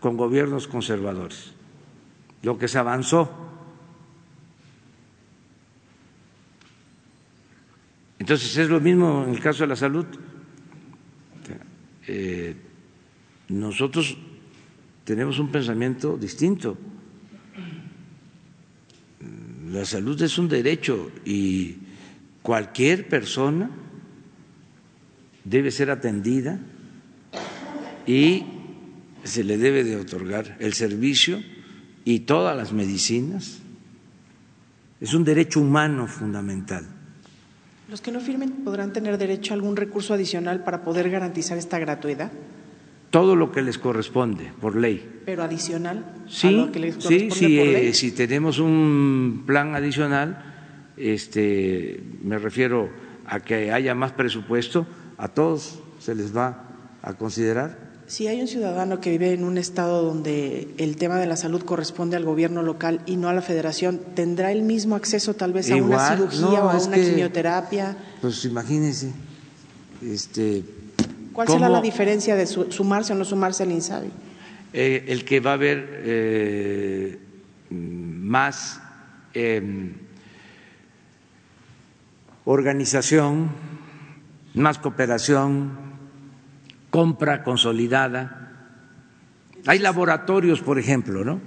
con 0.00 0.16
gobiernos 0.16 0.66
conservadores, 0.66 1.52
lo 2.42 2.58
que 2.58 2.68
se 2.68 2.78
avanzó. 2.78 3.30
Entonces 8.18 8.56
es 8.56 8.68
lo 8.68 8.80
mismo 8.80 9.24
en 9.24 9.34
el 9.34 9.40
caso 9.40 9.62
de 9.62 9.68
la 9.68 9.76
salud. 9.76 10.06
Eh, 12.06 12.56
nosotros 13.48 14.16
tenemos 15.04 15.38
un 15.38 15.52
pensamiento 15.52 16.16
distinto. 16.16 16.76
La 19.70 19.84
salud 19.84 20.20
es 20.22 20.38
un 20.38 20.48
derecho 20.48 21.10
y 21.24 21.76
cualquier 22.42 23.08
persona 23.08 23.70
debe 25.44 25.70
ser 25.70 25.90
atendida 25.90 26.58
y 28.06 28.59
se 29.24 29.44
le 29.44 29.58
debe 29.58 29.84
de 29.84 29.96
otorgar 29.96 30.56
el 30.60 30.74
servicio 30.74 31.42
y 32.04 32.20
todas 32.20 32.56
las 32.56 32.72
medicinas. 32.72 33.60
Es 35.00 35.14
un 35.14 35.24
derecho 35.24 35.60
humano 35.60 36.06
fundamental. 36.06 36.86
¿Los 37.88 38.00
que 38.00 38.12
no 38.12 38.20
firmen 38.20 38.50
podrán 38.64 38.92
tener 38.92 39.18
derecho 39.18 39.52
a 39.52 39.56
algún 39.56 39.76
recurso 39.76 40.14
adicional 40.14 40.62
para 40.62 40.84
poder 40.84 41.10
garantizar 41.10 41.58
esta 41.58 41.78
gratuidad? 41.78 42.30
Todo 43.10 43.34
lo 43.34 43.50
que 43.50 43.62
les 43.62 43.78
corresponde 43.78 44.52
por 44.60 44.76
ley. 44.76 45.22
¿Pero 45.26 45.42
adicional? 45.42 46.04
Sí, 46.28 46.70
sí, 47.00 47.30
sí 47.32 47.58
eh, 47.58 47.92
si 47.92 48.12
tenemos 48.12 48.60
un 48.60 49.42
plan 49.44 49.74
adicional, 49.74 50.44
este, 50.96 52.00
me 52.22 52.38
refiero 52.38 52.90
a 53.26 53.40
que 53.40 53.72
haya 53.72 53.94
más 53.96 54.12
presupuesto, 54.12 54.86
a 55.18 55.28
todos 55.28 55.80
se 55.98 56.14
les 56.14 56.36
va 56.36 56.68
a 57.02 57.14
considerar 57.14 57.89
si 58.10 58.26
hay 58.26 58.40
un 58.40 58.48
ciudadano 58.48 59.00
que 59.00 59.10
vive 59.10 59.32
en 59.32 59.44
un 59.44 59.56
estado 59.56 60.02
donde 60.02 60.66
el 60.78 60.96
tema 60.96 61.18
de 61.18 61.26
la 61.26 61.36
salud 61.36 61.62
corresponde 61.62 62.16
al 62.16 62.24
gobierno 62.24 62.60
local 62.60 63.02
y 63.06 63.14
no 63.14 63.28
a 63.28 63.32
la 63.32 63.40
federación, 63.40 64.00
¿tendrá 64.16 64.50
el 64.50 64.62
mismo 64.62 64.96
acceso 64.96 65.34
tal 65.34 65.52
vez 65.52 65.70
a 65.70 65.76
una 65.76 66.16
cirugía 66.16 66.64
o 66.64 66.70
a 66.70 66.76
una 66.76 66.96
quimioterapia? 66.96 67.96
Pues 68.20 68.44
imagínese. 68.44 69.12
Este, 70.04 70.64
¿Cuál 71.32 71.46
será 71.46 71.68
la 71.68 71.80
diferencia 71.80 72.34
de 72.34 72.48
sumarse 72.48 73.12
o 73.12 73.16
no 73.16 73.24
sumarse 73.24 73.62
al 73.62 73.70
INSABI? 73.70 74.10
Eh, 74.72 75.04
el 75.06 75.24
que 75.24 75.38
va 75.38 75.52
a 75.52 75.54
haber 75.54 76.02
eh, 76.02 77.18
más 77.70 78.80
em, 79.34 79.92
organización, 82.44 83.50
más 84.54 84.78
cooperación, 84.78 85.89
compra 86.90 87.42
consolidada. 87.42 88.48
Hay 89.66 89.78
laboratorios, 89.78 90.60
por 90.60 90.78
ejemplo, 90.78 91.24
¿no? 91.24 91.40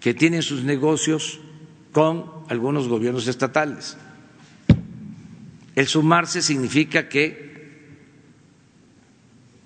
que 0.00 0.14
tienen 0.14 0.42
sus 0.42 0.64
negocios 0.64 1.40
con 1.92 2.24
algunos 2.48 2.88
gobiernos 2.88 3.26
estatales. 3.26 3.96
El 5.74 5.86
sumarse 5.86 6.42
significa 6.42 7.08
que 7.08 7.48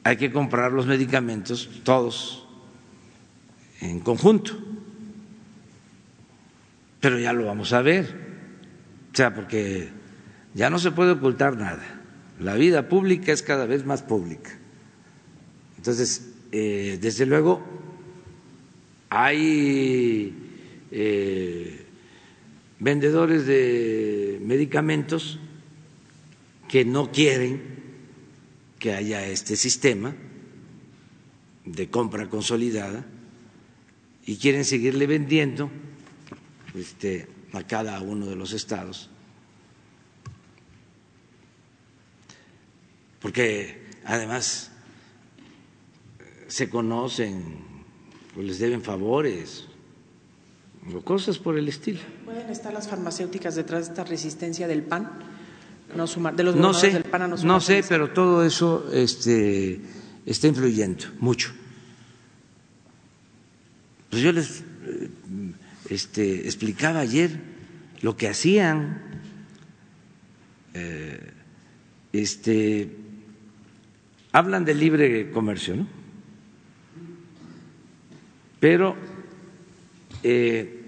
hay 0.04 0.16
que 0.16 0.32
comprar 0.32 0.72
los 0.72 0.86
medicamentos 0.86 1.70
todos 1.84 2.46
en 3.80 4.00
conjunto. 4.00 4.58
Pero 7.00 7.18
ya 7.18 7.32
lo 7.32 7.46
vamos 7.46 7.72
a 7.72 7.82
ver. 7.82 8.32
O 9.12 9.16
sea, 9.16 9.34
porque 9.34 9.90
ya 10.54 10.70
no 10.70 10.78
se 10.78 10.92
puede 10.92 11.12
ocultar 11.12 11.56
nada. 11.56 12.01
La 12.42 12.54
vida 12.54 12.88
pública 12.88 13.32
es 13.32 13.42
cada 13.42 13.66
vez 13.66 13.84
más 13.86 14.02
pública. 14.02 14.50
Entonces, 15.76 16.32
eh, 16.50 16.98
desde 17.00 17.24
luego, 17.26 17.62
hay 19.10 20.34
eh, 20.90 21.86
vendedores 22.80 23.46
de 23.46 24.40
medicamentos 24.42 25.38
que 26.68 26.84
no 26.84 27.12
quieren 27.12 27.62
que 28.78 28.92
haya 28.92 29.24
este 29.26 29.54
sistema 29.54 30.14
de 31.64 31.88
compra 31.90 32.28
consolidada 32.28 33.04
y 34.26 34.36
quieren 34.36 34.64
seguirle 34.64 35.06
vendiendo 35.06 35.70
este, 36.74 37.28
a 37.52 37.62
cada 37.64 38.00
uno 38.00 38.26
de 38.26 38.34
los 38.34 38.52
estados, 38.52 39.10
porque 43.22 43.80
además 44.04 44.70
se 46.48 46.68
conocen 46.68 47.56
o 48.36 48.42
les 48.42 48.58
deben 48.58 48.82
favores 48.82 49.64
o 50.92 51.00
cosas 51.00 51.38
por 51.38 51.56
el 51.56 51.68
estilo. 51.68 52.00
¿Pueden 52.24 52.50
estar 52.50 52.72
las 52.74 52.88
farmacéuticas 52.88 53.54
detrás 53.54 53.86
de 53.86 53.92
esta 53.92 54.04
resistencia 54.04 54.66
del 54.66 54.82
PAN? 54.82 55.08
No 55.96 56.06
sumar, 56.06 56.34
de 56.34 56.42
los 56.42 56.56
no 56.56 56.74
sé, 56.74 56.90
del 56.90 57.04
PAN 57.04 57.22
a 57.22 57.28
no, 57.28 57.36
no 57.36 57.60
sé, 57.60 57.84
pero 57.88 58.10
todo 58.10 58.44
eso 58.44 58.90
este, 58.92 59.80
está 60.26 60.48
influyendo 60.48 61.04
mucho. 61.20 61.52
Pues 64.10 64.22
yo 64.22 64.32
les 64.32 64.60
eh, 64.60 65.10
este, 65.88 66.44
explicaba 66.46 67.00
ayer 67.00 67.30
lo 68.00 68.16
que 68.16 68.28
hacían. 68.28 69.00
Eh, 70.74 71.32
este, 72.12 73.01
hablan 74.32 74.64
de 74.64 74.74
libre 74.74 75.30
comercio, 75.30 75.76
¿no? 75.76 75.86
Pero 78.58 78.96
eh, 80.22 80.82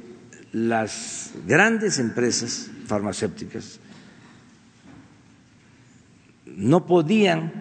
las 0.53 1.33
grandes 1.47 1.99
empresas 1.99 2.71
farmacéuticas 2.87 3.81
no 6.47 6.87
podían 6.87 7.53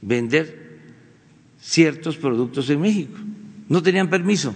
vender 0.00 0.80
ciertos 1.60 2.16
productos 2.16 2.68
en 2.70 2.80
México, 2.80 3.16
no 3.68 3.82
tenían 3.82 4.10
permiso, 4.10 4.54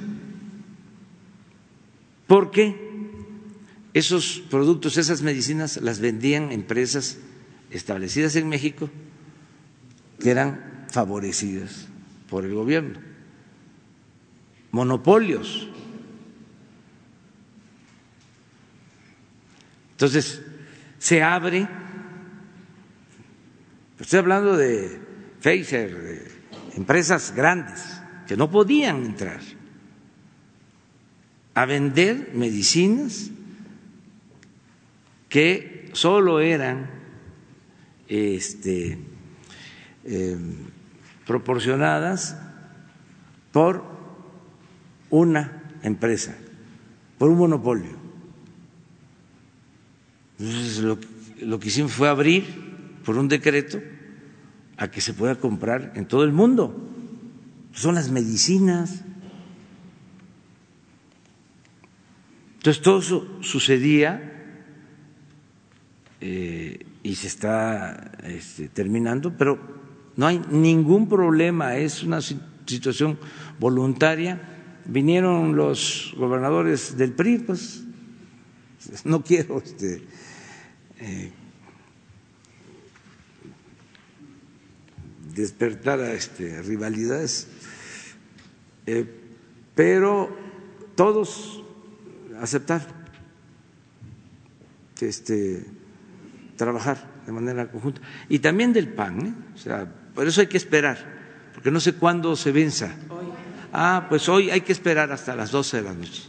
porque 2.27 2.75
esos 3.95 4.43
productos, 4.51 4.97
esas 4.99 5.23
medicinas 5.23 5.81
las 5.81 6.01
vendían 6.01 6.51
empresas 6.51 7.19
establecidas 7.71 8.35
en 8.35 8.49
México 8.49 8.91
que 10.19 10.31
eran 10.31 10.87
favorecidas 10.91 11.87
por 12.29 12.45
el 12.45 12.55
gobierno 12.55 13.07
monopolios. 14.77 15.69
Entonces, 19.93 20.43
se 20.99 21.23
abre, 21.23 21.67
estoy 23.99 24.19
hablando 24.19 24.55
de 24.55 25.01
Pfizer, 25.41 26.31
empresas 26.75 27.33
grandes 27.35 28.03
que 28.29 28.37
no 28.37 28.51
podían 28.51 29.07
entrar 29.07 29.41
a 31.55 31.65
vender 31.65 32.33
medicinas 32.35 33.31
que 35.31 35.89
solo 35.95 36.41
eran 36.41 36.91
este, 38.09 38.99
eh, 40.07 40.37
proporcionadas 41.27 42.37
por 43.53 43.83
una 45.11 45.63
empresa, 45.83 46.37
por 47.19 47.31
un 47.31 47.39
monopolio. 47.39 47.97
Entonces, 50.39 50.79
lo, 50.79 50.99
lo 51.43 51.59
que 51.59 51.69
hicimos 51.69 51.93
fue 51.93 52.09
abrir 52.09 52.45
por 53.05 53.17
un 53.17 53.29
decreto 53.29 53.81
a 54.77 54.91
que 54.91 55.01
se 55.01 55.15
pueda 55.15 55.37
comprar 55.37 55.93
en 55.97 56.07
todo 56.07 56.25
el 56.25 56.33
mundo. 56.33 56.77
Son 57.73 57.95
las 57.95 58.11
medicinas. 58.11 59.03
Entonces 62.57 62.83
todo 62.83 62.99
eso 62.99 63.39
sucedía 63.43 64.33
eh, 66.21 66.85
y 67.03 67.15
se 67.15 67.29
está 67.29 68.13
este, 68.25 68.69
terminando, 68.69 69.37
pero 69.37 69.86
no 70.17 70.27
hay 70.27 70.41
ningún 70.51 71.09
problema, 71.09 71.77
es 71.77 72.03
una 72.03 72.21
situación 72.21 73.19
voluntaria 73.59 74.55
vinieron 74.89 75.57
los 75.57 76.15
gobernadores 76.17 76.97
del 76.97 77.13
PRI, 77.13 77.39
pues 77.39 77.85
no 79.05 79.23
quiero 79.23 79.59
este, 79.59 80.03
eh, 81.01 81.33
despertar 85.35 86.01
a 86.01 86.13
este, 86.13 86.63
rivalidades, 86.63 87.49
eh, 88.87 89.05
pero 89.75 90.35
todos 90.95 91.63
aceptar 92.41 92.87
este, 95.01 95.67
trabajar 96.57 97.23
de 97.27 97.33
manera 97.33 97.71
conjunta. 97.71 98.01
Y 98.29 98.39
también 98.39 98.73
del 98.73 98.89
PAN, 98.89 99.27
¿eh? 99.27 99.35
o 99.55 99.59
sea, 99.59 99.93
por 100.17 100.27
eso 100.27 100.41
hay 100.41 100.49
que 100.49 100.57
esperar, 100.57 100.99
porque 101.55 101.71
no 101.71 101.79
sé 101.79 101.93
cuándo 101.93 102.35
se 102.35 102.51
venza 102.51 102.93
Ah, 103.79 104.07
pues 104.09 104.27
hoy 104.31 104.51
hay 104.51 104.63
que 104.63 104.73
esperar 104.73 105.13
hasta 105.13 105.37
las 105.37 105.51
12 105.51 105.77
de 105.77 105.83
la 105.83 105.93
noche. 105.93 106.23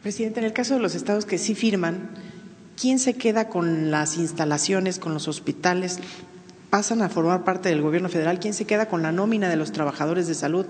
Presidente, 0.00 0.38
en 0.38 0.46
el 0.46 0.52
caso 0.52 0.74
de 0.74 0.80
los 0.80 0.94
estados 0.94 1.26
que 1.26 1.36
sí 1.36 1.56
firman, 1.56 2.10
¿quién 2.80 3.00
se 3.00 3.14
queda 3.14 3.48
con 3.48 3.90
las 3.90 4.16
instalaciones, 4.16 5.00
con 5.00 5.12
los 5.12 5.26
hospitales? 5.26 5.98
¿Pasan 6.70 7.02
a 7.02 7.08
formar 7.08 7.42
parte 7.42 7.68
del 7.68 7.82
gobierno 7.82 8.08
federal? 8.08 8.38
¿Quién 8.38 8.54
se 8.54 8.64
queda 8.64 8.86
con 8.86 9.02
la 9.02 9.10
nómina 9.10 9.48
de 9.48 9.56
los 9.56 9.72
trabajadores 9.72 10.28
de 10.28 10.34
salud? 10.34 10.64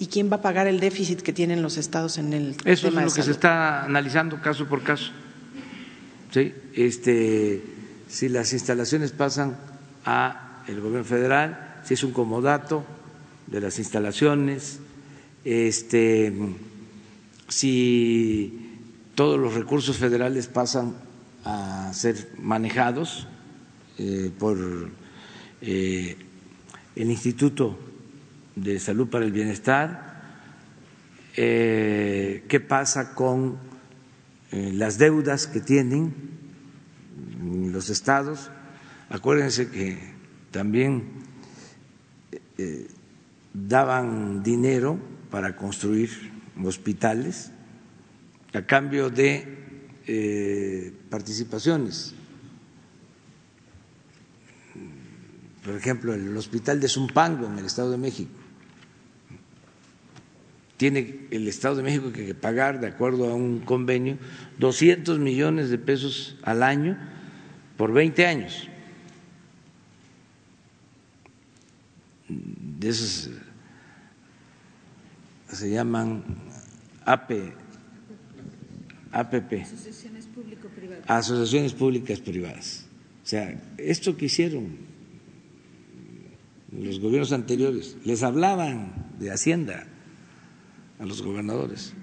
¿Y 0.00 0.08
quién 0.08 0.32
va 0.32 0.36
a 0.36 0.42
pagar 0.42 0.66
el 0.66 0.80
déficit 0.80 1.20
que 1.20 1.32
tienen 1.32 1.62
los 1.62 1.76
estados 1.76 2.18
en 2.18 2.32
el 2.32 2.56
Eso 2.64 2.88
es 2.88 2.94
lo 2.94 3.12
que 3.12 3.22
se 3.22 3.30
está 3.30 3.84
analizando 3.84 4.42
caso 4.42 4.66
por 4.66 4.82
caso. 4.82 5.12
¿Sí? 6.32 6.52
Este, 6.74 7.62
si 8.08 8.28
las 8.28 8.52
instalaciones 8.52 9.12
pasan 9.12 9.56
a 10.04 10.62
el 10.66 10.80
gobierno 10.80 11.04
federal, 11.04 11.65
si 11.86 11.94
es 11.94 12.02
un 12.02 12.10
comodato 12.10 12.84
de 13.46 13.60
las 13.60 13.78
instalaciones, 13.78 14.80
este, 15.44 16.32
si 17.46 18.80
todos 19.14 19.38
los 19.38 19.54
recursos 19.54 19.96
federales 19.96 20.48
pasan 20.48 20.96
a 21.44 21.92
ser 21.94 22.32
manejados 22.42 23.28
eh, 23.98 24.32
por 24.36 24.58
eh, 25.60 26.16
el 26.96 27.08
Instituto 27.08 27.78
de 28.56 28.80
Salud 28.80 29.06
para 29.06 29.24
el 29.24 29.30
Bienestar, 29.30 30.22
eh, 31.36 32.42
qué 32.48 32.58
pasa 32.58 33.14
con 33.14 33.58
las 34.50 34.98
deudas 34.98 35.46
que 35.46 35.60
tienen 35.60 36.14
los 37.70 37.90
estados. 37.90 38.50
Acuérdense 39.08 39.68
que 39.68 39.98
también 40.50 41.25
daban 43.52 44.42
dinero 44.42 44.98
para 45.30 45.56
construir 45.56 46.10
hospitales 46.64 47.52
a 48.54 48.62
cambio 48.62 49.10
de 49.10 49.44
eh, 50.06 50.92
participaciones. 51.10 52.14
Por 55.64 55.74
ejemplo, 55.74 56.14
el 56.14 56.36
hospital 56.36 56.80
de 56.80 56.88
Zumpango 56.88 57.46
en 57.46 57.58
el 57.58 57.66
Estado 57.66 57.90
de 57.90 57.98
México. 57.98 58.30
Tiene 60.76 61.26
el 61.30 61.48
Estado 61.48 61.76
de 61.76 61.82
México 61.82 62.12
que 62.12 62.34
pagar, 62.34 62.80
de 62.80 62.86
acuerdo 62.86 63.30
a 63.30 63.34
un 63.34 63.60
convenio, 63.60 64.18
200 64.58 65.18
millones 65.18 65.70
de 65.70 65.78
pesos 65.78 66.36
al 66.42 66.62
año 66.62 66.96
por 67.76 67.92
20 67.92 68.26
años. 68.26 68.68
De 72.28 72.88
esos 72.88 73.30
se 75.48 75.70
llaman 75.70 76.24
AP, 77.04 77.32
APP, 79.12 79.62
asociaciones 79.62 80.26
público-privadas. 80.26 81.04
Asociaciones 81.06 81.72
públicas 81.72 82.20
privadas. 82.20 82.86
O 83.22 83.26
sea, 83.28 83.60
esto 83.78 84.16
que 84.16 84.26
hicieron 84.26 84.76
los 86.72 87.00
gobiernos 87.00 87.32
anteriores, 87.32 87.96
les 88.04 88.22
hablaban 88.22 89.12
de 89.18 89.30
Hacienda 89.30 89.86
a 90.98 91.06
los 91.06 91.22
gobernadores. 91.22 91.94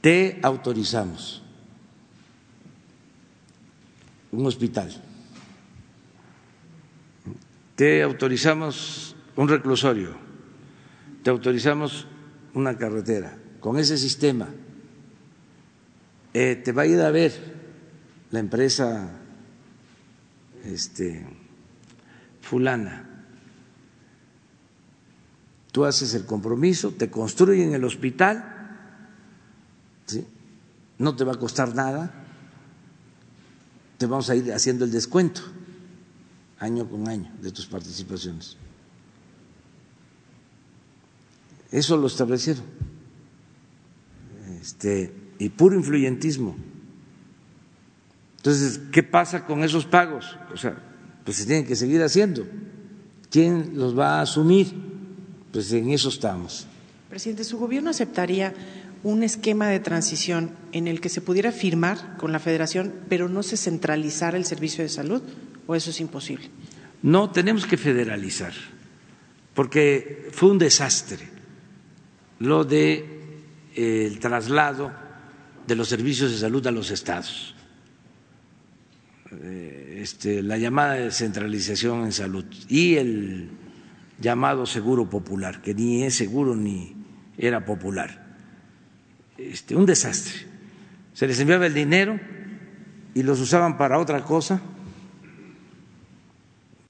Te 0.00 0.38
autorizamos 0.42 1.42
un 4.32 4.46
hospital, 4.46 4.90
te 7.80 8.02
autorizamos 8.02 9.16
un 9.36 9.48
reclusorio 9.48 10.14
te 11.22 11.30
autorizamos 11.30 12.06
una 12.52 12.76
carretera 12.76 13.38
con 13.58 13.78
ese 13.78 13.96
sistema, 13.96 14.48
eh, 16.34 16.60
te 16.62 16.72
va 16.72 16.82
a 16.82 16.86
ir 16.86 17.00
a 17.00 17.10
ver 17.10 17.32
la 18.32 18.38
empresa 18.38 19.18
este, 20.62 21.26
fulana. 22.42 23.24
Tú 25.72 25.86
haces 25.86 26.12
el 26.12 26.26
compromiso, 26.26 26.90
te 26.90 27.10
construyen 27.10 27.72
el 27.72 27.84
hospital, 27.84 28.44
¿sí? 30.04 30.26
no 30.98 31.16
te 31.16 31.24
va 31.24 31.32
a 31.32 31.38
costar 31.38 31.74
nada, 31.74 32.12
te 33.96 34.04
vamos 34.04 34.28
a 34.28 34.36
ir 34.36 34.52
haciendo 34.52 34.84
el 34.84 34.90
descuento 34.90 35.59
año 36.60 36.88
con 36.88 37.08
año 37.08 37.32
de 37.42 37.50
tus 37.50 37.66
participaciones. 37.66 38.56
Eso 41.72 41.96
lo 41.96 42.06
establecieron. 42.06 42.64
Este, 44.60 45.12
y 45.38 45.48
puro 45.48 45.74
influyentismo. 45.74 46.54
Entonces, 48.36 48.80
¿qué 48.92 49.02
pasa 49.02 49.46
con 49.46 49.64
esos 49.64 49.86
pagos? 49.86 50.36
O 50.52 50.56
sea, 50.56 50.76
pues 51.24 51.38
se 51.38 51.46
tienen 51.46 51.66
que 51.66 51.76
seguir 51.76 52.02
haciendo. 52.02 52.46
¿Quién 53.30 53.72
los 53.74 53.98
va 53.98 54.18
a 54.18 54.22
asumir? 54.22 54.74
Pues 55.52 55.72
en 55.72 55.90
eso 55.90 56.08
estamos. 56.08 56.66
Presidente, 57.08 57.44
¿su 57.44 57.58
gobierno 57.58 57.90
aceptaría 57.90 58.54
un 59.02 59.22
esquema 59.22 59.68
de 59.68 59.80
transición 59.80 60.50
en 60.72 60.88
el 60.88 61.00
que 61.00 61.08
se 61.08 61.20
pudiera 61.20 61.52
firmar 61.52 62.16
con 62.18 62.32
la 62.32 62.38
Federación, 62.38 62.92
pero 63.08 63.28
no 63.28 63.42
se 63.42 63.56
centralizara 63.56 64.36
el 64.36 64.44
servicio 64.44 64.84
de 64.84 64.90
salud? 64.90 65.22
¿O 65.66 65.74
eso 65.74 65.90
es 65.90 66.00
imposible? 66.00 66.50
No, 67.02 67.30
tenemos 67.30 67.66
que 67.66 67.76
federalizar, 67.76 68.52
porque 69.54 70.28
fue 70.32 70.50
un 70.50 70.58
desastre 70.58 71.28
lo 72.40 72.64
de 72.64 73.04
eh, 73.74 74.06
el 74.06 74.18
traslado 74.18 74.92
de 75.66 75.76
los 75.76 75.88
servicios 75.88 76.32
de 76.32 76.38
salud 76.38 76.66
a 76.66 76.70
los 76.70 76.90
estados. 76.90 77.54
Eh, 79.32 80.00
este, 80.02 80.42
la 80.42 80.58
llamada 80.58 80.94
descentralización 80.94 82.04
en 82.04 82.12
salud 82.12 82.44
y 82.68 82.96
el 82.96 83.50
llamado 84.18 84.66
seguro 84.66 85.08
popular, 85.08 85.62
que 85.62 85.74
ni 85.74 86.02
es 86.02 86.16
seguro 86.16 86.56
ni 86.56 86.96
era 87.38 87.64
popular. 87.64 88.36
Este, 89.38 89.76
un 89.76 89.86
desastre. 89.86 90.34
Se 91.14 91.26
les 91.26 91.38
enviaba 91.40 91.66
el 91.66 91.74
dinero 91.74 92.18
y 93.14 93.22
los 93.22 93.40
usaban 93.40 93.78
para 93.78 93.98
otra 93.98 94.22
cosa 94.24 94.60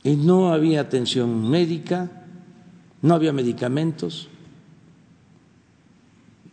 y 0.03 0.16
no 0.16 0.53
había 0.53 0.80
atención 0.80 1.48
médica, 1.51 2.11
no 3.03 3.14
había 3.14 3.32
medicamentos. 3.32 4.28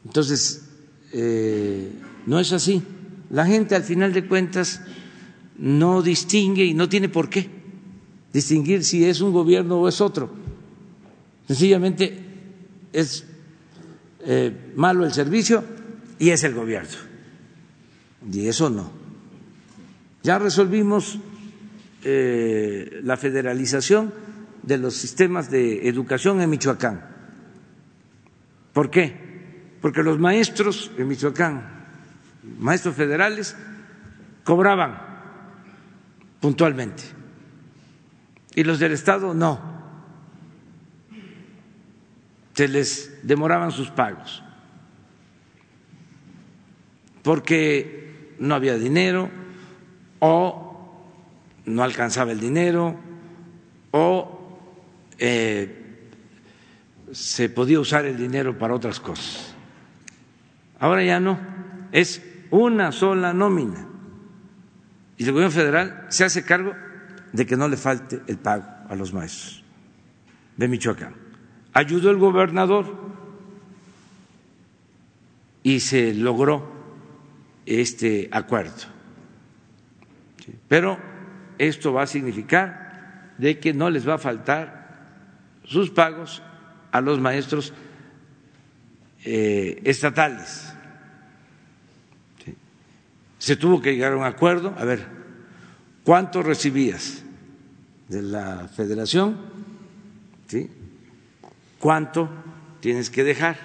Entonces, 0.06 0.70
eh, 1.14 1.92
no 2.26 2.40
es 2.40 2.52
así. 2.54 2.82
La 3.30 3.46
gente 3.46 3.76
al 3.76 3.84
final 3.84 4.14
de 4.14 4.28
cuentas 4.28 4.82
no 5.58 6.02
distingue 6.02 6.66
y 6.66 6.74
no 6.74 6.88
tiene 6.88 7.10
por 7.10 7.30
qué 7.30 7.50
distinguir 8.34 8.84
si 8.84 9.06
es 9.06 9.22
un 9.22 9.34
gobierno 9.34 9.80
o 9.80 9.88
es 9.88 10.02
otro. 10.02 10.30
Sencillamente 11.48 12.18
es 12.94 13.26
eh, 14.22 14.74
malo 14.76 15.06
el 15.06 15.14
servicio 15.14 15.64
y 16.20 16.30
es 16.30 16.44
el 16.44 16.54
gobierno. 16.54 16.98
Y 18.32 18.48
eso 18.48 18.70
no. 18.70 18.92
Ya 20.24 20.38
resolvimos 20.40 21.18
eh, 22.10 23.02
la 23.04 23.18
federalización 23.18 24.14
de 24.64 24.78
los 24.78 24.96
sistemas 24.96 25.52
de 25.52 25.90
educación 25.90 26.40
en 26.40 26.50
Michoacán. 26.50 27.06
¿Por 28.72 28.90
qué? 28.90 29.76
Porque 29.82 30.04
los 30.04 30.18
maestros 30.18 30.90
en 30.98 31.10
Michoacán, 31.10 31.86
maestros 32.60 32.96
federales, 32.96 33.58
cobraban 34.46 34.98
puntualmente 36.40 37.04
y 38.56 38.64
los 38.64 38.80
del 38.80 38.94
Estado 38.94 39.34
no. 39.34 39.60
Se 42.54 42.70
les 42.70 43.20
demoraban 43.22 43.72
sus 43.72 43.90
pagos 43.92 44.42
porque 47.22 48.34
no 48.40 48.56
había 48.56 48.78
dinero 48.78 49.30
o 50.20 50.67
no 51.68 51.84
alcanzaba 51.84 52.32
el 52.32 52.40
dinero 52.40 52.96
o 53.92 54.60
eh, 55.20 56.10
se 57.12 57.50
podía 57.50 57.80
usar 57.80 58.06
el 58.06 58.18
dinero 58.18 58.58
para 58.58 58.74
otras 58.74 59.00
cosas. 59.00 59.54
Ahora 60.80 61.04
ya 61.04 61.20
no, 61.20 61.38
es 61.92 62.22
una 62.50 62.92
sola 62.92 63.34
nómina 63.34 63.86
y 65.18 65.26
el 65.26 65.32
gobierno 65.32 65.52
federal 65.52 66.06
se 66.10 66.24
hace 66.24 66.44
cargo 66.44 66.74
de 67.34 67.46
que 67.46 67.58
no 67.58 67.68
le 67.68 67.78
falte 67.78 68.22
el 68.28 68.38
pago 68.38 68.66
a 68.90 68.96
los 68.96 69.14
maestros 69.14 69.64
de 70.56 70.68
Michoacán. 70.68 71.16
Ayudó 71.74 72.10
el 72.10 72.18
gobernador 72.18 72.96
y 75.64 75.82
se 75.82 76.14
logró 76.14 76.72
este 77.66 78.30
acuerdo. 78.32 78.86
Pero 80.70 80.98
esto 81.58 81.94
va 81.94 82.04
a 82.04 82.08
significar 82.08 83.34
de 83.38 83.60
que 83.60 83.74
no 83.74 83.90
les 83.90 84.08
va 84.08 84.16
a 84.16 84.18
faltar 84.18 84.88
sus 85.64 85.90
pagos 85.90 86.42
a 86.92 87.02
los 87.02 87.20
maestros 87.20 87.74
eh, 89.24 89.82
estatales. 89.84 90.74
Se 93.40 93.56
tuvo 93.56 93.82
que 93.82 93.94
llegar 93.94 94.14
a 94.14 94.18
un 94.18 94.24
acuerdo, 94.24 94.74
a 94.78 94.84
ver, 94.84 95.06
¿cuánto 96.04 96.42
recibías 96.42 97.24
de 98.08 98.22
la 98.22 98.68
federación? 98.68 99.38
¿Sí? 100.48 100.70
¿Cuánto 101.80 102.30
tienes 102.80 103.10
que 103.10 103.24
dejar 103.24 103.58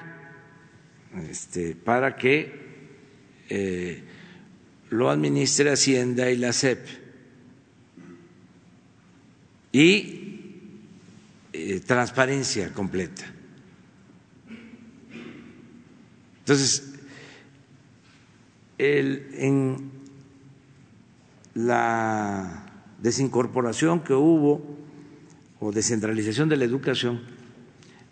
este, 1.30 1.74
para 1.74 2.16
que 2.16 2.62
eh, 3.48 4.02
lo 4.90 5.10
administre 5.10 5.70
Hacienda 5.70 6.30
y 6.30 6.36
la 6.36 6.52
SEP. 6.52 7.01
Y 9.72 10.22
eh, 11.52 11.80
transparencia 11.86 12.72
completa. 12.72 13.24
Entonces, 16.40 16.94
el, 18.78 19.26
en 19.34 19.90
la 21.54 22.66
desincorporación 23.00 24.00
que 24.00 24.14
hubo 24.14 24.78
o 25.60 25.72
descentralización 25.72 26.48
de 26.48 26.56
la 26.56 26.64
educación, 26.64 27.20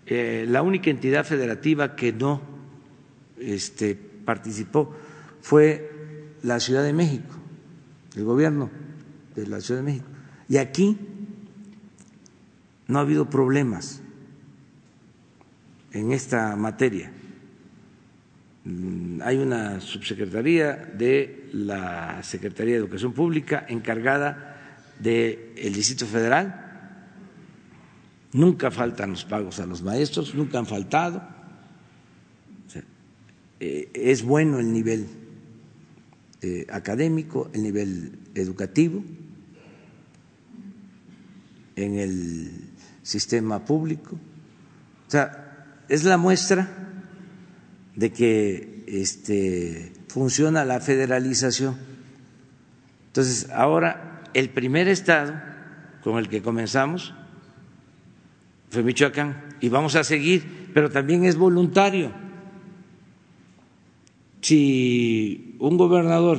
eh, 0.06 0.46
la 0.48 0.62
única 0.62 0.90
entidad 0.90 1.24
federativa 1.24 1.96
que 1.96 2.12
no 2.12 2.40
este, 3.38 3.94
participó 3.94 4.94
fue 5.40 5.90
la 6.42 6.60
Ciudad 6.60 6.84
de 6.84 6.92
México, 6.92 7.34
el 8.16 8.24
gobierno 8.24 8.70
de 9.34 9.46
la 9.46 9.60
Ciudad 9.60 9.80
de 9.80 9.86
México. 9.86 10.06
Y 10.48 10.58
aquí 10.58 10.96
no 12.90 12.98
ha 12.98 13.02
habido 13.02 13.30
problemas 13.30 14.02
en 15.92 16.12
esta 16.12 16.56
materia. 16.56 17.12
Mm, 18.64 19.22
hay 19.22 19.38
una 19.38 19.80
subsecretaría 19.80 20.74
de 20.76 21.48
la 21.52 22.22
Secretaría 22.22 22.74
de 22.74 22.80
Educación 22.80 23.12
Pública 23.12 23.64
encargada 23.68 24.84
del 24.98 25.72
Distrito 25.72 26.06
Federal. 26.06 26.66
Nunca 28.32 28.70
faltan 28.70 29.10
los 29.10 29.24
pagos 29.24 29.60
a 29.60 29.66
los 29.66 29.82
maestros, 29.82 30.34
nunca 30.34 30.58
han 30.58 30.66
faltado. 30.66 31.22
Eh, 33.60 33.90
es 33.94 34.22
bueno 34.22 34.58
el 34.58 34.72
nivel 34.72 35.06
eh, 36.42 36.66
académico, 36.70 37.50
el 37.52 37.62
nivel 37.62 38.18
educativo 38.34 39.04
en 41.76 41.98
el 41.98 42.69
sistema 43.10 43.64
público. 43.64 44.14
O 45.08 45.10
sea, 45.10 45.66
es 45.88 46.04
la 46.04 46.16
muestra 46.16 46.68
de 47.96 48.12
que 48.12 48.84
este, 48.86 49.92
funciona 50.06 50.64
la 50.64 50.78
federalización. 50.80 51.76
Entonces, 53.08 53.50
ahora 53.50 54.22
el 54.32 54.50
primer 54.50 54.86
estado 54.86 55.34
con 56.04 56.18
el 56.18 56.28
que 56.28 56.40
comenzamos 56.40 57.12
fue 58.70 58.84
Michoacán 58.84 59.56
y 59.60 59.68
vamos 59.68 59.96
a 59.96 60.04
seguir, 60.04 60.70
pero 60.72 60.90
también 60.90 61.24
es 61.24 61.34
voluntario 61.36 62.12
si 64.40 65.56
un 65.58 65.76
gobernador 65.76 66.38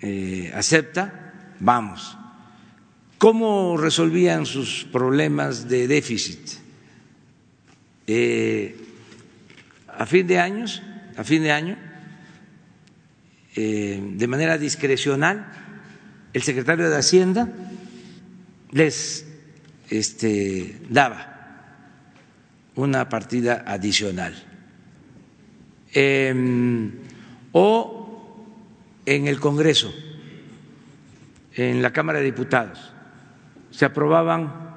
eh, 0.00 0.52
acepta, 0.54 1.54
vamos. 1.60 2.16
¿Cómo 3.18 3.76
resolvían 3.76 4.46
sus 4.46 4.86
problemas 4.90 5.68
de 5.68 5.88
déficit? 5.88 6.38
Eh, 8.06 8.76
a 9.88 10.06
fin 10.06 10.26
de 10.26 10.38
años, 10.38 10.82
a 11.16 11.24
fin 11.24 11.42
de 11.42 11.52
año, 11.52 11.76
eh, 13.56 14.00
de 14.00 14.26
manera 14.28 14.56
discrecional, 14.56 15.52
el 16.32 16.42
secretario 16.42 16.88
de 16.88 16.96
Hacienda 16.96 17.52
les 18.70 19.26
este, 19.90 20.80
daba 20.88 21.34
una 22.76 23.08
partida 23.08 23.64
adicional 23.66 24.48
Em, 25.92 26.92
o 27.52 28.44
en 29.06 29.26
el 29.26 29.40
Congreso, 29.40 29.92
en 31.54 31.82
la 31.82 31.92
Cámara 31.92 32.18
de 32.18 32.26
Diputados. 32.26 32.92
Se 33.78 33.84
aprobaban 33.84 34.74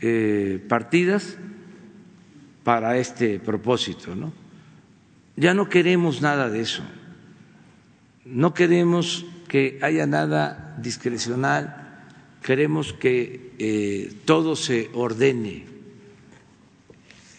eh, 0.00 0.64
partidas 0.68 1.36
para 2.62 2.96
este 2.96 3.40
propósito, 3.40 4.14
¿no? 4.14 4.32
Ya 5.34 5.54
no 5.54 5.68
queremos 5.68 6.22
nada 6.22 6.48
de 6.48 6.60
eso. 6.60 6.84
No 8.24 8.54
queremos 8.54 9.26
que 9.48 9.80
haya 9.82 10.06
nada 10.06 10.76
discrecional, 10.78 12.06
queremos 12.44 12.92
que 12.92 13.54
eh, 13.58 14.14
todo 14.24 14.54
se 14.54 14.88
ordene 14.94 15.66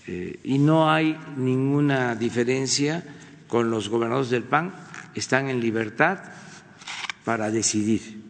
eh, 0.07 0.38
y 0.43 0.57
no 0.57 0.91
hay 0.91 1.18
ninguna 1.38 2.14
diferencia 2.15 3.05
con 3.47 3.72
los 3.72 3.88
gobernadores 3.88 4.31
del 4.31 4.43
PAN, 4.43 4.73
están 5.15 5.49
en 5.49 5.61
libertad 5.61 6.19
para 7.23 7.51
decidir 7.51 8.23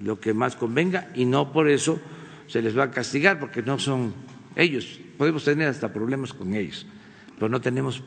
lo 0.00 0.20
que 0.20 0.34
más 0.34 0.56
convenga 0.56 1.10
y 1.14 1.24
no 1.24 1.52
por 1.52 1.68
eso 1.68 2.00
se 2.46 2.62
les 2.62 2.76
va 2.76 2.84
a 2.84 2.90
castigar 2.90 3.40
porque 3.40 3.62
no 3.62 3.78
son 3.78 4.14
ellos. 4.54 5.00
Podemos 5.18 5.44
tener 5.44 5.68
hasta 5.68 5.92
problemas 5.92 6.32
con 6.32 6.54
ellos, 6.54 6.86
pero 7.34 7.48
no 7.48 7.60
tenemos 7.60 8.02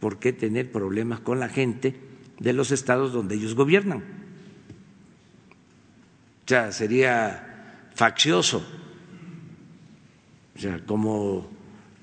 por 0.00 0.18
qué 0.18 0.32
tener 0.32 0.70
problemas 0.70 1.20
con 1.20 1.40
la 1.40 1.48
gente 1.48 1.96
de 2.38 2.52
los 2.52 2.70
estados 2.70 3.12
donde 3.12 3.34
ellos 3.34 3.54
gobiernan. 3.54 3.98
O 6.44 6.48
sea, 6.48 6.72
sería 6.72 7.90
faccioso. 7.94 8.64
O 10.56 10.60
sea, 10.60 10.84
como 10.86 11.48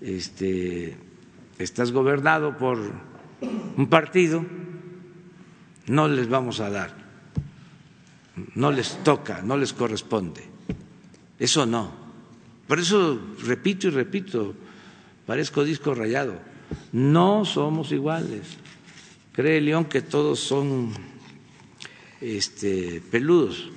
este, 0.01 0.97
estás 1.57 1.91
gobernado 1.91 2.57
por 2.57 2.79
un 3.77 3.87
partido, 3.89 4.45
no 5.87 6.07
les 6.07 6.29
vamos 6.29 6.59
a 6.59 6.69
dar, 6.69 6.95
no 8.55 8.71
les 8.71 9.03
toca, 9.03 9.41
no 9.41 9.57
les 9.57 9.73
corresponde. 9.73 10.43
Eso 11.39 11.65
no. 11.65 11.91
Por 12.67 12.79
eso 12.79 13.19
repito 13.43 13.87
y 13.87 13.91
repito, 13.91 14.55
parezco 15.25 15.63
disco 15.63 15.93
rayado, 15.93 16.39
no 16.91 17.45
somos 17.45 17.91
iguales. 17.91 18.57
Cree 19.31 19.61
León 19.61 19.85
que 19.85 20.01
todos 20.01 20.39
son 20.39 20.91
este, 22.21 23.01
peludos, 23.11 23.69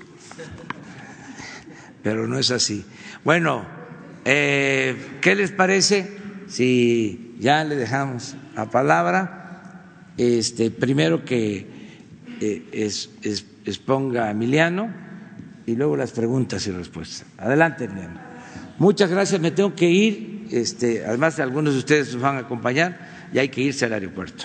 pero 2.03 2.27
no 2.27 2.39
es 2.39 2.51
así. 2.51 2.85
Bueno, 3.25 3.67
eh, 4.25 5.19
¿qué 5.21 5.35
les 5.35 5.51
parece 5.51 6.17
si 6.49 7.35
ya 7.41 7.65
le 7.65 7.77
dejamos 7.77 8.37
la 8.55 8.71
palabra? 8.71 10.15
Este, 10.17 10.71
primero 10.71 11.25
que 11.25 11.67
eh, 12.41 12.91
exponga 13.69 14.31
Emiliano 14.31 14.93
y 15.67 15.77
luego 15.77 15.97
las 15.97 16.13
preguntas 16.13 16.67
y 16.67 16.71
respuestas. 16.71 17.27
Adelante, 17.39 17.85
Emiliano. 17.85 18.21
Muchas 18.79 19.11
gracias, 19.11 19.41
me 19.41 19.51
tengo 19.51 19.75
que 19.75 19.89
ir. 19.91 20.47
Este, 20.51 21.05
además, 21.05 21.39
algunos 21.41 21.75
de 21.75 21.81
ustedes 21.81 22.13
nos 22.15 22.23
van 22.23 22.37
a 22.37 22.41
acompañar 22.41 23.29
y 23.33 23.39
hay 23.39 23.49
que 23.49 23.61
irse 23.61 23.85
al 23.85 23.93
aeropuerto. 23.93 24.45